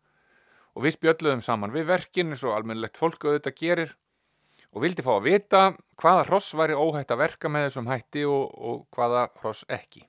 og 0.75 0.87
við 0.87 0.97
spjöldluðum 0.97 1.45
saman 1.45 1.75
við 1.75 1.87
verkin 1.93 2.35
eins 2.35 2.43
og 2.45 2.57
almennlegt 2.57 2.99
fólk 2.99 3.23
auðvitað 3.25 3.61
gerir 3.61 3.95
og 4.75 4.83
vildi 4.83 5.05
fá 5.07 5.13
að 5.15 5.29
vita 5.29 5.61
hvaða 6.03 6.27
hross 6.29 6.55
væri 6.59 6.75
óhætt 6.75 7.15
að 7.15 7.23
verka 7.23 7.51
með 7.51 7.69
þessum 7.69 7.91
hætti 7.93 8.25
og, 8.27 8.51
og 8.51 8.81
hvaða 8.95 9.29
hross 9.39 9.63
ekki. 9.71 10.03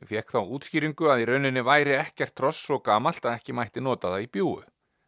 Ég 0.00 0.08
fekk 0.10 0.32
þá 0.34 0.40
útskýringu 0.56 1.10
að 1.12 1.22
í 1.22 1.26
rauninni 1.28 1.62
væri 1.64 1.98
ekkert 1.98 2.40
hross 2.40 2.64
svo 2.64 2.80
gamalt 2.82 3.26
að 3.28 3.36
ekki 3.36 3.54
mætti 3.54 3.84
nota 3.84 4.10
það 4.10 4.24
í 4.24 4.30
bjúu. 4.34 4.62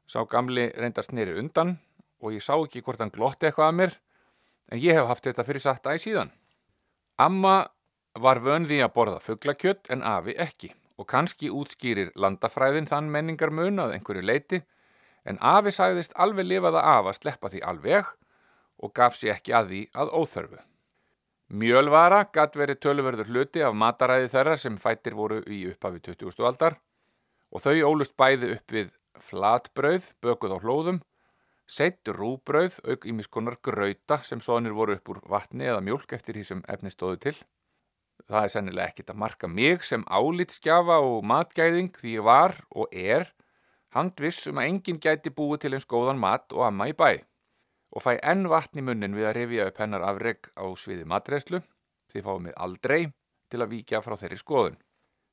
Sá 0.07 0.21
gamli 0.31 0.69
reyndast 0.77 1.15
nýri 1.17 1.39
undan 1.41 1.79
og 2.21 2.37
ég 2.37 2.45
sá 2.45 2.55
ekki 2.55 2.85
hvort 2.85 3.01
hann 3.03 3.15
glotti 3.15 3.49
eitthvað 3.49 3.73
að 3.73 3.79
mér 3.81 3.97
en 4.71 4.83
ég 4.83 4.99
hef 4.99 5.09
haft 5.09 5.25
þetta 5.27 5.47
fyrir 5.49 5.65
satt 5.65 5.89
æg 5.91 6.03
síðan. 6.05 6.31
Amma 7.19 7.65
var 8.23 8.41
vönði 8.45 8.81
að 8.85 8.93
borða 8.97 9.21
fugglakjött 9.25 9.91
en 9.95 10.05
afi 10.07 10.37
ekki 10.47 10.73
og 10.97 11.09
kannski 11.11 11.51
útskýrir 11.53 12.13
landafræðin 12.17 12.89
þann 12.91 13.11
menningar 13.13 13.53
mun 13.53 13.83
að 13.83 13.97
einhverju 13.97 14.25
leiti 14.25 14.63
en 15.29 15.41
afi 15.41 15.73
sagðist 15.75 16.17
alveg 16.25 16.49
lifaða 16.49 16.85
af 16.97 17.11
að 17.11 17.19
sleppa 17.21 17.51
því 17.53 17.63
alveg 17.73 18.13
og 18.83 18.95
gaf 18.97 19.17
sér 19.19 19.37
ekki 19.37 19.55
að 19.57 19.73
því 19.73 19.83
að 20.03 20.13
óþörfu. 20.21 20.61
Mjölvara 21.47 22.25
gatt 22.33 22.57
verið 22.59 22.81
töluverður 22.83 23.31
hluti 23.33 23.63
af 23.63 23.77
mataræði 23.79 24.31
þeirra 24.33 24.57
sem 24.59 24.79
fættir 24.83 25.15
voru 25.15 25.43
í 25.47 25.65
upphafi 25.71 26.03
20. 26.11 26.47
aldar 26.49 26.79
og 27.53 27.63
þau 27.63 27.77
ólust 27.91 28.17
bæði 28.19 28.57
upp 28.57 28.73
við 28.73 28.95
flatbrauð, 29.29 30.11
bökuð 30.23 30.57
á 30.57 30.59
hlóðum 30.65 31.05
Seitt 31.67 32.07
rúbrauð, 32.15 32.77
auk 32.87 33.05
ímiskonar 33.11 33.57
grauta 33.59 34.21
sem 34.23 34.39
sonir 34.39 34.75
voru 34.75 34.95
upp 34.95 35.11
úr 35.11 35.19
vatni 35.27 35.67
eða 35.67 35.83
mjölk 35.83 36.13
eftir 36.15 36.37
því 36.39 36.45
sem 36.47 36.61
efni 36.71 36.93
stóðu 36.95 37.19
til. 37.25 37.35
Það 38.27 38.43
er 38.43 38.53
sennilega 38.53 38.91
ekkit 38.91 39.13
að 39.13 39.21
marka 39.23 39.49
mig 39.49 39.85
sem 39.87 40.05
álitskjafa 40.09 40.99
og 41.05 41.25
matgæðing 41.31 41.93
því 42.01 42.15
ég 42.17 42.27
var 42.27 42.57
og 42.75 42.91
er 42.91 43.29
handviss 43.95 44.49
um 44.51 44.61
að 44.61 44.71
enginn 44.73 45.01
gæti 45.03 45.33
búið 45.35 45.63
til 45.65 45.75
eins 45.77 45.87
góðan 45.89 46.21
mat 46.21 46.53
og 46.57 46.67
amma 46.67 46.89
í 46.91 46.97
bæ 46.97 47.23
og 47.97 48.03
fæ 48.03 48.17
enn 48.19 48.49
vatn 48.53 48.83
í 48.83 48.85
munnin 48.85 49.15
við 49.17 49.29
að 49.31 49.37
rifja 49.39 49.69
upp 49.71 49.79
hennar 49.81 50.05
afreg 50.09 50.51
á 50.59 50.67
sviði 50.77 51.07
matreyslu 51.09 51.63
því 52.13 52.25
fáum 52.27 52.49
við 52.49 52.59
aldrei 52.67 53.01
til 53.53 53.63
að 53.63 53.73
víkja 53.73 54.03
frá 54.03 54.17
þeirri 54.19 54.41
skoðun. 54.41 54.81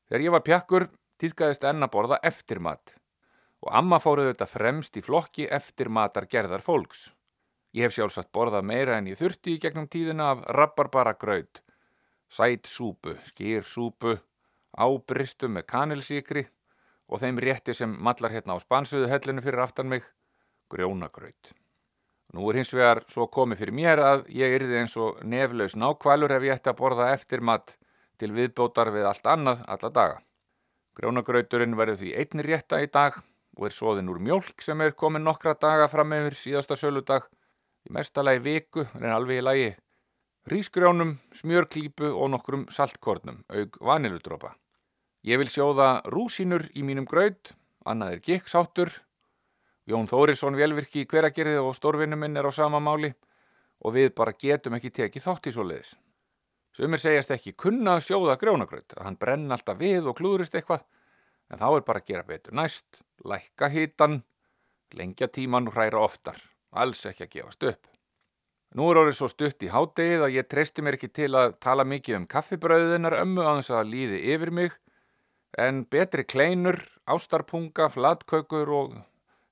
Þegar 0.08 0.26
ég 0.28 0.36
var 0.36 0.46
pjakkur 0.46 0.86
týðkaðist 1.22 1.66
enn 1.68 1.86
að 1.86 1.94
borða 1.96 2.20
eftir 2.30 2.62
mat 2.64 2.96
og 3.64 3.72
amma 3.80 4.00
fóruð 4.04 4.30
þetta 4.32 4.48
fremst 4.52 4.98
í 5.00 5.04
flokki 5.04 5.48
eftir 5.58 5.90
matar 5.90 6.28
gerðar 6.30 6.64
fólks. 6.64 7.08
Ég 7.74 7.88
hef 7.88 7.96
sjálfsagt 7.96 8.32
borðað 8.36 8.68
meira 8.70 8.98
en 9.00 9.08
ég 9.10 9.18
þurfti 9.18 9.56
í 9.56 9.62
gegnum 9.64 9.88
tíðina 9.90 10.34
af 10.34 10.44
rabarbara 10.54 11.16
graud, 12.34 12.62
sæt 12.64 12.66
súpu, 12.66 13.16
skýr 13.26 13.64
súpu, 13.64 14.18
ábristu 14.78 15.48
með 15.48 15.66
kanilsíkri 15.68 16.48
og 17.08 17.20
þeim 17.20 17.38
rétti 17.38 17.74
sem 17.74 17.90
mallar 17.90 18.32
hérna 18.32 18.56
á 18.58 18.60
spansuðu 18.60 19.08
hellinu 19.08 19.42
fyrir 19.42 19.60
aftan 19.60 19.88
mig, 19.88 20.04
grjónagraut. 20.70 21.54
Nú 22.34 22.50
er 22.50 22.56
hins 22.56 22.74
vegar 22.74 23.04
svo 23.08 23.28
komið 23.28 23.60
fyrir 23.60 23.74
mér 23.74 24.00
að 24.00 24.26
ég 24.30 24.56
yrði 24.58 24.80
eins 24.80 24.98
og 24.98 25.22
neflaus 25.24 25.76
nákvælur 25.76 26.32
ef 26.32 26.44
ég 26.44 26.56
ætti 26.56 26.70
að 26.70 26.80
borða 26.80 27.14
eftir 27.14 27.42
mat 27.42 27.78
til 28.18 28.32
viðbótar 28.32 28.92
við 28.92 29.06
allt 29.06 29.28
annað 29.28 29.64
alla 29.68 29.90
daga. 29.90 30.22
Grjónagrauturinn 30.98 31.78
verður 31.78 32.00
því 32.02 32.16
einni 32.18 32.44
rétta 32.44 32.82
í 32.82 32.90
dag 32.90 33.22
og 33.58 33.68
er 33.68 33.74
svoðin 33.74 34.10
úr 34.10 34.20
mjölk 34.20 34.62
sem 34.62 34.82
er 34.82 34.94
komin 34.98 35.24
nokkra 35.24 35.54
daga 35.54 35.88
fram 35.88 36.14
yfir 36.14 36.34
síðasta 36.34 36.76
söludag 36.76 37.30
í 37.86 37.94
mestalagi 37.94 38.42
viku, 38.42 38.88
en 38.98 39.12
alveg 39.12 39.38
í 39.38 39.46
lagi 39.46 39.72
rísgrjónum, 40.50 41.18
smjörklípu 41.36 42.10
og 42.12 42.34
nokkrum 42.34 42.68
saltkornum, 42.72 43.44
aug 43.48 43.78
vaniludrópa. 43.80 44.54
Ég 45.24 45.40
vil 45.40 45.48
sjóða 45.48 46.02
rúsínur 46.12 46.66
í 46.76 46.84
mínum 46.84 47.08
graut, 47.08 47.54
annað 47.88 48.18
er 48.18 48.24
gikksáttur, 48.28 48.92
Jón 49.88 50.08
Þórisson 50.08 50.56
velvirki 50.56 51.04
í 51.04 51.08
hveragerði 51.12 51.60
og 51.60 51.76
stórvinnu 51.76 52.16
minn 52.20 52.40
er 52.40 52.48
á 52.48 52.52
sama 52.56 52.80
máli 52.80 53.10
og 53.84 53.96
við 53.98 54.14
bara 54.16 54.36
getum 54.40 54.78
ekki 54.78 54.94
tekið 54.96 55.26
þátt 55.26 55.50
í 55.50 55.54
svo 55.56 55.66
leiðis. 55.68 55.96
Sumir 56.74 57.02
segjast 57.04 57.34
ekki 57.36 57.54
kunna 57.60 57.98
að 57.98 58.06
sjóða 58.08 58.38
grjónagraut, 58.40 58.96
að 58.96 59.04
hann 59.06 59.20
brenn 59.20 59.52
alltaf 59.52 59.78
við 59.78 60.08
og 60.08 60.16
klúðurist 60.18 60.56
eitthvað, 60.56 60.86
en 61.52 61.60
þá 61.60 61.68
er 61.70 61.86
bara 61.90 62.02
að 62.02 62.08
gera 62.08 62.28
betur 62.30 62.56
næst, 62.58 63.04
lækka 63.28 63.70
hitan, 63.70 64.22
lengja 64.96 65.28
tíman 65.28 65.68
og 65.70 65.76
hræra 65.76 66.02
oftar, 66.02 66.40
alls 66.72 67.04
ekki 67.06 67.28
að 67.28 67.36
gefast 67.36 67.68
upp. 67.74 67.93
Nú 68.74 68.90
er 68.90 69.00
orðið 69.04 69.18
svo 69.20 69.30
stutt 69.30 69.64
í 69.64 69.70
hádegið 69.70 70.26
að 70.26 70.36
ég 70.40 70.50
treysti 70.50 70.82
mér 70.82 70.98
ekki 70.98 71.12
til 71.14 71.32
að 71.38 71.58
tala 71.62 71.86
mikið 71.86 72.20
um 72.24 72.28
kaffibröðunar 72.30 73.20
ömmu 73.20 73.44
að 73.46 73.60
þess 73.62 73.74
að 73.78 73.92
líði 73.92 74.22
yfir 74.34 74.52
mig, 74.52 74.78
en 75.62 75.84
betri 75.86 76.26
kleinur, 76.26 76.80
ástarpunga, 77.06 77.92
flatkökur 77.94 78.72
og 78.74 78.96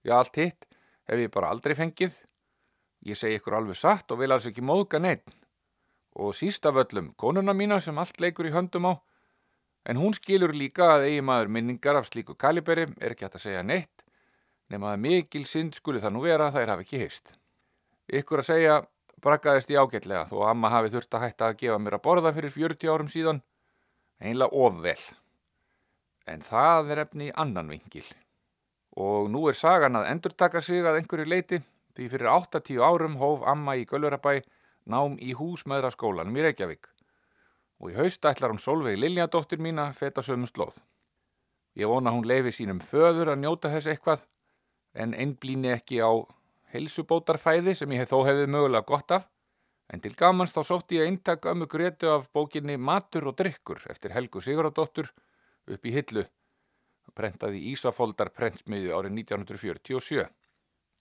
Já, 0.02 0.18
allt 0.18 0.38
hitt 0.40 0.66
hef 1.10 1.20
ég 1.22 1.32
bara 1.34 1.52
aldrei 1.54 1.76
fengið. 1.78 2.16
Ég 3.06 3.18
segi 3.18 3.38
ykkur 3.38 3.58
alveg 3.58 3.78
satt 3.78 4.12
og 4.14 4.22
vil 4.22 4.34
alls 4.34 4.48
ekki 4.50 4.64
móðga 4.66 5.02
neitt. 5.02 5.28
Og 6.18 6.34
síst 6.36 6.66
af 6.68 6.80
öllum, 6.82 7.14
konuna 7.18 7.54
mína 7.54 7.80
sem 7.82 7.98
allt 8.02 8.20
leikur 8.22 8.50
í 8.50 8.54
höndum 8.54 8.90
á. 8.90 8.94
En 9.86 9.98
hún 9.98 10.14
skilur 10.14 10.54
líka 10.54 10.96
að 10.96 11.08
eigi 11.10 11.22
maður 11.26 11.54
minningar 11.56 11.98
af 11.98 12.10
slíku 12.10 12.36
kaliberi 12.38 12.88
er 13.00 13.14
ekki 13.14 13.26
hægt 13.26 13.38
að 13.40 13.46
segja 13.46 13.62
neitt, 13.66 14.04
nema 14.70 14.92
að 14.94 15.06
mikil 15.06 15.46
synd 15.50 15.78
skuli 15.78 16.02
það 16.02 16.14
nú 16.14 16.26
vera 16.26 16.50
að 16.50 16.60
þær 16.60 16.74
hafi 16.74 16.86
ekki 16.86 17.02
heist. 17.02 17.32
Ykkur 18.12 18.44
að 18.44 18.50
segja 18.50 18.76
brakkaðist 19.24 19.72
ég 19.74 19.82
ágætlega 19.82 20.26
þó 20.30 20.36
að 20.42 20.50
amma 20.52 20.72
hafi 20.74 20.92
þurft 20.96 21.18
að 21.18 21.26
hætta 21.26 21.50
að 21.50 21.58
gefa 21.62 21.80
mér 21.80 21.98
að 21.98 22.06
borða 22.08 22.34
fyrir 22.38 22.56
40 22.56 22.94
árum 22.94 23.12
síðan, 23.12 23.42
einlega 24.20 24.66
ofvel. 24.66 25.00
En 26.30 26.44
það 26.46 26.92
er 26.94 27.04
efni 27.06 27.30
í 27.30 27.36
annan 27.44 27.72
vingil 27.72 28.08
og 29.02 29.30
nú 29.32 29.46
er 29.48 29.56
sagan 29.56 29.96
að 29.96 30.10
endurtaka 30.12 30.62
sig 30.62 30.84
að 30.84 30.98
einhverju 31.00 31.30
leiti 31.32 31.62
því 31.96 32.08
fyrir 32.12 32.32
8-10 32.32 32.82
árum 32.84 33.16
hóf 33.22 33.46
amma 33.48 33.78
í 33.80 33.86
Gölverabæ 33.88 34.42
nám 34.92 35.16
í 35.22 35.32
húsmaðuraskólanum 35.38 36.36
í 36.36 36.44
Reykjavík 36.48 36.90
og 37.82 37.92
í 37.92 37.98
haust 37.98 38.26
ætlar 38.28 38.52
hún 38.54 38.62
Solveig 38.62 39.00
Liljadóttir 39.00 39.62
mín 39.64 39.80
að 39.82 39.96
feta 39.98 40.22
sömu 40.22 40.50
slóð. 40.50 40.76
Ég 41.78 41.88
vona 41.88 42.12
hún 42.12 42.28
leifi 42.28 42.52
sínum 42.54 42.82
föður 42.84 43.32
að 43.32 43.42
njóta 43.42 43.72
þess 43.72 43.90
eitthvað 43.94 44.26
en 44.94 45.16
einblíni 45.16 45.72
ekki 45.72 46.02
á 46.04 46.12
helsubótarfæði 46.74 47.76
sem 47.78 47.96
ég 47.96 48.04
hef 48.04 48.12
þó 48.12 48.26
hefðið 48.28 48.54
mögulega 48.56 48.88
gott 48.88 49.16
af 49.18 49.30
en 49.92 50.04
til 50.04 50.14
gamans 50.18 50.54
þá 50.56 50.62
sótti 50.68 51.00
ég 51.00 51.10
eintak 51.12 51.46
ömmu 51.52 51.68
gretu 51.72 52.12
af 52.12 52.30
bókinni 52.34 52.78
Matur 52.80 53.32
og 53.32 53.40
drikkur 53.40 53.84
eftir 53.92 54.16
Helgu 54.16 54.44
Sigurðardóttur 54.44 55.12
upp 55.68 55.86
í 55.86 55.96
hillu 55.96 56.24
prentaði 57.18 57.62
Ísafoldar 57.72 58.32
prentsmiðju 58.36 58.94
árið 58.96 59.18
1947. 59.24 60.24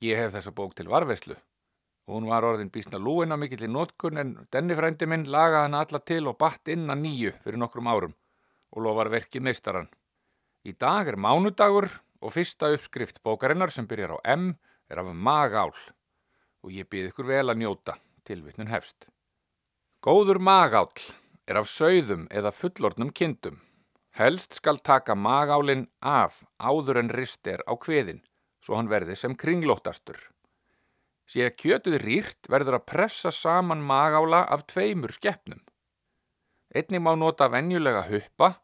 Ég 0.04 0.18
hef 0.18 0.35
þessa 0.35 0.52
bók 0.56 0.74
til 0.76 0.88
varveslu. 0.90 1.37
Hún 2.11 2.26
var 2.26 2.46
orðin 2.46 2.72
bísna 2.72 2.98
lúin 2.98 3.30
á 3.30 3.37
mikill 3.38 3.66
í 3.66 3.70
nótkunn 3.70 4.18
en 4.18 4.33
denni 4.50 4.74
frændi 4.74 5.06
minn 5.06 5.28
lagaði 5.30 5.68
hann 5.68 5.78
alla 5.78 6.00
til 6.02 6.24
og 6.26 6.38
batt 6.40 6.70
inn 6.72 6.90
að 6.90 7.04
nýju 7.04 7.35
fyrir 7.44 7.61
nokkrum 7.61 7.90
árum 7.90 8.16
og 8.74 8.83
lofar 8.87 9.11
verkið 9.12 9.44
meistaran. 9.46 9.90
Í 10.66 10.74
dag 10.74 11.09
er 11.09 11.20
mánudagur 11.20 11.88
og 12.20 12.35
fyrsta 12.35 12.72
uppskrift 12.74 13.22
bókarinnar 13.24 13.70
sem 13.72 13.87
byrjar 13.88 14.16
á 14.16 14.35
M 14.35 14.50
er 14.90 15.00
af 15.00 15.14
magál 15.14 15.72
og 16.61 16.74
ég 16.74 16.90
byrð 16.90 17.14
ykkur 17.14 17.31
vel 17.31 17.46
að 17.48 17.62
njóta 17.62 17.96
tilvittnun 18.29 18.70
hefst. 18.70 19.09
Góður 20.05 20.42
magál 20.42 20.90
er 21.46 21.62
af 21.62 21.70
sögðum 21.70 22.26
eða 22.31 22.53
fullornum 22.53 23.14
kindum 23.14 23.61
Helst 24.18 24.57
skal 24.59 24.81
taka 24.83 25.14
magálinn 25.14 25.87
af 26.03 26.42
áður 26.59 26.98
en 27.00 27.12
rist 27.14 27.46
er 27.46 27.62
á 27.70 27.79
kveðin, 27.79 28.18
svo 28.61 28.74
hann 28.76 28.90
verði 28.90 29.14
sem 29.16 29.37
kringlóttastur. 29.38 30.18
Sé 31.31 31.46
að 31.46 31.57
kjötuð 31.62 31.96
rýrt 32.03 32.50
verður 32.50 32.81
að 32.81 32.88
pressa 32.90 33.31
saman 33.31 33.85
magála 33.87 34.42
af 34.50 34.66
tveimur 34.72 35.14
skeppnum. 35.14 35.62
Einnig 36.74 37.03
má 37.03 37.14
nota 37.14 37.46
venjulega 37.48 38.03
huppa, 38.11 38.57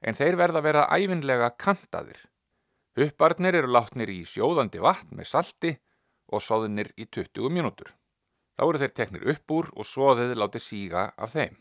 en 0.00 0.16
þeir 0.16 0.40
verða 0.40 0.62
að 0.62 0.66
vera 0.68 0.88
æfinlega 0.88 1.50
kantaðir. 1.60 2.18
Hupparnir 2.94 3.56
eru 3.58 3.72
látnir 3.74 4.10
í 4.12 4.20
sjóðandi 4.28 4.78
vatn 4.82 5.16
með 5.18 5.26
salti 5.26 5.72
og 6.30 6.42
sóðinir 6.42 6.92
í 6.94 7.08
20 7.10 7.50
mínútur. 7.50 7.90
Þá 8.54 8.62
eru 8.68 8.80
þeir 8.82 8.94
teknir 8.94 9.28
upp 9.32 9.54
úr 9.56 9.70
og 9.74 9.88
svoðið 9.90 10.36
látið 10.38 10.62
síga 10.62 11.08
af 11.18 11.34
þeim. 11.34 11.56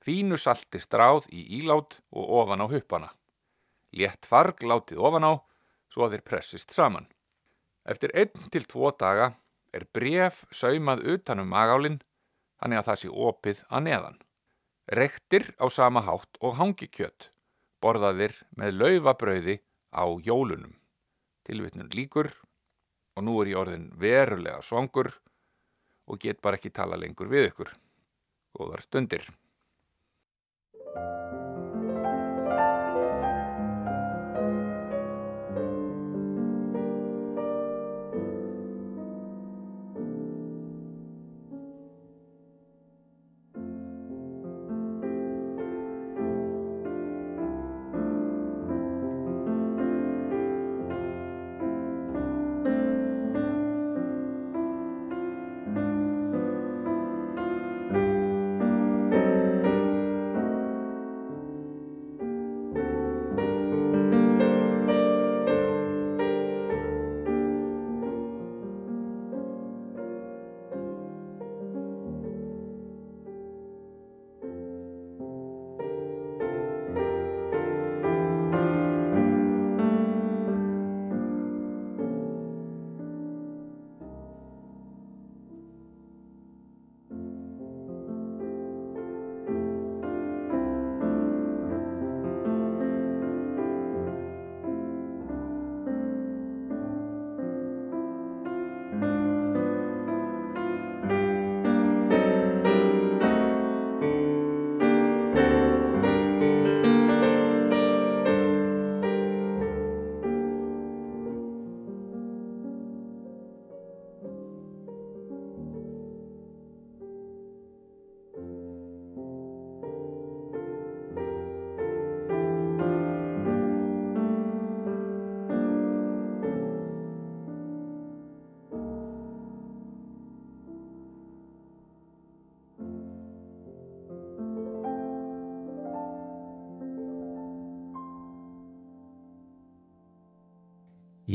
Fínu 0.00 0.38
salti 0.40 0.80
stráð 0.80 1.28
í 1.36 1.42
ílát 1.60 1.98
og 2.16 2.32
ofan 2.40 2.64
á 2.64 2.66
huppana. 2.72 3.10
Létt 3.92 4.24
farg 4.24 4.62
látið 4.64 5.02
ofan 5.04 5.28
á 5.28 5.32
svo 5.92 6.06
að 6.06 6.16
þeir 6.16 6.26
pressist 6.30 6.72
saman. 6.72 7.10
Eftir 7.84 8.14
einn 8.16 8.48
til 8.52 8.64
tvo 8.64 8.94
daga 8.96 9.34
er 9.76 9.84
bref 9.92 10.46
saumað 10.48 11.04
utanum 11.12 11.52
magálinn 11.52 12.00
þannig 12.60 12.80
að 12.80 12.88
það 12.88 13.00
sé 13.02 13.10
opið 13.28 13.64
að 13.68 13.84
neðan. 13.88 14.18
Rektir 14.96 15.52
á 15.60 15.68
sama 15.68 16.00
hátt 16.08 16.40
og 16.40 16.56
hangikjött 16.56 17.28
borðaðir 17.84 18.32
með 18.56 18.80
laufabrauði 18.80 19.60
á 19.90 20.04
jólunum. 20.24 20.72
Tilvittnum 21.46 21.90
líkur 21.94 22.30
og 23.16 23.26
nú 23.26 23.36
er 23.42 23.52
ég 23.52 23.60
orðin 23.60 23.90
verulega 23.98 24.62
svangur 24.62 25.12
og 26.10 26.18
get 26.22 26.40
bara 26.42 26.58
ekki 26.58 26.72
tala 26.74 26.98
lengur 26.98 27.30
við 27.30 27.50
ykkur. 27.50 27.70
Góðar 28.56 28.82
stundir. 28.82 29.26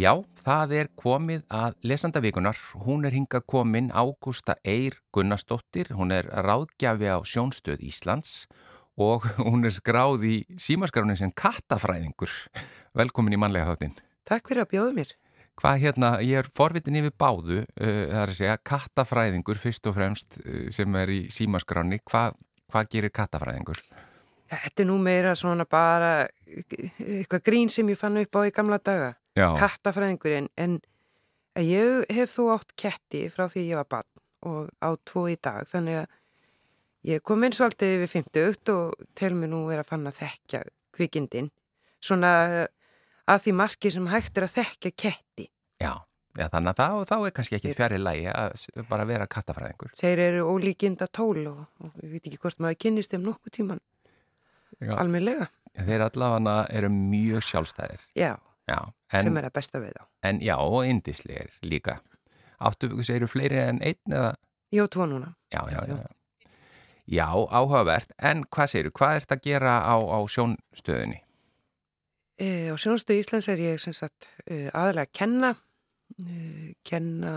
Já, 0.05 0.11
það 0.45 0.73
er 0.77 0.87
komið 1.01 1.45
að 1.49 1.75
lesandavíkunar. 1.89 2.59
Hún 2.85 3.07
er 3.07 3.15
hinga 3.15 3.39
komin 3.41 3.87
Ágústa 3.89 4.53
Eir 4.61 4.99
Gunnarsdóttir. 5.15 5.89
Hún 5.97 6.13
er 6.13 6.27
ráðgjafi 6.45 7.09
á 7.09 7.17
Sjónstöð 7.25 7.81
Íslands 7.87 8.45
og 9.01 9.25
hún 9.47 9.65
er 9.65 9.73
skráð 9.73 10.27
í 10.29 10.35
símaskráni 10.61 11.17
sem 11.17 11.33
kattafræðingur. 11.33 12.29
Velkomin 12.93 13.33
í 13.33 13.41
mannlega 13.41 13.71
þáttinn. 13.71 13.97
Takk 14.29 14.51
fyrir 14.51 14.67
að 14.67 14.71
bjóða 14.75 14.93
mér. 14.99 15.17
Hvað 15.57 15.81
hérna, 15.87 16.13
ég 16.21 16.43
er 16.43 16.53
forvitin 16.53 17.01
yfir 17.01 17.15
báðu, 17.17 17.63
uh, 17.63 17.99
það 18.11 18.21
er 18.21 18.35
að 18.35 18.39
segja 18.43 18.61
kattafræðingur 18.69 19.57
fyrst 19.57 19.89
og 19.89 19.97
fremst 19.97 20.37
uh, 20.43 20.67
sem 20.75 21.01
er 21.01 21.17
í 21.17 21.21
símaskráni. 21.33 22.03
Hva, 22.05 22.27
hvað 22.69 22.93
gerir 22.93 23.15
kattafræðingur? 23.15 23.81
Þetta 24.51 24.83
er 24.83 24.89
nú 24.89 24.97
meira 25.01 25.33
svona 25.37 25.65
bara 25.69 26.11
eitthvað 26.45 27.45
grín 27.47 27.71
sem 27.73 27.87
ég 27.89 27.97
fann 27.97 28.19
upp 28.21 28.37
á 28.37 28.41
í 28.45 28.53
gamla 28.53 28.77
daga. 28.77 29.15
Já, 29.35 29.49
Kattafræðingur 29.57 30.35
en, 30.37 30.49
en 30.55 30.77
ég 31.59 32.05
hef 32.13 32.35
þó 32.35 32.53
átt 32.55 32.75
ketti 32.79 33.25
frá 33.33 33.47
því 33.51 33.65
ég 33.71 33.81
var 33.81 33.89
barn 33.89 34.11
og 34.45 34.69
á 34.79 34.93
tvo 35.07 35.25
í 35.31 35.35
dag 35.41 35.65
þannig 35.67 36.03
að 36.03 36.19
ég 37.09 37.23
kom 37.25 37.43
eins 37.45 37.59
og 37.59 37.69
alltaf 37.69 37.89
yfir 37.89 38.11
50 38.11 38.73
og 38.75 39.07
tel 39.17 39.33
mér 39.35 39.51
nú 39.51 39.65
vera 39.69 39.85
að 39.85 39.91
fann 39.91 40.09
að 40.09 40.19
þekkja 40.21 40.61
kvikindin. 40.95 41.49
Svona 42.05 42.31
að 43.25 43.45
því 43.47 43.55
marki 43.57 43.91
sem 43.91 44.11
hægt 44.11 44.37
er 44.37 44.45
að 44.45 44.57
þekkja 44.59 44.91
ketti. 44.93 45.49
já, 45.81 45.93
já 46.37 46.47
þannig 46.53 46.71
að 46.71 46.79
þá, 46.79 47.09
þá 47.09 47.17
er 47.17 47.35
kannski 47.39 47.57
ekki 47.57 47.73
fjari 47.75 47.99
lægi 47.99 48.29
að 48.29 48.85
bara 48.89 49.09
vera 49.09 49.27
kattafræðingur. 49.27 49.91
Þeir 49.97 50.23
eru 50.29 50.47
ólíkinda 50.53 51.09
tól 51.09 51.41
og, 51.49 51.65
og 51.81 51.99
ég 52.03 52.13
veit 52.13 52.29
ekki 52.29 52.41
hvort 52.45 52.61
maður 52.61 52.81
kynnist 52.85 53.15
þeim 53.15 53.25
nokkuð 53.25 53.57
tíman 53.59 53.83
Já. 54.81 54.95
almennlega. 54.99 55.47
Þeir 55.75 56.05
allavega 56.07 56.57
eru 56.71 56.89
mjög 56.89 57.43
sjálfstæðir. 57.43 58.03
Já, 58.15 58.35
Já, 58.65 58.79
sem 59.11 59.27
en, 59.29 59.37
er 59.37 59.49
að 59.49 59.55
besta 59.59 59.79
við 59.83 59.93
þá. 59.97 60.05
en 60.23 60.39
já, 60.41 60.55
og 60.57 60.85
indislegir 60.87 61.51
líka. 61.63 61.99
Áttu, 62.59 62.89
segir 63.03 63.27
fleiri 63.27 63.59
en 63.59 63.81
einn 63.83 64.15
eða? 64.15 64.35
Jó, 64.73 64.87
tvo 64.87 65.05
núna. 65.05 65.35
Já, 65.53 65.61
já, 65.71 65.83
já. 65.87 65.97
Já, 67.05 67.27
áhugavert. 67.29 68.15
En 68.17 68.45
hvað 68.49 68.71
segir 68.71 68.91
hvað 68.95 69.19
ert 69.19 69.35
að 69.35 69.43
gera 69.45 69.75
á, 69.85 69.95
á 69.99 70.19
sjónstöðinni? 70.25 71.19
E, 72.41 72.71
á 72.73 72.75
sjónastöðu 72.75 73.21
Íslands 73.21 73.47
er 73.51 73.61
ég 73.61 73.79
sem 73.79 73.93
sagt 73.95 74.27
e, 74.43 74.65
aðalega 74.73 75.05
að 75.07 75.13
kenna, 75.15 75.51
e, 76.19 76.73
kenna 76.83 77.35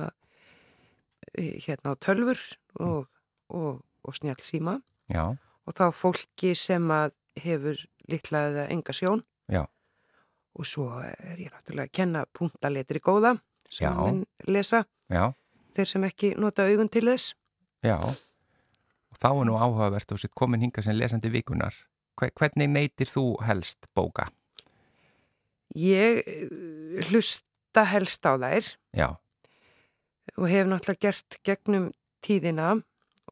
e, 1.36 1.60
hérna 1.62 1.92
á 1.94 2.00
tölfur 2.02 2.40
og, 2.82 3.04
og, 3.52 3.84
og 4.02 4.16
snjall 4.18 4.40
síma 4.42 4.80
Já, 5.12 5.36
og 5.38 5.76
þá 5.76 5.84
fólki 5.94 6.54
sem 6.58 6.88
að 6.90 7.12
hefur 7.44 7.80
litla 8.08 8.44
eða 8.50 8.64
enga 8.74 8.92
sjón 8.96 9.22
já, 9.52 9.64
og 10.58 10.66
svo 10.66 10.88
er 11.02 11.36
ég 11.38 11.52
náttúrulega 11.52 11.86
að 11.88 11.92
kenna 11.98 12.24
puntaletri 12.32 13.00
góða 13.00 13.36
sem 13.68 13.84
Já. 13.86 13.92
að 13.92 14.04
menn 14.06 14.22
lesa, 14.48 14.84
já, 15.12 15.32
þeir 15.76 15.86
sem 15.92 16.04
ekki 16.08 16.32
nota 16.40 16.64
augun 16.66 16.88
til 16.88 17.04
þess. 17.10 17.34
já. 17.84 17.98
Og 17.98 19.16
þá 19.20 19.28
er 19.32 19.44
nú 19.48 19.54
áhugavert 19.58 20.12
og 20.12 20.18
sitt 20.20 20.34
komin 20.36 20.60
hinga 20.60 20.82
sem 20.82 20.96
lesandi 20.96 21.28
vikunar. 21.32 21.74
Hve- 22.20 22.30
Hvernig 22.36 22.68
neytir 22.68 23.06
þú 23.08 23.36
helst 23.46 23.86
bóka? 23.96 24.26
Ég 25.76 26.22
e, 26.26 26.48
hlusta 27.10 27.84
helst 27.92 28.24
á 28.24 28.34
þær 28.40 28.68
Já, 28.96 29.08
og 30.36 30.48
hef 30.48 30.66
náttúrulega 30.68 31.00
gert 31.08 31.38
gegnum 31.44 31.90
tíðina 32.24 32.70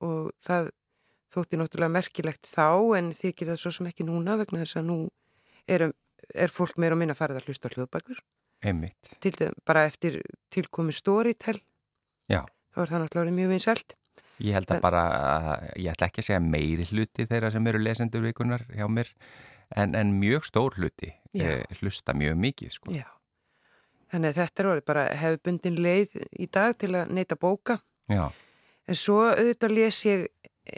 og 0.05 0.31
það 0.43 0.71
þótti 1.37 1.61
náttúrulega 1.61 1.95
merkilegt 1.99 2.49
þá 2.51 2.97
en 2.99 3.13
þykir 3.17 3.53
það 3.53 3.61
svo 3.63 3.75
sem 3.77 3.91
ekki 3.91 4.07
núna 4.09 4.39
vegna 4.41 4.65
þess 4.65 4.81
að 4.81 4.89
nú 4.89 4.99
er, 5.69 5.87
er 6.35 6.53
fólk 6.53 6.81
meira 6.81 6.97
og 6.97 7.03
minna 7.03 7.17
farið 7.19 7.43
að 7.43 7.51
hlusta 7.51 7.73
hljóðbækur 7.75 8.25
til 9.21 9.53
bara 9.69 9.85
eftir 9.87 10.23
tilkomi 10.51 10.95
storytel 10.97 11.59
Já. 12.31 12.43
þá 12.73 12.83
er 12.83 12.91
það 12.93 13.03
náttúrulega 13.05 13.39
mjög 13.39 13.55
vinsælt 13.55 13.97
Ég 14.37 14.53
held 14.53 14.69
að 14.69 14.77
En- 14.77 14.83
bara, 14.85 15.03
ég 15.81 15.89
ætla 15.93 16.09
ekki 16.11 16.21
að 16.21 16.27
segja 16.27 16.41
meiri 16.45 16.85
hluti 16.91 17.25
þeirra 17.25 17.51
sem 17.51 17.67
eru 17.67 17.79
lesendur 17.81 18.21
vikunar 18.21 18.67
hjá 18.69 18.85
mér, 18.89 19.09
en, 19.75 19.95
en 19.97 20.11
mjög 20.21 20.45
stór 20.45 20.77
hluti 20.77 21.09
Já. 21.33 21.47
e, 21.47 21.65
hlusta 21.81 22.13
mjög 22.13 22.37
mikið, 22.43 22.71
sko. 22.75 22.93
Já. 22.93 23.07
Þannig 24.13 24.29
að 24.35 24.41
þetta 24.43 24.67
er 24.75 24.83
bara 24.87 25.05
hefubundin 25.17 25.81
leið 25.81 26.19
í 26.39 26.49
dag 26.53 26.77
til 26.79 26.93
að 26.95 27.15
neyta 27.17 27.39
bóka 27.41 27.79
Já, 28.13 28.29
en 28.87 28.95
svo 28.95 29.23
auðvitað 29.33 29.75
les 29.75 30.05
ég 30.07 30.29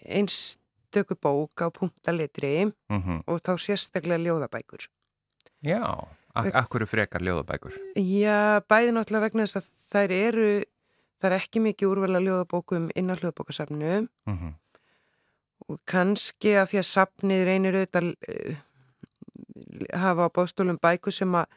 einstöku 0.04 1.16
bók 1.20 1.64
á 1.64 1.66
punktalitri 1.72 2.68
mm 2.68 3.22
og 3.26 3.42
þá 3.42 3.52
sérstaklega 3.56 4.22
ljóðabækur 4.26 4.88
já. 5.62 5.82
Ak 6.38 6.54
akkur 6.54 6.84
frekar 6.86 7.24
ljóðabækur? 7.24 7.74
Já, 7.96 8.62
bæði 8.68 8.92
náttúrulega 8.94 9.26
vegna 9.26 9.46
þess 9.48 9.58
að 9.58 9.68
þær 9.90 10.12
eru, 10.14 10.48
það 11.18 11.30
er 11.30 11.36
ekki 11.40 11.62
mikið 11.64 11.88
úrvala 11.88 12.20
ljóðabókum 12.22 12.90
inn 12.94 13.10
á 13.10 13.18
hljóðabókasafnu 13.18 14.06
Mm 14.28 14.54
og 15.68 15.80
kannski 15.88 16.54
að 16.56 16.70
því 16.72 16.80
að 16.80 16.88
safnið 16.88 17.42
reynir 17.48 17.76
auðvitað 17.76 18.06
uh, 18.32 18.60
hafa 20.00 20.28
á 20.28 20.34
bóðstólum 20.34 20.78
bækur 20.80 21.14
sem 21.14 21.34
að 21.36 21.50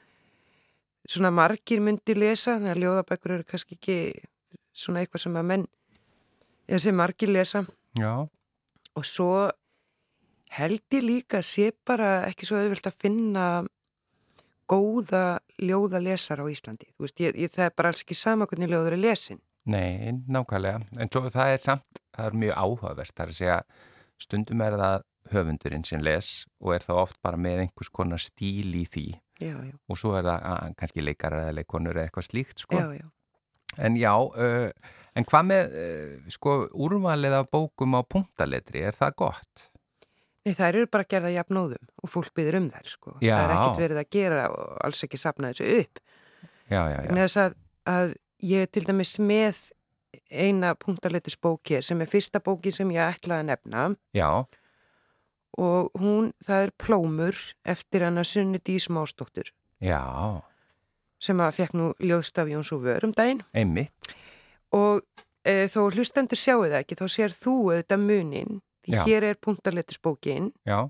svona 1.08 1.32
margir 1.34 1.82
myndi 1.84 2.16
lesa, 2.18 2.58
þannig 2.58 2.74
að 2.74 2.82
ljóðabækur 2.84 3.36
eru 3.38 3.48
kannski 3.48 3.78
ekki 3.78 3.98
svona 4.76 5.02
eitthvað 5.02 5.26
sem 5.26 5.38
að 5.40 5.48
menn, 5.52 5.64
eða 6.68 6.82
sem 6.86 7.00
margir 7.00 7.32
lesa 7.32 7.64
Já, 8.00 8.14
og 8.96 9.06
svo 9.08 9.50
held 10.52 10.96
ég 10.96 11.04
líka 11.04 11.40
að 11.40 11.48
sé 11.48 11.70
bara 11.88 12.26
ekki 12.28 12.48
svo 12.48 12.60
auðvöld 12.60 12.88
að 12.88 13.00
finna 13.00 13.46
góða 14.72 15.40
ljóða 15.60 16.00
lesar 16.04 16.40
á 16.44 16.46
Íslandi. 16.48 16.90
Þú 16.96 17.06
veist, 17.06 17.20
ég, 17.24 17.38
ég, 17.40 17.52
það 17.52 17.66
er 17.68 17.74
bara 17.76 17.92
alls 17.92 18.04
ekki 18.04 18.16
sama 18.16 18.48
hvernig 18.48 18.72
ljóður 18.72 18.96
er 18.96 19.04
lesin. 19.04 19.42
nei, 19.68 20.12
nákvæmlega. 20.28 20.82
En 21.00 21.12
svo 21.12 21.30
það 21.30 21.54
er 21.54 21.62
samt, 21.62 22.00
það 22.16 22.28
er 22.28 22.38
mjög 22.44 22.56
áhugavert, 22.58 23.14
það 23.16 23.26
er 23.26 23.34
að 23.34 23.40
segja, 23.40 23.58
stundum 24.22 24.64
er 24.66 24.78
það 24.80 25.04
höfundurinn 25.32 25.86
sem 25.88 26.02
les 26.04 26.30
og 26.60 26.74
er 26.76 26.86
þá 26.86 26.94
oft 27.04 27.20
bara 27.24 27.38
með 27.40 27.66
einhvers 27.66 27.92
konar 27.94 28.20
stíl 28.20 28.74
í 28.76 28.86
því 28.90 29.06
Já, 29.42 29.56
já, 29.66 29.76
og 29.90 29.98
svo 29.98 30.16
er 30.18 30.26
það 30.28 30.44
að, 30.52 30.74
kannski 30.82 31.04
leikar 31.06 31.36
eða 31.38 31.54
leikonur 31.58 31.98
eða 31.98 32.10
eitthvað 32.10 32.28
slíkt, 32.28 32.64
sko. 32.66 32.78
já, 32.78 33.00
já. 33.00 33.08
En 33.82 33.96
já, 33.96 34.12
uh, 34.12 34.70
en 35.18 35.28
hvað 35.28 35.50
með 35.50 35.76
uh, 35.82 36.32
sko 36.32 36.56
úrvalið 36.72 37.38
af 37.42 37.52
bókum 37.52 37.98
á 37.98 38.02
punktaletri, 38.04 38.86
er 38.88 38.98
það 38.98 39.18
gott? 39.24 39.68
Nei, 40.42 40.56
þær 40.58 40.72
eru 40.72 40.90
bara 40.90 41.06
gerða 41.06 41.36
jafnóðum 41.36 41.90
og 42.02 42.10
fólk 42.10 42.32
byður 42.38 42.58
um 42.62 42.72
þær, 42.74 42.88
sko. 42.90 43.12
Já. 43.22 43.36
Það 43.36 43.44
er 43.44 43.52
ekkert 43.56 43.84
verið 43.84 44.00
að 44.02 44.10
gera 44.16 44.48
og 44.50 44.80
alls 44.88 45.04
ekki 45.06 45.20
sapna 45.22 45.52
þessu 45.52 45.68
upp. 45.84 46.02
Já, 46.72 46.80
já, 46.80 46.96
já. 46.96 47.04
Vegna 47.06 47.28
þess 47.28 47.42
að, 47.44 47.60
að 47.92 48.16
ég 48.50 48.72
til 48.74 48.84
dæmis 48.88 49.14
með 49.22 49.60
eina 50.32 50.74
punktaletus 50.80 51.38
bóki 51.40 51.82
sem 51.84 52.02
er 52.04 52.10
fyrsta 52.10 52.42
bóki 52.44 52.74
sem 52.74 52.90
ég 52.94 53.16
ætlaði 53.16 53.44
að 53.44 53.50
nefna 53.52 53.84
Já, 54.16 54.30
og 55.60 55.92
hún, 56.00 56.32
það 56.44 56.68
er 56.68 56.74
Plómur 56.80 57.42
eftir 57.68 58.06
hana 58.08 58.24
Sunni 58.28 58.62
Dís 58.64 58.88
Másdóttur 58.92 59.52
já, 59.84 60.02
sem 61.22 61.44
að 61.44 61.58
fekk 61.60 61.78
nú 61.78 61.92
ljóðstaf 62.00 62.52
Jóns 62.52 62.72
og 62.76 62.84
Vör 62.88 63.08
um 63.08 63.16
daginn 63.16 63.44
einmitt. 63.54 64.12
Og 64.72 65.02
e, 65.46 65.68
þó 65.72 65.90
hlustendur 65.92 66.40
sjáu 66.40 66.64
það 66.66 66.80
ekki 66.82 66.98
þá 67.00 67.06
sér 67.16 67.36
þú 67.36 67.56
auðvitað 67.72 68.06
munin 68.06 68.62
því 68.86 68.96
Já. 68.98 69.04
hér 69.06 69.28
er 69.32 69.40
punktaletus 69.42 70.00
bókin 70.02 70.52
Já, 70.66 70.90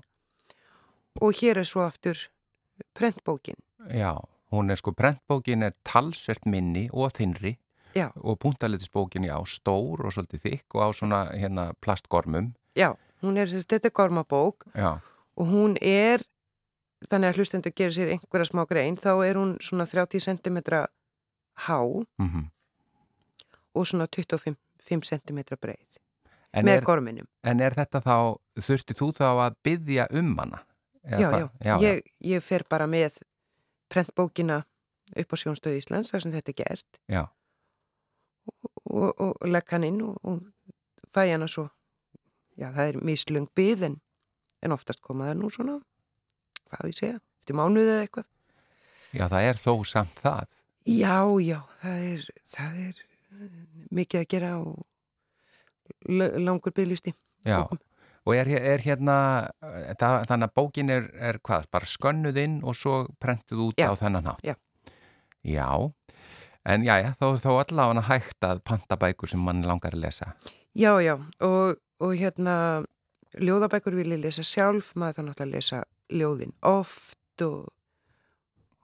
og 1.20 1.40
hér 1.42 1.60
er 1.62 1.68
svo 1.68 1.84
aftur 1.86 2.18
prentbókin. 2.96 3.58
já, 3.90 4.16
hún 4.52 4.70
er 4.70 4.76
sko, 4.76 4.92
brentbókin 4.92 5.62
er 5.62 5.74
talsvert 5.84 6.46
minni 6.46 6.88
og 6.92 7.12
þinri 7.12 7.58
Já, 7.94 8.08
og 8.16 8.38
punktaletisbókin, 8.40 9.26
já, 9.28 9.36
stór 9.44 10.00
og 10.06 10.12
svolítið 10.14 10.40
þykk 10.46 10.74
og 10.74 10.80
á 10.80 10.88
svona 10.96 11.18
hérna 11.36 11.72
plastgormum. 11.80 12.54
já, 12.74 12.96
hún 13.20 13.36
er 13.36 13.46
þetta 13.46 13.88
er 13.88 13.92
gormabók 13.92 14.64
Já, 14.74 15.00
og 15.36 15.46
hún 15.46 15.76
er 15.82 16.24
þannig 17.10 17.28
að 17.28 17.36
hlustendur 17.36 17.72
gerir 17.76 17.92
sér 17.92 18.12
einhverja 18.14 18.48
smá 18.48 18.64
grein 18.68 18.96
þá 18.96 19.12
er 19.26 19.36
hún 19.36 19.56
svona 19.60 19.84
30 19.86 20.20
cm 20.20 20.58
há 21.66 21.78
mhm. 22.18 22.48
Og 23.74 23.86
svona 23.88 24.06
25 24.06 24.56
cm 25.08 25.42
breið 25.60 25.98
En, 26.52 26.66
með 26.68 26.82
er, 26.82 26.84
gorminum. 26.84 27.26
en 27.48 27.60
er 27.64 27.72
þetta 27.72 28.02
þá, 28.04 28.16
þurfti 28.60 28.94
þú 28.98 29.06
þá 29.16 29.24
að 29.46 29.54
byggja 29.64 30.04
um 30.20 30.34
hana? 30.36 30.58
Já, 31.02 31.16
hvað? 31.30 31.46
já, 31.64 31.74
Ég, 31.80 32.02
ég 32.28 32.42
fer 32.44 32.64
bara 32.68 32.84
með 32.86 33.16
prentbókina 33.88 34.58
upp 35.16 35.32
á 35.32 35.36
Sjónstöðu 35.40 35.80
Íslands 35.80 36.12
þar 36.12 36.22
sem 36.26 36.34
þetta 36.34 36.52
er 36.52 36.58
gert 36.60 37.00
Já, 37.08 37.22
og, 38.84 39.08
og 39.16 39.48
legg 39.48 39.72
hann 39.72 39.86
inn 39.88 40.00
og, 40.04 40.18
og 40.28 40.42
fæ 41.14 41.24
hana 41.32 41.48
svo 41.50 41.68
já, 42.60 42.68
það 42.68 42.84
er 42.90 43.00
mislung 43.08 43.48
byð 43.56 43.86
en, 43.88 43.96
en 44.62 44.76
oftast 44.76 45.00
koma 45.04 45.30
það 45.30 45.40
nú 45.40 45.50
svona 45.52 45.78
hvað 46.72 46.92
ég 46.92 46.98
segja, 47.00 47.20
eftir 47.42 47.56
mánuðið 47.58 47.94
eða 47.96 48.04
eitthvað 48.06 48.28
já, 49.12 49.24
það 49.28 49.48
er 49.48 49.60
þó 49.60 49.72
samt 49.88 50.20
það. 50.24 50.52
Já, 50.88 51.16
já, 51.44 51.58
það 51.82 52.06
er, 52.12 52.22
það 52.50 52.78
er 52.88 53.02
mikið 53.92 54.20
að 54.24 54.28
gera 54.34 54.52
og 54.60 54.84
langur 56.42 56.72
bygglisti. 56.74 57.12
Já, 57.46 57.62
Bókum. 57.62 57.78
og 58.26 58.36
er, 58.38 58.48
er 58.48 58.82
hérna, 58.84 59.16
það, 59.98 60.18
þannig 60.30 60.48
að 60.48 60.54
bókin 60.58 60.92
er, 60.94 61.08
er 61.30 61.38
hvað, 61.42 61.66
bara 61.74 61.88
skönnuð 61.90 62.38
inn 62.44 62.60
og 62.62 62.76
svo 62.78 63.00
prentuð 63.22 63.64
út 63.68 63.80
Já, 63.82 63.90
á 63.90 63.94
þennan 63.98 64.28
hátt? 64.30 64.44
já. 64.46 64.54
Já, 65.42 65.66
en 66.70 66.84
já, 66.86 66.94
já, 67.02 67.08
þá 67.18 67.26
þá 67.42 67.50
allavega 67.64 68.04
hægt 68.06 68.46
að 68.46 68.60
panta 68.62 68.94
bækur 68.96 69.28
sem 69.32 69.42
mann 69.42 69.64
langar 69.66 69.96
að 69.96 70.04
lesa. 70.04 70.28
Já, 70.78 70.94
já, 71.02 71.16
og, 71.42 71.80
og 71.98 72.12
hérna 72.14 72.84
ljóðabækur 73.42 73.96
vil 73.98 74.12
ég 74.14 74.22
lesa 74.22 74.44
sjálf, 74.46 74.92
maður 74.94 75.18
þannig 75.18 75.40
að 75.42 75.52
lesa 75.56 75.82
ljóðin 76.12 76.54
oft 76.62 77.42
og, 77.42 77.66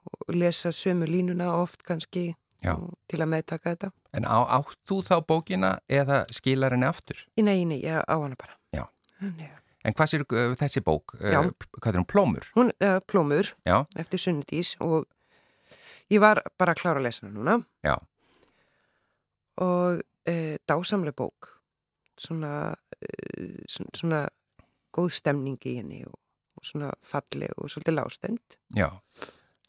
og 0.09 0.35
lesa 0.35 0.73
sömu 0.75 1.07
línuna 1.07 1.47
oft 1.61 1.83
kannski 1.87 2.33
Já. 2.63 2.73
til 3.07 3.21
að 3.23 3.31
meðtaka 3.31 3.73
þetta. 3.73 3.91
En 4.13 4.25
á, 4.27 4.37
átt 4.59 4.75
þú 4.89 4.99
þá 5.07 5.15
bókina 5.27 5.71
eða 5.87 6.25
skilar 6.33 6.75
henni 6.75 6.89
aftur? 6.89 7.21
Nei, 7.39 7.63
nei, 7.65 7.79
ég 7.83 8.03
á 8.03 8.15
hana 8.15 8.35
bara. 8.39 8.57
Já. 8.75 8.83
Nei. 9.23 9.51
En 9.87 9.95
hvað 9.95 10.11
sér 10.11 10.25
uh, 10.27 10.55
þessi 10.59 10.83
bók? 10.83 11.15
Uh, 11.15 11.29
Já. 11.31 11.39
Hvað 11.79 11.93
er 11.93 12.01
hún? 12.01 12.09
Plómur? 12.09 12.49
Hún 12.57 12.73
er 12.83 12.99
plómur 13.07 13.53
Já, 13.67 13.77
eftir 13.95 14.19
sunnudís 14.19 14.73
og 14.83 15.07
ég 16.11 16.21
var 16.23 16.41
bara 16.59 16.73
að 16.73 16.81
klára 16.81 17.01
að 17.01 17.07
lesa 17.07 17.25
hana 17.25 17.37
núna 17.37 17.55
já, 17.85 17.95
og 19.61 20.01
e, 20.27 20.57
dásamlega 20.67 21.17
bók 21.19 21.51
svona, 22.19 22.73
svona, 23.69 23.91
svona 23.95 24.21
góð 24.95 25.11
stemning 25.19 25.59
í 25.69 25.75
henni 25.79 26.01
og, 26.07 26.17
og 26.57 26.65
svona 26.65 26.91
falleg 27.05 27.53
og 27.57 27.71
svolítið 27.71 28.39
já. 28.75 28.89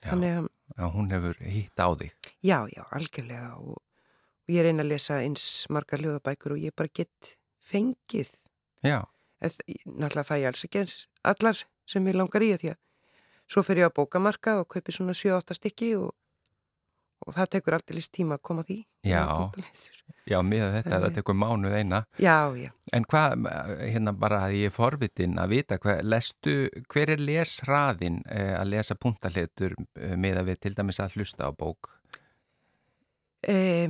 Já, 0.01 0.15
að 0.17 0.25
já, 0.25 0.87
hún 0.95 1.11
hefur 1.13 1.37
hitt 1.45 1.77
á 1.77 1.93
þig. 1.93 2.15
Já, 2.45 2.59
já, 2.73 2.83
algjörlega 2.97 3.57
og, 3.61 3.77
og 3.81 4.55
ég 4.55 4.65
reyna 4.67 4.83
að 4.85 4.93
lesa 4.95 5.19
eins 5.25 5.67
margar 5.71 6.01
ljóðabækur 6.03 6.57
og 6.57 6.63
ég 6.63 6.75
bara 6.77 6.93
get 6.95 7.35
fengið 7.71 8.31
Já, 8.85 9.03
Eð, 9.45 9.57
náttúrulega 9.87 10.25
fæ 10.29 10.37
ég 10.41 10.49
alls 10.51 10.65
ekki 10.67 10.81
eins 10.83 10.95
allar 11.25 11.59
sem 11.89 12.07
ég 12.09 12.17
langar 12.17 12.45
í 12.45 12.53
að 12.55 12.63
því 12.65 12.71
að 12.75 12.81
svo 13.51 13.63
fer 13.67 13.81
ég 13.83 13.89
á 13.91 13.97
bókamarka 13.97 14.59
og 14.63 14.69
kaupi 14.73 14.93
svona 14.95 15.13
7-8 15.17 15.57
stykki 15.59 15.95
og, 15.99 16.11
og 17.27 17.35
það 17.37 17.49
tekur 17.57 17.77
alltaf 17.77 17.97
list 17.97 18.13
tíma 18.17 18.37
að 18.39 18.45
koma 18.49 18.65
því 18.69 18.79
Já. 19.09 19.25
Já, 20.29 20.37
með 20.45 20.67
þetta, 20.75 20.91
Þannig- 20.91 21.05
það 21.07 21.15
tekur 21.17 21.37
mánuð 21.41 21.73
eina. 21.79 22.03
já, 22.21 22.35
já. 22.61 22.69
En 22.93 23.05
hvað, 23.09 23.47
hérna 23.89 24.13
bara 24.13 24.43
að 24.47 24.57
ég 24.61 24.69
er 24.69 24.75
forvitin 24.77 25.39
að 25.41 25.49
vita, 25.55 25.79
hver, 25.81 26.03
lestu, 26.05 26.55
hver 26.93 27.11
er 27.17 27.23
lesraðin 27.25 28.21
eh, 28.29 28.53
að 28.61 28.69
lesa 28.75 28.95
punktaletur 29.01 29.75
eh, 29.97 30.17
með 30.21 30.43
að 30.43 30.51
við 30.53 30.61
til 30.67 30.75
dæmis 30.77 31.01
að 31.01 31.17
hlusta 31.17 31.49
á 31.49 31.51
bók? 31.57 31.91
E, 33.49 33.89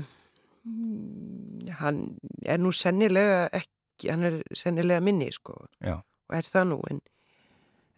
mm, 0.64 1.70
hann 1.80 2.02
er 2.46 2.60
nú 2.62 2.72
sennilega 2.76 3.48
ekki, 3.56 4.10
hann 4.10 4.26
er 4.28 4.40
sennilega 4.56 5.02
minni 5.04 5.30
sko. 5.34 5.56
Já, 5.82 5.98
og 6.00 6.36
er 6.38 6.46
það 6.46 6.72
nú 6.72 6.80
en, 6.90 7.00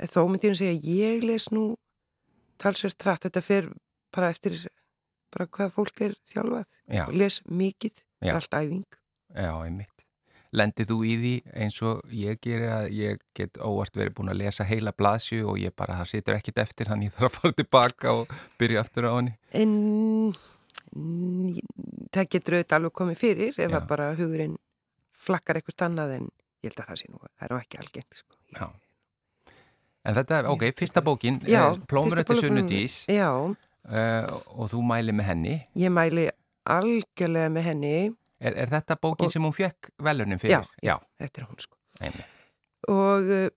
þó 0.08 0.22
myndi 0.28 0.48
ég 0.48 0.56
að 0.56 0.62
segja 0.62 0.96
ég 0.96 1.26
les 1.26 1.50
nú 1.52 1.66
talsverst 2.62 3.00
trætt, 3.02 3.26
þetta 3.26 3.42
fer 3.44 3.68
bara 4.14 4.30
eftir 4.32 4.56
bara 5.32 5.48
hvað 5.48 5.72
fólk 5.76 6.04
er 6.04 6.14
þjálfað. 6.30 6.78
Já, 6.92 7.06
les 7.12 7.40
mikið, 7.48 8.02
allt 8.32 8.54
æfing. 8.58 9.00
Já, 9.32 9.52
einmitt. 9.64 9.88
Lendið 10.52 10.90
þú 10.90 10.96
í 11.08 11.12
því 11.16 11.32
eins 11.64 11.78
og 11.88 12.02
ég 12.12 12.40
geri 12.44 12.66
að 12.68 12.90
ég 12.92 13.22
get 13.32 13.56
óvart 13.56 13.94
verið 13.96 14.18
búin 14.18 14.32
að 14.34 14.42
lesa 14.42 14.66
heila 14.68 14.92
blaðsju 14.92 15.46
og 15.48 15.60
ég 15.62 15.72
bara, 15.72 15.96
það 16.02 16.10
situr 16.10 16.36
ekkit 16.36 16.60
eftir 16.60 16.90
þannig 16.90 17.08
ég 17.08 17.14
þarf 17.14 17.30
að 17.30 17.38
fara 17.38 17.56
tilbaka 17.56 18.12
og 18.18 18.34
byrja 18.60 18.82
aftur 18.84 19.08
á 19.08 19.12
henni. 19.16 19.32
En 19.56 19.72
það 20.92 22.28
getur 22.34 22.56
auðvitað 22.58 22.78
alveg 22.78 22.94
komið 23.00 23.18
fyrir 23.22 23.58
ef 23.64 23.72
að 23.78 23.86
bara 23.90 24.10
hugurinn 24.18 24.56
flakkar 25.22 25.58
eitthvað 25.60 25.86
annað 25.88 26.14
en 26.18 26.26
ég 26.62 26.70
held 26.70 26.80
að 26.82 26.88
það 26.92 27.00
sé 27.02 27.10
nú, 27.10 27.20
það 27.22 27.46
er 27.46 27.52
nú 27.54 27.60
ekki 27.62 27.80
algengt 27.82 28.18
sko. 28.20 28.36
Já. 28.56 28.66
En 30.02 30.16
þetta, 30.18 30.40
ok, 30.50 30.64
fyrsta 30.78 31.02
bókin, 31.06 31.36
Já, 31.46 31.60
eh, 31.70 31.78
Plómur 31.88 32.18
eftir 32.18 32.36
Sunnudís 32.40 32.96
uh, 33.08 34.26
og 34.58 34.70
þú 34.72 34.82
mæli 34.82 35.14
með 35.14 35.28
henni. 35.30 35.54
ég 35.78 35.90
mæli 35.94 36.28
algjörlega 36.66 37.48
með 37.54 37.62
henni, 37.70 37.94
Er, 38.42 38.56
er 38.58 38.66
þetta 38.72 38.96
bókin 38.98 39.26
Og- 39.28 39.32
sem 39.32 39.42
hún 39.42 39.52
fekk 39.54 39.92
velunin 40.02 40.38
fyrir? 40.42 40.58
Já, 40.58 40.66
já. 40.82 40.96
þetta 41.22 41.38
er 41.40 41.44
hún 41.46 41.60
sko. 41.62 41.76
einmitt. 42.00 42.26
Og 42.90 43.28
uh, 43.30 43.48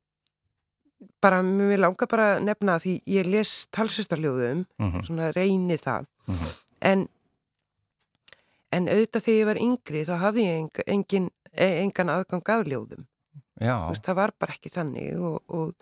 bara, 1.21 1.39
mér 1.41 1.79
langar 1.81 2.07
bara 2.07 2.27
að 2.38 2.43
nefna 2.45 2.75
því 2.77 2.93
ég 3.09 3.25
les 3.25 3.65
talsvistarljóðum, 3.73 4.65
Mhm, 4.77 5.01
svona 5.07 5.31
reyni 5.33 5.77
það, 5.81 6.05
mhm. 6.27 6.53
en, 6.81 7.07
en 8.76 8.89
auðvitað 8.91 9.26
þegar 9.26 9.39
ég 9.39 9.49
var 9.49 9.59
yngri 9.65 10.03
þá 10.09 10.13
hafði 10.23 10.45
ég 10.45 10.59
eng, 10.61 10.82
engin, 10.95 11.28
e- 11.55 11.73
engan 11.86 12.11
aðgang 12.15 12.51
að 12.55 12.65
ljóðum. 12.73 13.05
Já, 13.61 13.76
Þú 13.86 13.91
veist, 13.93 14.05
það 14.09 14.17
var 14.19 14.34
bara 14.43 14.55
ekki 14.57 14.71
þannig 14.73 15.19
og, 15.23 15.38
og 15.47 15.76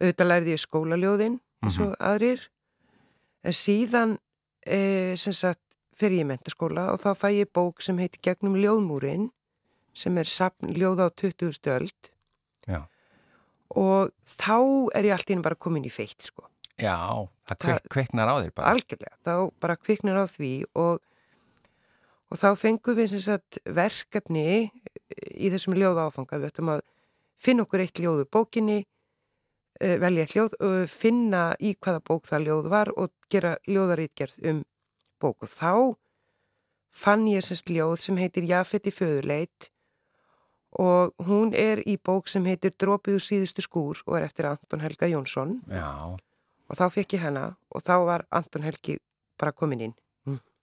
auðvitað 0.00 0.30
lærði 0.30 0.54
ég 0.54 0.62
skólaljóðin 0.64 1.34
eins 1.64 1.76
og 1.84 1.92
aðrir 2.00 2.46
en 3.44 3.56
síðan 3.56 4.14
e, 4.64 4.78
sem 5.20 5.36
sagt 5.36 5.60
fyrir 5.94 6.18
ég 6.22 6.24
í 6.24 6.28
mentaskóla 6.32 6.86
og 6.94 7.02
þá 7.04 7.10
fæ 7.20 7.28
ég 7.42 7.50
bók 7.54 7.84
sem 7.84 7.98
heitir 8.00 8.22
Gegnum 8.24 8.56
ljóðmúrin 8.58 9.28
sem 9.94 10.16
er 10.18 10.26
sapn 10.26 10.72
ljóða 10.74 11.06
á 11.06 11.10
20. 11.12 11.52
öld 11.76 12.10
já, 12.66 12.80
og 13.76 14.10
þá 14.26 14.56
er 14.96 15.08
ég 15.10 15.14
allt 15.14 15.30
í 15.30 15.36
einu 15.36 15.44
bara 15.44 15.60
komin 15.60 15.84
í 15.86 15.92
feitt 15.92 16.24
sko, 16.30 16.48
já, 16.80 16.96
það 17.46 17.54
Það- 17.54 17.60
kvek, 17.68 17.88
kveiknar 17.94 18.32
á 18.32 18.34
þér 18.42 18.54
bara. 18.56 18.72
algjörlega 18.72 19.16
þá 19.28 19.34
bara 19.60 19.76
kviknar 19.76 20.18
á 20.18 20.26
því 20.26 20.52
og 20.74 20.98
og 22.34 22.40
þá 22.40 22.48
fengum 22.58 22.98
við 22.98 23.14
sagt 23.22 23.60
verkefni 23.62 24.72
í 25.30 25.50
þessum 25.52 25.76
ljóða 25.78 26.08
áfanga. 26.08 26.40
Við 26.42 26.50
ættum 26.50 26.72
að 26.74 26.80
finna 27.38 27.62
okkur 27.62 27.84
eitt 27.84 28.00
ljóðu 28.02 28.26
bókinni 28.26 28.80
eh, 29.78 29.94
velja 30.02 30.24
eitt 30.24 30.34
ljóð 30.34 30.56
finna 30.90 31.44
í 31.62 31.76
hvaða 31.78 32.02
bók 32.02 32.26
það 32.26 32.48
ljóð 32.48 32.72
var 32.72 32.90
og 32.98 33.12
gera 33.30 33.54
ljóðarítgerð 33.70 34.40
um 34.50 34.64
bók. 35.22 35.46
Og 35.46 35.52
þá 35.52 35.74
fann 36.94 37.28
ég 37.30 37.46
semst 37.46 37.70
ljóð 37.70 38.00
sem 38.02 38.18
heitir 38.18 38.50
Jafet 38.50 38.90
í 38.90 38.94
föðuleit 38.94 39.70
og 40.74 41.14
hún 41.22 41.54
er 41.54 41.84
í 41.86 41.94
bók 42.02 42.26
sem 42.30 42.42
heitir 42.50 42.74
Drópið 42.74 43.20
úr 43.20 43.22
síðustu 43.22 43.62
skúr 43.62 44.02
og 44.08 44.18
er 44.18 44.26
eftir 44.26 44.50
Anton 44.50 44.82
Helga 44.82 45.06
Jónsson. 45.06 45.60
Já, 45.70 46.18
og 46.66 46.78
þá 46.78 46.88
fekk 46.96 47.14
ég 47.14 47.28
hana 47.28 47.44
og 47.70 47.84
þá 47.86 47.94
var 48.08 48.26
Anton 48.34 48.66
Helgi 48.66 48.98
bara 49.38 49.54
komin 49.54 49.86
inn. 49.86 49.94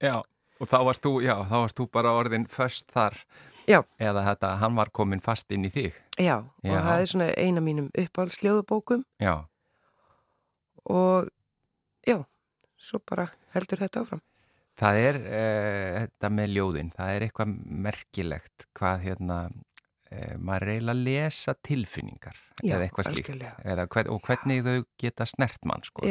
já, 0.04 0.20
og 0.62 0.70
þá 0.70 0.78
varst 0.88 1.06
þú, 1.06 1.14
já, 1.26 1.34
þá 1.50 1.56
varst 1.64 1.80
þú 1.82 1.88
bara 1.98 2.12
orðin 2.20 2.46
först 2.52 2.92
þar. 2.94 3.18
Já. 3.70 3.80
Eða 4.02 4.24
þetta, 4.30 4.56
hann 4.62 4.78
var 4.78 4.90
komin 4.94 5.22
fast 5.22 5.52
inn 5.54 5.66
í 5.66 5.72
þig. 5.74 5.98
Já, 6.22 6.38
og 6.42 6.66
Já. 6.70 6.80
það 6.86 7.02
er 7.04 7.10
svona 7.12 7.28
eina 7.38 7.62
mínum 7.66 7.88
uppáhaldsljóðubókum 7.98 9.04
Já, 9.22 9.36
og 10.90 11.30
já, 12.08 12.18
svo 12.82 13.00
bara 13.06 13.28
heldur 13.56 13.82
þetta 13.84 14.02
áfram. 14.04 14.22
það 14.82 15.00
er, 15.06 15.20
uh, 15.22 16.00
þetta 16.02 16.32
með 16.34 16.54
ljóðin, 16.56 16.92
það 16.98 17.12
er 17.16 17.26
eitthvað 17.28 17.52
merkilegt 17.86 18.66
hvað 18.78 19.04
hérna, 19.06 19.38
uh, 20.12 20.36
maður 20.42 20.74
eiginlega 20.74 20.96
að 20.98 21.04
lesa 21.06 21.56
tilfinningar 21.62 22.38
Já, 22.64 22.76
eða 22.76 22.88
eitthvað 22.88 23.12
slíkt. 23.12 23.34
Eða, 23.64 23.88
og 24.10 24.22
hvernig 24.26 24.64
þau 24.66 24.78
geta 25.02 25.26
snert 25.30 25.62
mann, 25.66 25.86
sko. 25.86 26.06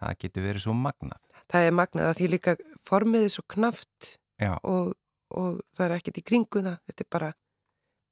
Það 0.00 0.16
getur 0.24 0.46
verið 0.48 0.64
svo 0.64 0.72
magnað. 0.72 1.20
það 1.52 1.66
er 1.66 1.74
magnað 1.76 2.08
að 2.08 2.18
því 2.20 2.28
líka 2.32 2.56
formið 2.88 3.26
er 3.28 3.32
svo 3.34 3.44
knaft 3.50 4.16
Já, 4.40 4.54
og, 4.64 4.94
og 5.36 5.60
það 5.76 5.86
er 5.86 5.94
ekkert 5.98 6.20
í 6.20 6.26
kringuna, 6.30 6.76
þetta 6.88 7.04
er 7.04 7.10
bara 7.12 7.30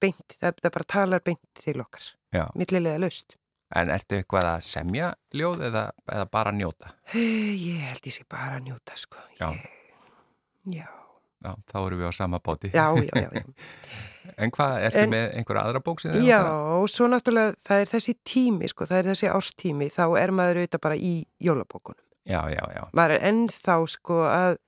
beint, 0.02 0.36
það, 0.38 0.58
það 0.62 0.72
bara 0.76 0.88
talar 0.94 1.22
beint 1.24 1.40
til 1.58 1.80
okkar, 1.82 2.10
já. 2.36 2.44
millilega 2.58 3.00
laust. 3.02 3.36
En 3.76 3.90
ertu 3.92 4.16
eitthvað 4.16 4.46
að 4.48 4.62
semja 4.64 5.08
ljóð 5.36 5.64
eða, 5.68 5.82
eða 6.08 6.28
bara 6.32 6.52
njóta? 6.56 6.92
Ég 7.12 7.82
held 7.88 8.06
ég 8.08 8.14
sé 8.16 8.24
bara 8.28 8.56
að 8.60 8.68
njóta, 8.70 8.94
sko. 8.96 9.20
Já. 9.40 9.50
Ég, 9.52 9.66
já, 10.78 10.86
Já, 11.38 11.52
þá 11.70 11.76
erum 11.86 12.00
við 12.00 12.08
á 12.10 12.14
sama 12.16 12.38
bóti. 12.42 12.70
já, 12.74 12.86
já, 12.98 13.12
já. 13.14 13.28
já. 13.30 13.44
En 14.38 14.50
hvað, 14.54 14.72
ertu 14.86 14.98
En- 15.02 15.10
með 15.12 15.30
einhverja 15.38 15.62
aðra 15.66 15.80
bók 15.82 16.00
sem 16.02 16.12
þið 16.12 16.24
Já, 16.28 16.38
langar 16.44 16.80
og 16.82 16.88
svo 16.92 17.06
náttúrulega 17.10 17.54
það 17.64 17.80
er 17.82 17.88
þessi 17.92 18.14
tími, 18.28 18.68
sko, 18.70 18.86
það 18.90 18.98
er 19.00 19.06
þessi 19.12 19.30
ástími, 19.32 19.88
þá 19.94 20.02
er 20.20 20.32
maður 20.36 20.60
auðvitað 20.60 20.82
bara 20.84 20.98
í 20.98 21.12
jólabókunum. 21.42 22.04
Já, 22.28 22.42
já, 22.52 22.60
já, 22.76 22.82
Maður 22.92 23.14
er 23.16 23.22
ennþá, 23.30 23.74
sko, 23.88 24.18
að 24.28 24.58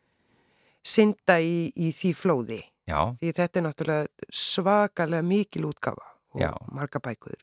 synda 0.86 1.36
í, 1.44 1.68
í 1.76 1.90
því 1.92 2.12
flóði. 2.16 2.60
já, 2.88 3.00
Því 3.20 3.32
þetta 3.36 3.60
er 3.60 3.64
náttúrulega 3.66 4.30
svakalega 4.32 5.22
mikil 5.26 5.66
útgáfa 5.68 6.06
og 6.32 6.40
Já. 6.40 6.50
marga 6.72 7.00
bækur. 7.04 7.36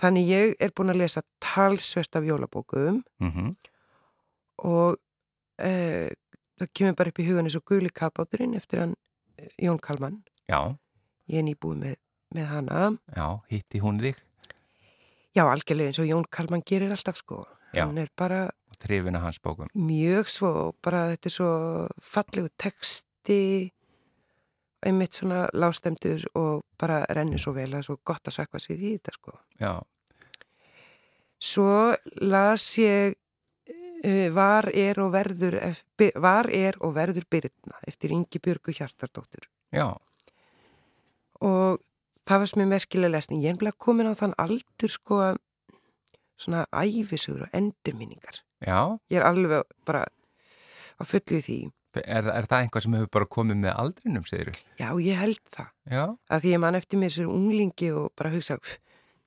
Þannig 0.00 0.26
ég 0.28 0.54
er 0.60 0.72
búin 0.74 0.90
að 0.92 0.98
lesa 1.00 1.22
talsvert 1.40 2.16
af 2.18 2.24
jólabókum 2.26 3.00
mhm, 3.22 3.54
og 4.68 4.96
e, 5.62 6.10
það 6.58 6.70
kemur 6.74 6.96
bara 6.98 7.12
upp 7.14 7.20
í 7.22 7.26
hugan 7.28 7.46
eins 7.48 7.56
og 7.58 7.64
guli 7.70 7.90
kapáturinn 7.94 8.56
eftir 8.58 8.82
hann 8.82 8.94
eh, 9.38 9.48
Jón 9.62 9.78
Kalman. 9.80 10.20
já, 10.50 10.74
Ég 11.30 11.40
er 11.40 11.46
nýbúið 11.46 11.78
með, 11.80 11.96
með 12.36 12.46
hana. 12.50 12.98
já, 13.16 13.28
hitti 13.48 13.80
hún 13.80 14.00
þig 14.02 14.18
Já, 15.34 15.42
algjörlega 15.50 15.90
eins 15.90 15.98
og 16.02 16.06
Jón 16.10 16.26
Kalman 16.30 16.62
gerir 16.62 16.92
alltaf 16.94 17.16
sko. 17.18 17.40
Já. 17.74 17.86
Hann 17.86 17.98
er 17.98 18.10
bara 18.16 18.44
og 18.70 18.78
trefina 18.82 19.22
hans 19.22 19.40
bókum. 19.42 19.70
mjög 19.74 20.28
svo, 20.28 20.52
bara 20.82 21.08
þetta 21.14 21.30
er 21.30 21.34
svo 21.34 21.50
fallegu 22.02 22.50
texti, 22.58 23.72
einmitt 24.84 25.16
svona 25.16 25.48
lástemdur 25.54 26.24
og 26.34 26.64
bara 26.78 27.04
rennur 27.08 27.40
svo 27.40 27.54
vel, 27.56 27.70
það 27.70 27.82
er 27.82 27.88
svo 27.88 27.98
gott 28.04 28.28
að 28.28 28.38
sakka 28.38 28.60
sér 28.62 28.80
í 28.80 28.96
þetta 28.96 29.18
sko. 29.18 29.38
Já, 29.60 29.74
Svo 31.44 31.92
las 32.24 32.62
ég 32.80 33.16
uh, 33.68 34.28
var, 34.32 34.70
er 34.72 35.00
og 35.02 35.10
verður 35.12 35.58
er 35.60 36.78
verður 36.80 37.26
byrna 37.28 37.80
eftir 37.88 38.14
Ingi 38.16 38.40
Björgu 38.40 38.72
Hjartardóttur 38.72 39.50
Já, 39.74 39.92
og 41.44 41.82
það 42.24 42.40
var 42.40 42.50
sem 42.50 42.62
er 42.64 42.70
merkilega 42.70 43.12
lesning 43.16 43.42
ég 43.44 43.52
er 43.52 43.58
nefnilega 43.58 43.82
komin 43.84 44.08
á 44.08 44.14
þann 44.16 44.36
aldur 44.40 44.92
sko 44.92 45.20
að 45.26 45.42
svona 46.40 46.64
æfisugur 46.72 47.46
og 47.46 47.56
endurminningar. 47.56 48.42
Já. 48.64 48.98
ég 49.10 49.18
er 49.20 49.26
alveg 49.28 49.64
bara 49.86 50.04
á 50.98 51.02
fullu 51.04 51.40
því. 51.44 51.58
Er, 51.94 52.26
er 52.26 52.46
það 52.50 52.64
einhvað 52.64 52.82
sem 52.82 52.94
hefur 52.96 53.10
bara 53.14 53.26
komið 53.30 53.60
með 53.62 53.76
aldrinum, 53.78 54.24
segir 54.26 54.48
þú? 54.50 54.62
já, 54.80 54.88
ég 54.98 55.20
held 55.20 55.42
það. 55.54 55.68
Já, 55.90 56.04
að 56.30 56.40
því 56.42 56.54
ég 56.56 56.62
man 56.64 56.74
eftir 56.74 56.98
mér 56.98 57.12
sér 57.14 57.28
unglingi 57.30 57.90
og 57.94 58.08
bara 58.18 58.32
hugsa 58.34 58.56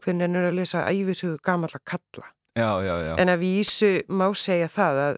hvernig 0.04 0.36
er 0.36 0.50
að 0.50 0.58
lesa 0.60 0.84
æfisugur 0.92 1.40
gamalla 1.44 1.80
kalla? 1.88 2.28
Já, 2.58 2.70
já, 2.84 2.94
já. 3.06 3.14
en 3.22 3.30
að 3.30 3.40
vísu 3.44 3.90
má 4.10 4.28
segja 4.36 4.68
það 4.68 5.00
að 5.06 5.18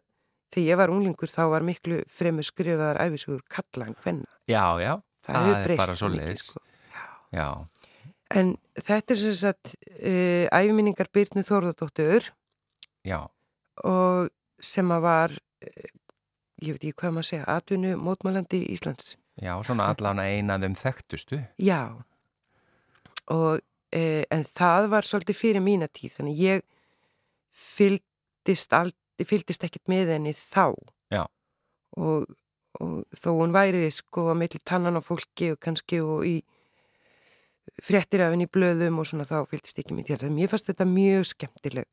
þegar 0.53 0.67
ég 0.67 0.79
var 0.81 0.91
unglingur 0.93 1.31
þá 1.31 1.41
var 1.53 1.65
miklu 1.65 1.99
fremur 2.11 2.43
skrifaðar 2.43 2.99
æfisugur 3.05 3.41
kalla 3.49 3.87
en 3.89 3.95
hvenna 4.03 4.29
Já, 4.49 4.63
já, 4.81 4.93
það, 5.25 5.35
Það 5.35 5.49
er 5.59 5.73
bara 5.79 5.95
svo 5.95 6.09
mikið, 6.13 6.41
sko. 6.43 6.61
já, 7.31 7.47
en 8.35 8.55
þetta 8.77 9.15
er 9.15 9.21
sem 9.23 9.37
sagt 9.37 9.75
uh, 9.75 10.45
æfiminningar 10.53 11.09
Byrnu 11.13 11.43
Þórðardóttur. 11.47 12.31
Já, 13.07 13.23
og 13.87 14.29
sem 14.59 14.91
að 14.91 15.05
var 15.05 15.35
eh, 15.63 15.91
ég 16.63 16.75
veit 16.75 16.83
ekki 16.83 16.97
hvað 16.99 17.15
maður 17.15 17.25
að 17.25 17.29
segja 17.29 17.47
atvinnu 17.55 17.95
mótmælandi 17.99 18.61
Íslands. 18.73 19.15
Já, 19.39 19.53
svona 19.63 19.87
allan 19.93 20.19
eina 20.19 20.57
af 20.57 20.65
þeim 20.65 20.75
þekktustu. 20.75 21.39
já. 21.57 21.95
Og 23.31 23.61
e, 23.93 24.25
en 24.31 24.43
það 24.43 24.89
var 24.91 25.07
svolítið 25.07 25.37
fyrir 25.37 25.63
mína 25.63 25.87
tíð 25.87 26.17
þannig 26.17 26.41
ég 26.43 26.63
fylgdist, 27.55 28.73
aldrei, 28.73 29.25
fylgdist 29.25 29.63
ekkert 29.63 29.87
með 29.87 30.15
henni 30.15 30.33
þá. 30.35 30.75
Já. 31.13 31.23
og, 31.97 32.27
og 32.79 33.05
þó 33.15 33.29
hún 33.39 33.55
væri 33.55 33.87
sko 33.93 34.27
að 34.33 34.41
milli 34.43 34.59
tannan 34.65 34.99
á 34.99 35.01
fólki 35.01 35.53
og 35.53 35.61
kannski 35.63 36.01
og 36.03 36.27
í 36.27 36.35
fréttir 37.83 38.23
af 38.25 38.33
henni 38.33 38.47
í 38.49 38.51
blöðum 38.51 39.01
og 39.01 39.07
svona 39.09 39.27
þá 39.29 39.41
fylgdist 39.49 39.81
ekki 39.81 39.97
mér 39.97 40.09
til 40.09 40.19
það 40.21 40.35
mér 40.35 40.51
fannst 40.51 40.71
þetta 40.71 40.89
mjög 40.89 41.29
skemmtileg 41.33 41.89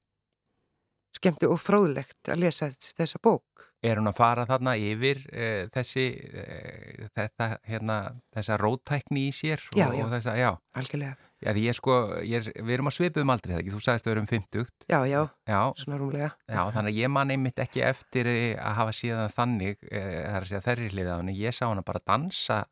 skemmtileg 1.16 1.52
og 1.54 1.62
fróðlegt 1.62 2.32
að 2.32 2.42
lesa 2.44 2.70
þessa 2.70 3.20
bók. 3.24 3.66
Er 3.84 4.00
hún 4.00 4.08
að 4.08 4.16
fara 4.18 4.46
þarna 4.48 4.72
yfir 4.80 5.20
uh, 5.28 5.68
þessi, 5.72 6.06
uh, 6.32 7.06
þetta, 7.16 7.48
hérna, 7.68 7.98
þessa 8.34 8.56
róttækni 8.60 9.26
í 9.28 9.32
sér? 9.36 9.62
Já, 9.76 9.88
og, 9.90 9.96
já. 9.98 10.04
Og 10.06 10.12
þessa, 10.14 10.34
já, 10.40 10.48
algjörlega, 10.80 11.28
já, 11.44 11.50
því 11.52 11.64
ég 11.66 11.76
sko, 11.76 11.98
ég 12.24 12.48
við 12.56 12.72
erum 12.78 12.90
að 12.90 12.96
svipuðum 12.96 13.34
aldrei 13.34 13.52
það 13.52 13.60
ekki, 13.62 13.74
þú 13.74 13.82
sagðist 13.84 14.08
að 14.08 14.10
við 14.10 14.16
erum 14.16 14.30
50. 14.32 14.66
já, 14.88 14.98
já, 15.12 15.20
Já, 15.52 15.60
svona 15.82 16.00
rúmlega. 16.00 16.30
Já, 16.48 16.62
þannig 16.78 16.94
að 16.94 17.02
ég 17.02 17.12
man 17.18 17.34
einmitt 17.36 17.62
ekki 17.66 17.84
eftir 17.86 18.32
eh, 18.32 18.56
að 18.56 18.78
hafa 18.80 18.96
síðan 18.96 19.36
þannig, 19.36 19.84
uh, 19.92 20.00
það 20.00 20.40
er 20.40 20.40
að 20.40 20.48
segja 20.52 20.64
þerri 20.70 20.90
hliða, 20.94 21.20
en 21.20 21.34
ég 21.36 21.56
sá 21.56 21.66
hana 21.68 21.86
bara 21.86 22.02
dansa 22.02 22.62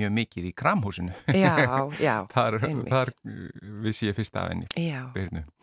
mjög 0.00 0.14
mikið 0.16 0.48
í 0.50 0.54
kramhúsinu. 0.62 1.14
já, 1.34 1.54
já, 2.06 2.16
þar, 2.32 2.58
þar 2.88 3.12
uh, 3.14 3.44
vissi 3.86 4.08
ég 4.10 4.16
fyrst 4.16 4.38
af 4.40 4.50
henni, 4.52 4.66
já, 4.76 5.04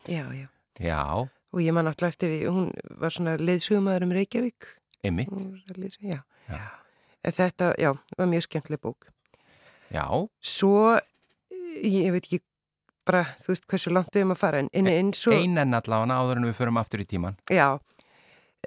já, 0.07 0.23
já. 0.37 0.47
Já, 0.77 1.03
og 1.25 1.61
ég 1.63 1.73
man 1.73 1.89
alltaf 1.89 2.13
eftir, 2.13 2.33
hún 2.53 2.69
var 3.01 3.13
svona 3.13 3.37
leiðsugumæður 3.41 4.05
um 4.05 4.17
Reykjavík. 4.17 4.67
Lýsa, 5.07 6.01
já. 6.05 6.19
Já. 6.47 6.65
En 7.25 7.33
þetta, 7.33 7.71
já, 7.81 7.91
var 8.17 8.29
mjög 8.29 8.45
skemmtileg 8.45 8.81
bók. 8.83 9.09
Já, 9.91 10.05
svo, 10.43 10.99
eh, 10.99 11.81
ég 11.87 12.13
veit 12.13 12.27
ekki 12.27 12.41
bara, 13.07 13.23
þú 13.41 13.53
veist 13.53 13.67
hversu 13.71 13.93
langt 13.93 14.11
við 14.13 14.23
erum 14.23 14.35
að 14.35 14.41
fara 14.41 14.61
en, 14.63 14.69
en 14.75 14.89
eins 14.91 15.21
og, 15.29 15.37
einen 15.37 15.77
allavega 15.77 16.17
áður 16.19 16.41
en 16.41 16.49
við 16.49 16.57
förum 16.59 16.81
aftur 16.81 17.03
í 17.03 17.07
tíman. 17.09 17.39
já. 17.49 17.79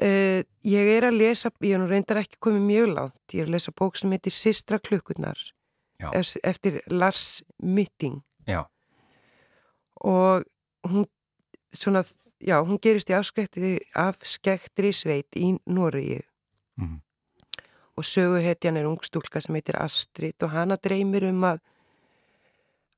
Uh, 0.00 0.46
ég 0.64 0.86
er 0.94 1.08
að 1.08 1.16
lesa 1.18 1.50
ég 1.66 1.74
er 1.74 1.80
nú 1.82 1.88
reyndar 1.90 2.20
ekki 2.22 2.38
komið 2.40 2.62
mjög 2.62 2.92
langt 2.94 3.34
ég 3.34 3.42
er 3.42 3.48
að 3.48 3.56
lesa 3.56 3.72
bók 3.74 3.98
sem 3.98 4.12
heitir 4.14 4.32
Sistra 4.32 4.78
klukkurnar 4.78 5.40
Já. 6.00 6.10
ef- 6.16 6.36
eftir 6.44 6.80
Lars 6.90 7.42
Mytting 7.62 8.22
Já, 8.48 8.64
og 10.00 10.44
hún 10.88 11.04
svona, 11.72 12.02
já, 12.42 12.58
hún 12.66 12.78
gerist 12.82 13.10
í 13.10 13.14
afskektri, 13.14 13.78
afskektri 13.94 14.92
sveit 14.92 15.28
í 15.36 15.52
Noregi 15.66 16.20
Mhm. 16.80 17.00
og 17.96 18.04
söguhetjan 18.04 18.76
er 18.80 18.86
ungstúlka 18.88 19.40
sem 19.40 19.54
heitir 19.54 19.76
Astrid 19.78 20.42
og 20.42 20.50
hana 20.50 20.76
dreymir 20.76 21.24
um 21.28 21.40
að 21.44 21.60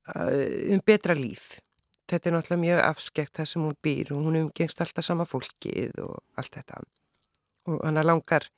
að- 0.08 0.72
um 0.72 0.80
betra 0.86 1.14
líf 1.14 1.58
þetta 2.08 2.26
er 2.26 2.32
náttúrulega 2.36 2.64
mjög 2.64 2.80
afskekt 2.84 3.32
það 3.38 3.46
sem 3.48 3.62
hún 3.62 3.76
býr 3.82 4.10
og 4.12 4.24
hún 4.26 4.36
umgengst 4.42 4.80
alltaf 4.80 5.04
sama 5.04 5.24
fólkið 5.24 5.98
og 6.02 6.18
allt 6.36 6.54
þetta 6.58 6.82
og 7.66 7.84
hana 7.84 8.02
langar 8.02 8.48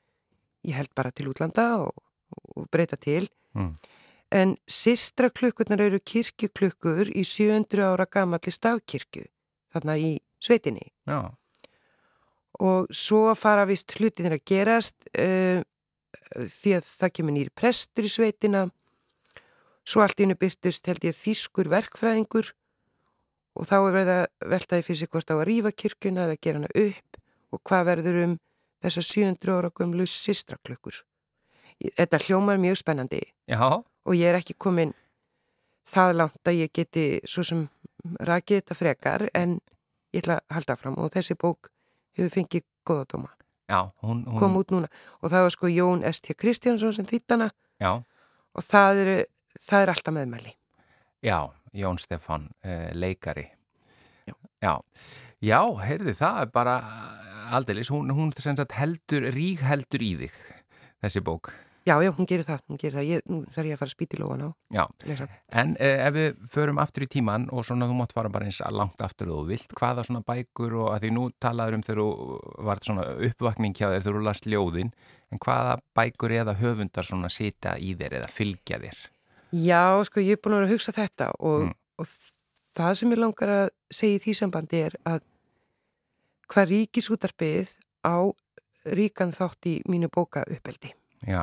ég 0.65 0.75
held 0.75 0.95
bara 0.95 1.11
til 1.13 1.27
útlanda 1.33 1.79
og, 1.81 1.93
og 2.57 2.69
breyta 2.71 2.97
til 2.97 3.29
Mm. 3.55 3.77
En 4.33 4.57
sistra 4.71 5.31
klukkurnar 5.31 5.83
eru 5.85 6.01
kirkjuklukkur 6.01 7.11
í 7.13 7.25
700 7.29 7.85
ára 7.93 8.07
gamalli 8.11 8.53
stafkirkju 8.55 9.27
þarna 9.75 9.97
í 9.99 10.11
sveitinni. 10.43 10.93
Já, 11.09 11.35
og 12.63 12.91
svo 12.95 13.33
fara 13.39 13.67
vist 13.67 13.95
hlutinir 13.99 14.37
að 14.37 14.45
gerast 14.47 15.09
uh, 15.19 15.61
því 16.35 16.77
að 16.79 16.89
það 16.89 17.15
kemur 17.19 17.37
nýri 17.37 17.55
prestur 17.55 18.07
í 18.07 18.13
sveitina. 18.13 18.69
Svo 19.85 20.05
allt 20.05 20.21
í 20.21 20.25
hennu 20.25 20.37
byrtust 20.41 20.87
held 20.89 21.05
ég 21.05 21.17
þýskur 21.17 21.69
verkfræðingur 21.73 22.53
og 23.55 23.69
þá 23.69 23.75
er 23.79 23.97
verið 23.97 24.13
að 24.15 24.53
veltaði 24.55 24.87
fyrir 24.87 25.01
sig 25.03 25.11
hvort 25.13 25.31
á 25.31 25.35
að 25.37 25.47
rífa 25.51 25.75
kirkjuna 25.75 26.29
eða 26.29 26.39
gera 26.41 26.63
hana 26.63 26.71
upp 26.85 27.19
og 27.55 27.63
hvað 27.69 27.89
verður 27.91 28.21
um 28.23 28.37
þessar 28.85 29.09
700 29.11 29.59
ára 29.59 29.73
gömlu 29.75 30.07
sistraklökkur. 30.09 31.03
Þetta 31.99 32.21
hljómar 32.23 32.61
mjög 32.63 32.81
spennandi. 32.81 33.21
Já, 33.51 33.83
og 34.05 34.17
ég 34.17 34.31
er 34.31 34.39
ekki 34.39 34.57
komin 34.59 34.93
það 35.89 36.17
langt 36.21 36.49
að 36.49 36.61
ég 36.63 36.73
geti 36.75 37.05
svo 37.29 37.45
sem 37.47 37.65
rakið 38.25 38.61
þetta 38.61 38.77
frekar 38.79 39.27
en 39.35 39.59
ég 40.15 40.23
ætla 40.23 40.41
að 40.41 40.59
halda 40.59 40.77
fram 40.81 40.99
og 41.01 41.13
þessi 41.15 41.37
bók 41.41 41.71
hefur 42.17 42.33
fengið 42.33 42.67
góða 42.87 43.07
dóma. 43.13 43.31
já, 43.69 43.93
hún, 44.03 44.25
hún 44.27 44.39
Kom 44.39 44.57
út 44.57 44.71
núna. 44.71 44.89
Og 45.23 45.31
það 45.31 45.47
var 45.47 45.51
sko 45.51 45.69
Jón 45.73 46.05
S.T. 46.05 46.35
Kristjánsson 46.37 46.93
sem 46.93 47.07
þýttana 47.09 47.51
já, 47.81 48.05
og 48.55 48.63
það 48.63 49.01
er, 49.03 49.11
það 49.61 49.83
er 49.83 49.93
alltaf 49.95 50.15
meðmæli. 50.15 50.55
já, 51.23 51.51
Jón 51.73 51.99
Stefán 51.99 52.51
uh, 52.65 52.91
leikari. 52.93 53.51
Já. 54.27 54.35
já, 54.61 54.75
já, 55.41 55.61
heyrðu 55.81 56.15
það 56.15 56.41
er 56.43 56.51
bara 56.53 56.77
aldeilis, 57.51 57.91
hún, 57.91 58.11
hún 58.11 58.33
heldur, 58.73 59.33
rík 59.33 59.61
heldur 59.61 60.03
í 60.03 60.15
þig 60.17 60.37
þessi 61.05 61.21
bók, 61.21 61.53
Já, 61.85 61.99
já, 62.01 62.09
hún 62.17 62.25
gerir 62.25 62.47
það, 62.49 62.61
hún 62.71 62.79
gerir 62.81 62.95
það. 62.97 63.05
Ég, 63.11 63.23
nú 63.29 63.39
þarf 63.53 63.67
ég 63.69 63.75
að 63.77 63.81
fara 63.83 63.91
að 63.91 63.95
spýta 63.95 64.17
í 64.17 64.21
lóan 64.23 64.45
á. 64.47 64.51
já 64.73 64.85
Lesa. 65.05 65.27
en 65.53 65.75
uh, 65.77 65.99
ef 66.07 66.15
við 66.15 66.39
förum 66.55 66.79
aftur 66.81 67.05
í 67.05 67.09
tíman 67.13 67.45
og 67.53 67.67
svona 67.69 67.89
þú 67.91 67.97
mátt 67.99 68.15
fara 68.17 68.31
bara 68.33 68.47
eins 68.49 68.61
langt 68.73 69.03
aftur 69.05 69.29
og 69.35 69.49
vilt, 69.51 69.75
hvaða 69.77 70.05
svona 70.09 70.23
bækur 70.25 70.73
og 70.81 70.89
að 70.95 71.05
því 71.05 71.11
nú 71.13 71.27
talaður 71.45 71.77
um 71.77 71.83
þegar 71.85 72.01
þú 72.01 72.39
vart 72.71 72.89
svona 72.89 73.05
uppvakning 73.29 73.77
hjá 73.77 73.91
þér 73.93 74.07
þegar 74.07 74.17
þú 74.17 74.25
last 74.25 74.49
ljóðin 74.49 74.95
en 75.31 75.43
hvaða 75.45 75.77
bækur 76.01 76.33
eða 76.41 76.57
höfundar 76.63 77.05
svona 77.05 77.29
sita 77.29 77.77
í 77.77 77.93
þér 78.01 78.17
eða 78.23 78.33
fylgja 78.33 78.81
þér 78.81 79.05
Já, 79.55 79.85
sko, 80.09 80.25
ég 80.25 80.35
er 80.39 80.41
búin 80.43 80.57
að 80.57 80.65
vera 80.65 80.71
að 80.71 80.75
hugsa 80.79 80.93
þetta 80.97 81.29
og, 81.39 81.69
Mm. 81.69 81.75
og 82.01 82.07
það 82.75 82.95
sem 82.99 83.13
ég 83.13 83.21
langar 83.21 83.49
að 83.53 83.69
segja 83.93 84.17
í 84.17 84.23
því 84.25 84.33
sambandi 84.41 84.81
er 84.89 84.97
að 85.07 85.21
hvað 86.49 86.69
ríkisútarpið 86.73 87.77
á 88.05 88.17
ríkan 88.97 89.33
þátt 89.33 89.69
í 89.71 89.75
mínu 89.89 90.09
bóka 90.13 90.43
uppeldi. 90.51 90.91
Já, 91.27 91.43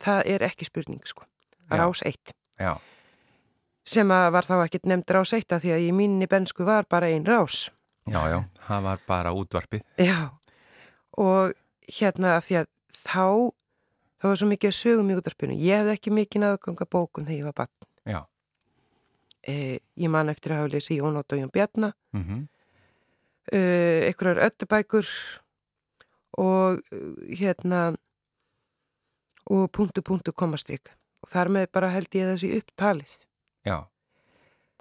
Það 0.00 0.22
er 0.34 0.44
ekki 0.48 0.64
spurning, 0.68 1.02
sko. 1.06 1.24
Rás 1.70 2.02
1. 2.06 2.32
já, 2.60 2.74
Sem 3.90 4.10
að 4.12 4.30
var 4.34 4.44
þá 4.46 4.54
ekkert 4.64 4.86
nefnd 4.90 5.10
rás 5.16 5.32
1 5.36 5.54
að 5.56 5.62
því 5.64 5.70
að 5.74 5.84
í 5.86 5.90
mínni 5.96 6.26
bensku 6.30 6.64
var 6.64 6.84
bara 6.90 7.06
ein 7.08 7.24
rás. 7.26 7.70
já, 8.06 8.20
já 8.28 8.44
það 8.68 8.82
var 8.82 8.98
bara 9.06 9.32
útvarpið 9.32 9.82
Já. 9.98 10.30
Og 11.18 11.52
hérna 11.90 12.36
af 12.36 12.44
því 12.46 12.56
að 12.60 12.66
þá, 12.94 13.24
þá 14.20 14.24
var 14.30 14.36
svo 14.36 14.48
mikið 14.48 14.70
að 14.70 14.78
sögum 14.78 15.10
í 15.10 15.16
útarpinu. 15.18 15.56
Ég 15.58 15.80
hefði 15.82 15.94
ekki 15.96 16.10
mikið 16.14 16.44
aðganga 16.50 16.86
bókum 16.86 17.26
þegar 17.26 17.38
ég 17.38 17.44
var 17.50 17.56
bann. 17.60 17.74
já, 18.06 18.20
Eh, 19.42 19.78
ég 19.96 20.10
man 20.12 20.28
eftir 20.28 20.52
að 20.52 20.58
hafa 20.60 20.68
lesið 20.74 20.98
Jón 21.00 21.16
Ótt 21.16 21.32
og 21.32 21.38
Jón 21.40 21.50
Bjarnar 21.52 21.94
mhm 22.12 22.46
uh, 23.52 24.00
einhverjar 24.06 24.42
öttubækur 24.46 25.06
og 26.38 26.82
uh, 26.92 27.14
hérna 27.40 27.96
og 29.50 29.66
punktu 29.74 30.02
punktu 30.06 30.32
komastrik 30.32 30.92
og 31.24 31.28
þar 31.32 31.50
með 31.52 31.66
bara 31.74 31.90
held 31.92 32.08
ég 32.16 32.28
þessi 32.30 32.52
upptalið. 32.60 33.16
Já, 33.66 33.76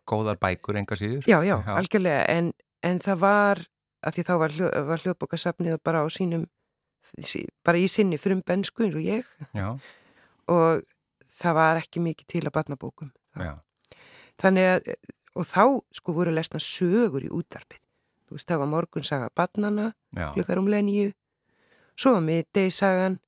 góðar 0.08 0.38
bækur 0.40 0.78
enga 0.80 0.96
síður. 0.96 1.26
já, 1.28 1.40
já, 1.44 1.58
algjörlega. 1.76 2.22
En, 2.32 2.52
en 2.86 3.02
það 3.04 3.18
var, 3.26 3.62
að 4.06 4.16
því 4.16 4.24
þá 4.30 4.34
var, 4.44 4.56
hljó, 4.56 4.70
var 4.88 5.04
hljóðbókasafnið 5.04 5.80
bara 5.84 6.06
á 6.06 6.08
sínum 6.14 6.46
sí- 7.26 7.48
bara 7.66 7.78
í 7.82 7.88
sinni 7.92 8.18
frum 8.22 8.42
bensku 8.46 8.86
eins 8.86 8.96
og 8.96 9.04
ég. 9.04 9.28
Já, 9.58 9.74
og 10.50 10.86
það 11.30 11.54
var 11.60 11.78
ekki 11.84 12.02
mikið 12.02 12.28
til 12.34 12.46
að 12.48 12.56
batna 12.56 12.76
bókum 12.80 13.12
já, 13.38 13.52
þannig 14.42 14.66
að, 14.72 14.88
og 15.38 15.46
þá 15.46 15.62
sko 15.94 16.16
voru 16.18 16.32
lesna 16.34 16.58
sögur 16.64 17.22
í 17.22 17.30
útarpið 17.30 17.78
þú 18.30 18.34
veist, 18.38 18.48
það 18.50 18.62
var 18.64 18.70
morgunsaga 18.72 19.28
batnana 19.38 19.92
já, 20.18 20.32
klukkar 20.34 20.58
um 20.64 20.68
lenju 20.72 21.12
svo 22.00 22.16
var 22.16 22.26
miðdegisagan, 22.26 23.20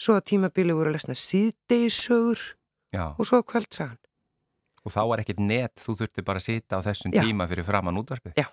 svo 0.00 0.16
að 0.16 0.24
tímabili 0.32 0.72
voru 0.76 0.92
lesna 0.94 1.14
síðdegisögur 1.18 2.40
Já, 2.94 3.04
og 3.18 3.26
svo 3.28 3.42
kvöldsagan. 3.46 3.98
og 4.84 4.92
þá 4.94 5.00
var 5.10 5.20
ekkert 5.22 5.40
net, 5.44 5.74
þú 5.76 5.94
þurfti 6.00 6.24
bara 6.24 6.40
að 6.40 6.46
sita 6.48 6.80
á 6.80 6.86
þessum 6.86 7.12
Já. 7.14 7.22
tíma 7.22 7.46
fyrir 7.50 7.66
framann 7.68 7.98
útvarpið. 8.00 8.32
Já. 8.40 8.48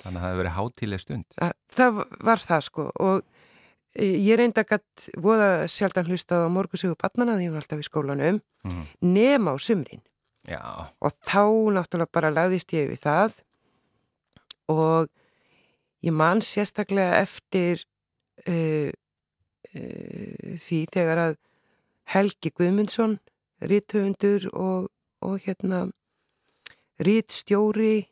Þannig 0.00 0.16
að 0.16 0.22
það 0.22 0.30
hefur 0.30 0.40
verið 0.42 0.56
hátíleg 0.56 1.00
stund. 1.00 1.24
Það, 1.36 1.52
það 1.76 1.98
var 2.28 2.38
það 2.44 2.60
sko 2.68 2.84
og 3.00 3.22
e, 3.96 4.04
ég 4.28 4.38
reynda 4.40 4.64
gætt 4.64 5.08
voða 5.20 5.48
sjaldan 5.68 6.06
hlustað 6.08 6.44
á 6.46 6.48
morgusögu 6.52 6.96
batnana 7.00 7.34
því 7.36 7.48
ég 7.48 7.52
var 7.56 7.64
alltaf 7.64 7.80
í 7.82 7.88
skólanum 7.88 8.40
Mhm. 8.64 8.82
nema 9.00 9.52
á 9.52 9.56
sumrin 9.60 10.02
Já, 10.48 10.60
og 11.00 11.12
þá 11.24 11.40
náttúrulega 11.76 12.12
bara 12.12 12.30
lagðist 12.30 12.72
ég 12.76 12.90
við 12.92 13.00
það 13.00 13.40
og 14.68 15.08
ég 16.04 16.12
man 16.12 16.40
sérstaklega 16.44 17.20
eftir 17.24 17.82
uh, 18.48 18.92
því 19.70 20.78
þegar 20.90 21.22
að 21.24 21.36
Helgi 22.10 22.50
Guðmundsson 22.50 23.18
ríthöfundur 23.60 24.48
og, 24.56 24.88
og 25.22 25.36
hérna 25.44 25.84
rítstjóri 27.00 28.08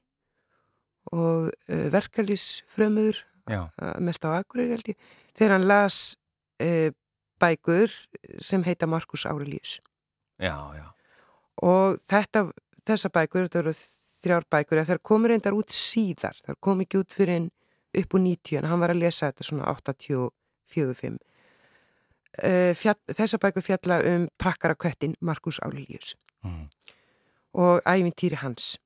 og 1.12 1.48
uh, 1.48 1.86
verkalýsfrömmur 1.92 3.24
já, 3.48 3.68
mest 3.98 4.24
á 4.24 4.38
Akureyri 4.38 4.76
held 4.76 4.90
ég 4.92 4.98
þegar 5.34 5.56
hann 5.56 5.68
las 5.68 5.98
uh, 6.62 6.90
bækur 7.40 7.92
sem 8.42 8.64
heita 8.64 8.86
Markus 8.86 9.26
já. 10.76 10.86
og 11.62 11.98
þetta, 12.02 12.48
þessa 12.86 13.10
bækur, 13.14 13.48
þetta 13.48 13.62
eru 13.64 13.74
þrjár 14.18 14.48
bækur, 14.50 14.82
þær 14.84 15.00
komur 15.02 15.32
reyndar 15.32 15.56
út 15.56 15.72
síðar, 15.74 16.36
þær 16.44 16.58
kom 16.60 16.82
ekki 16.84 17.00
út 17.00 17.14
fyrir 17.14 17.36
en 17.38 17.48
upp 17.98 18.14
úr 18.14 18.22
90, 18.24 18.58
en 18.60 18.68
hann 18.68 18.82
var 18.82 18.92
að 18.92 19.02
lesa 19.04 19.30
þetta 19.30 19.46
svona 19.46 19.70
84-5. 19.72 21.18
Uh, 22.38 22.74
fjall, 22.76 22.94
þessa 23.16 23.38
bækur 23.40 23.64
fjalla 23.64 23.96
um 24.06 24.28
prakkara 24.38 24.74
köttin 24.78 25.14
Markus 25.20 25.58
Aurelius 25.64 26.14
Mhm. 26.44 26.68
og 27.54 27.80
ævintýri 27.86 28.36
hans. 28.42 28.76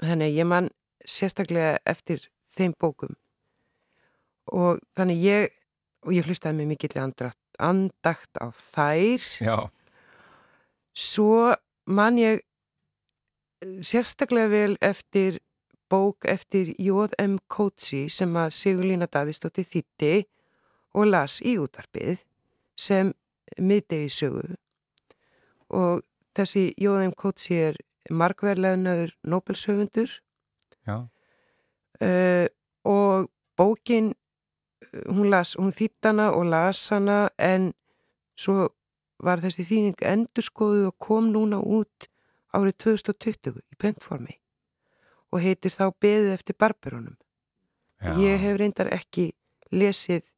Þannig 0.00 0.30
að 0.30 0.36
ég 0.38 0.46
man 0.46 0.70
sérstaklega 1.04 1.78
eftir 1.86 2.28
þeim 2.48 2.72
bókum 2.78 3.16
og 4.52 4.78
þannig 4.96 5.20
ég, 5.24 5.50
og 6.06 6.12
ég 6.12 6.24
hlustaði 6.24 6.56
með 6.60 6.66
mikill 6.72 6.96
andakt, 7.58 8.32
á 8.40 8.46
þær 8.54 9.20
Já, 9.40 9.68
Svo 10.94 11.54
man 11.86 12.16
ég 12.16 12.40
eh, 13.62 13.80
sérstaklega 13.84 14.48
vel 14.48 14.76
eftir 14.80 15.38
bók 15.90 16.24
eftir 16.24 16.72
J.M. 16.78 17.38
Coetzee 17.48 18.08
sem 18.08 18.32
að 18.36 18.50
Sigurlína 18.56 19.06
Davíðsdóttir 19.06 19.66
þýtti 19.68 20.24
og 20.96 21.10
las 21.10 21.40
í 21.44 21.56
útarpið 21.60 22.24
sem 22.76 23.12
miðdegi 23.60 24.08
sögu 24.12 24.56
og 25.76 26.02
þessi 26.36 26.70
J.M. 26.80 27.12
Coetzee 27.16 27.70
er 27.70 27.78
markverðlegaður 28.12 29.16
Nobelshöfundur 29.26 30.10
já, 30.86 30.96
uh, 32.00 32.46
og 32.86 33.30
bókin 33.56 34.12
eh, 34.12 35.06
hún, 35.10 35.30
las, 35.30 35.56
hún 35.58 35.72
þýtt 35.74 36.10
hana 36.10 36.30
og 36.36 36.46
las 36.52 36.84
hana 36.92 37.30
en 37.38 37.72
svo 38.36 38.68
var 39.18 39.40
þessi 39.40 39.64
þýning 39.66 40.04
endurskoðuð 40.04 40.90
og 40.90 40.98
kom 41.02 41.32
núna 41.32 41.58
út 41.58 42.08
árið 42.54 42.76
2020 42.84 43.56
í 43.58 43.78
brentformi 43.80 44.36
og 45.32 45.42
heitir 45.42 45.74
þá 45.74 45.90
beðið 46.00 46.34
eftir 46.36 46.56
barberónum. 46.60 47.16
já. 48.00 48.12
Ég 48.20 48.40
hef 48.40 48.58
reyndar 48.60 48.92
ekki 48.92 49.32
lesið 49.72 50.28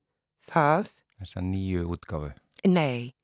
það, 0.48 0.90
Þessa 1.18 1.42
nýju 1.42 1.86
útgáfu. 1.94 2.32
nei, 2.66 3.14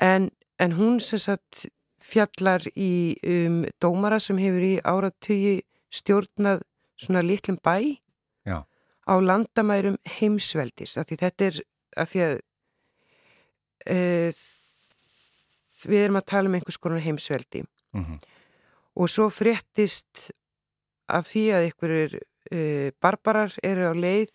en, 0.00 0.30
en 0.58 0.76
hún 0.78 1.00
sem 1.04 1.20
sagt 1.22 1.66
fjallar 2.04 2.64
í 2.76 3.16
um, 3.24 3.62
dómara 3.80 4.18
sem 4.20 4.38
hefur 4.40 4.64
í 4.66 4.74
áratugi 4.84 5.62
stjórnað 5.94 6.64
svona 7.00 7.22
litlum 7.24 7.56
bæ 7.64 7.96
Já. 8.44 8.64
á 9.08 9.14
landamærum 9.20 9.96
heimsveldis 10.18 10.98
af 11.00 11.08
því 11.08 11.20
þetta 11.22 11.48
er 11.48 11.60
af 11.96 12.10
því 12.10 12.20
að 12.26 12.34
e, 13.86 13.98
við 15.84 16.04
erum 16.04 16.18
að 16.20 16.28
tala 16.32 16.50
um 16.50 16.56
einhvers 16.58 16.80
konar 16.80 17.04
heimsveldi 17.04 17.64
Mm 17.94 18.18
og 18.94 19.08
svo 19.10 19.24
fréttist 19.26 20.28
af 21.10 21.26
því 21.26 21.40
að 21.50 21.64
einhverjir 21.66 22.12
e, 22.54 22.58
barbarar 23.02 23.50
eru 23.66 23.88
á 23.90 23.94
leið 23.98 24.30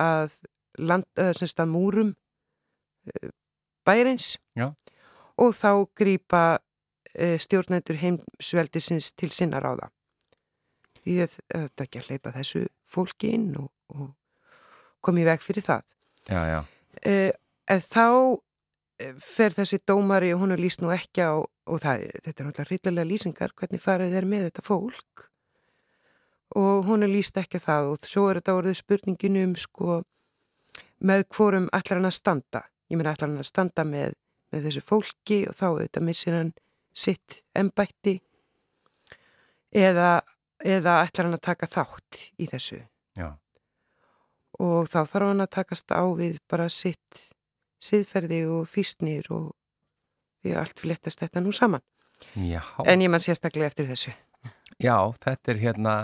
að 0.00 0.38
land, 0.78 1.06
að 1.18 1.68
múrum 1.70 2.14
e, 3.06 3.30
bæreins 3.86 4.34
Já. 4.56 4.72
og 5.38 5.54
þá 5.54 5.70
grýpa 5.94 6.42
e, 7.14 7.36
stjórnendur 7.38 8.00
heimsveldisins 8.00 9.12
til 9.12 9.30
sinna 9.30 9.60
ráða. 9.62 9.90
Því 11.04 11.20
að 11.26 11.38
þetta 11.52 11.84
ekki 11.84 12.00
að 12.00 12.10
hleypa 12.10 12.34
þessu 12.34 12.66
fólki 12.88 13.34
inn 13.36 13.50
og, 13.60 13.70
og 13.92 14.14
komi 15.04 15.26
veg 15.26 15.42
fyrir 15.44 15.66
það. 15.66 15.84
Já, 16.24 16.40
já, 16.48 16.60
uh, 17.04 17.32
en 17.68 17.82
þá 17.84 18.06
eh, 19.02 19.12
fer 19.20 19.52
þessi 19.52 19.82
dómari 19.84 20.30
og 20.32 20.40
hún 20.40 20.54
er 20.54 20.62
líst 20.62 20.80
nú 20.80 20.88
ekki 20.94 21.26
á 21.28 21.36
og 21.44 21.80
það 21.82 22.06
er, 22.06 22.20
þetta 22.24 22.42
er 22.42 22.48
náttúrulega 22.48 22.68
hryllilega 22.70 23.10
lýsingar 23.10 23.54
hvernig 23.56 23.82
farið 23.82 24.16
er 24.16 24.28
með 24.28 24.46
þetta 24.48 24.64
fólk 24.64 25.26
og 26.58 26.84
hún 26.88 27.06
er 27.06 27.12
líst 27.12 27.38
ekki 27.40 27.60
það 27.62 27.92
og 27.92 28.08
svo 28.08 28.28
er 28.30 28.40
þetta 28.40 28.56
orðið 28.58 28.80
spurningin 28.80 29.40
um 29.42 29.54
sko 29.58 30.02
með 31.04 31.26
hvorum 31.34 31.70
ætlar 31.74 32.00
hann 32.00 32.10
að 32.10 32.18
standa 32.18 32.64
ég 32.90 32.98
meina 32.98 33.14
ætlar 33.14 33.30
hann 33.30 33.42
að 33.42 33.50
standa 33.50 33.86
með, 33.88 34.14
með 34.52 34.68
þessu 34.68 34.84
fólki 34.84 35.40
og 35.50 35.58
þá 35.58 35.66
auðvitað 35.70 36.06
missir 36.08 36.38
hann 36.38 36.52
sitt 36.94 37.40
embætti 37.58 38.18
eða, 39.74 40.20
eða 40.62 41.00
ætlar 41.04 41.28
hann 41.28 41.38
að 41.38 41.46
taka 41.50 41.70
þátt 41.70 42.22
í 42.38 42.48
þessu 42.50 42.80
já. 43.18 43.28
og 44.62 44.90
þá 44.90 45.00
þarf 45.02 45.30
hann 45.32 45.46
að 45.46 45.54
takast 45.58 45.90
á 45.90 46.02
við 46.14 46.38
bara 46.50 46.70
sitt 46.70 47.28
siðferði 47.84 48.44
og 48.48 48.68
fýstnir 48.70 49.28
og 49.34 49.52
því 50.44 50.54
að 50.54 50.60
allt 50.62 50.82
fléttast 50.84 51.24
þetta 51.24 51.42
nú 51.44 51.52
saman. 51.56 51.82
Já, 52.36 52.60
En 52.84 53.02
ég 53.02 53.10
man 53.10 53.22
sérstaklega 53.22 53.70
eftir 53.70 53.88
þessu. 53.88 54.12
Já, 54.82 54.96
þetta 55.24 55.52
er 55.52 55.60
hérna, 55.62 55.94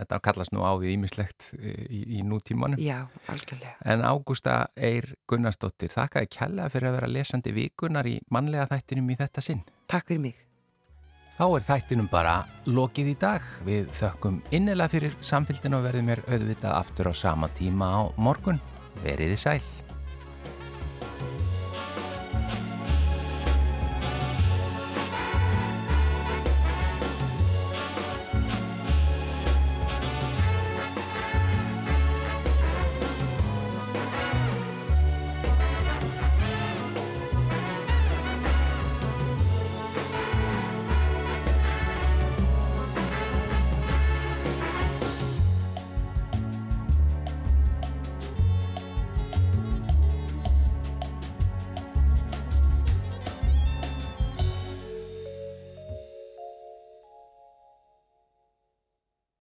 þetta 0.00 0.20
kallast 0.28 0.54
nú 0.54 0.64
á 0.64 0.72
við 0.80 0.96
ímislegt 0.96 1.52
í, 1.58 2.02
í 2.18 2.24
nútímanum. 2.26 2.80
Já, 2.82 3.06
algjörlega. 3.30 3.76
En 3.88 4.04
Ágústa 4.06 4.58
Eir 4.76 5.14
Gunnarsdóttir, 5.30 5.92
þakkaði 5.94 6.32
kjærlega 6.36 6.74
fyrir 6.74 6.90
að 6.90 6.98
vera 6.98 7.14
lesandi 7.18 7.54
vikunar 7.56 8.10
í 8.10 8.18
mannlega 8.34 8.68
þættinum 8.74 9.10
í 9.14 9.18
þetta 9.22 9.44
sinn. 9.44 9.64
Takk 9.88 10.10
fyrir 10.10 10.24
mig. 10.28 10.44
Þá 11.38 11.44
er 11.46 11.66
þættinum 11.68 12.08
bara 12.10 12.38
lokið 12.66 13.12
í 13.12 13.18
dag. 13.20 13.44
Við 13.66 13.92
þökkum 14.00 14.40
innilega 14.50 14.90
fyrir 14.96 15.18
samfélgin 15.22 15.76
og 15.78 15.84
verðum 15.86 16.10
mér 16.10 16.24
auðvitað 16.26 16.72
aftur 16.80 17.12
á 17.12 17.14
sama 17.14 17.50
tíma 17.54 17.92
á 17.94 18.00
morgun. 18.18 18.58
Veriði 19.04 19.38
sæl. 19.38 19.87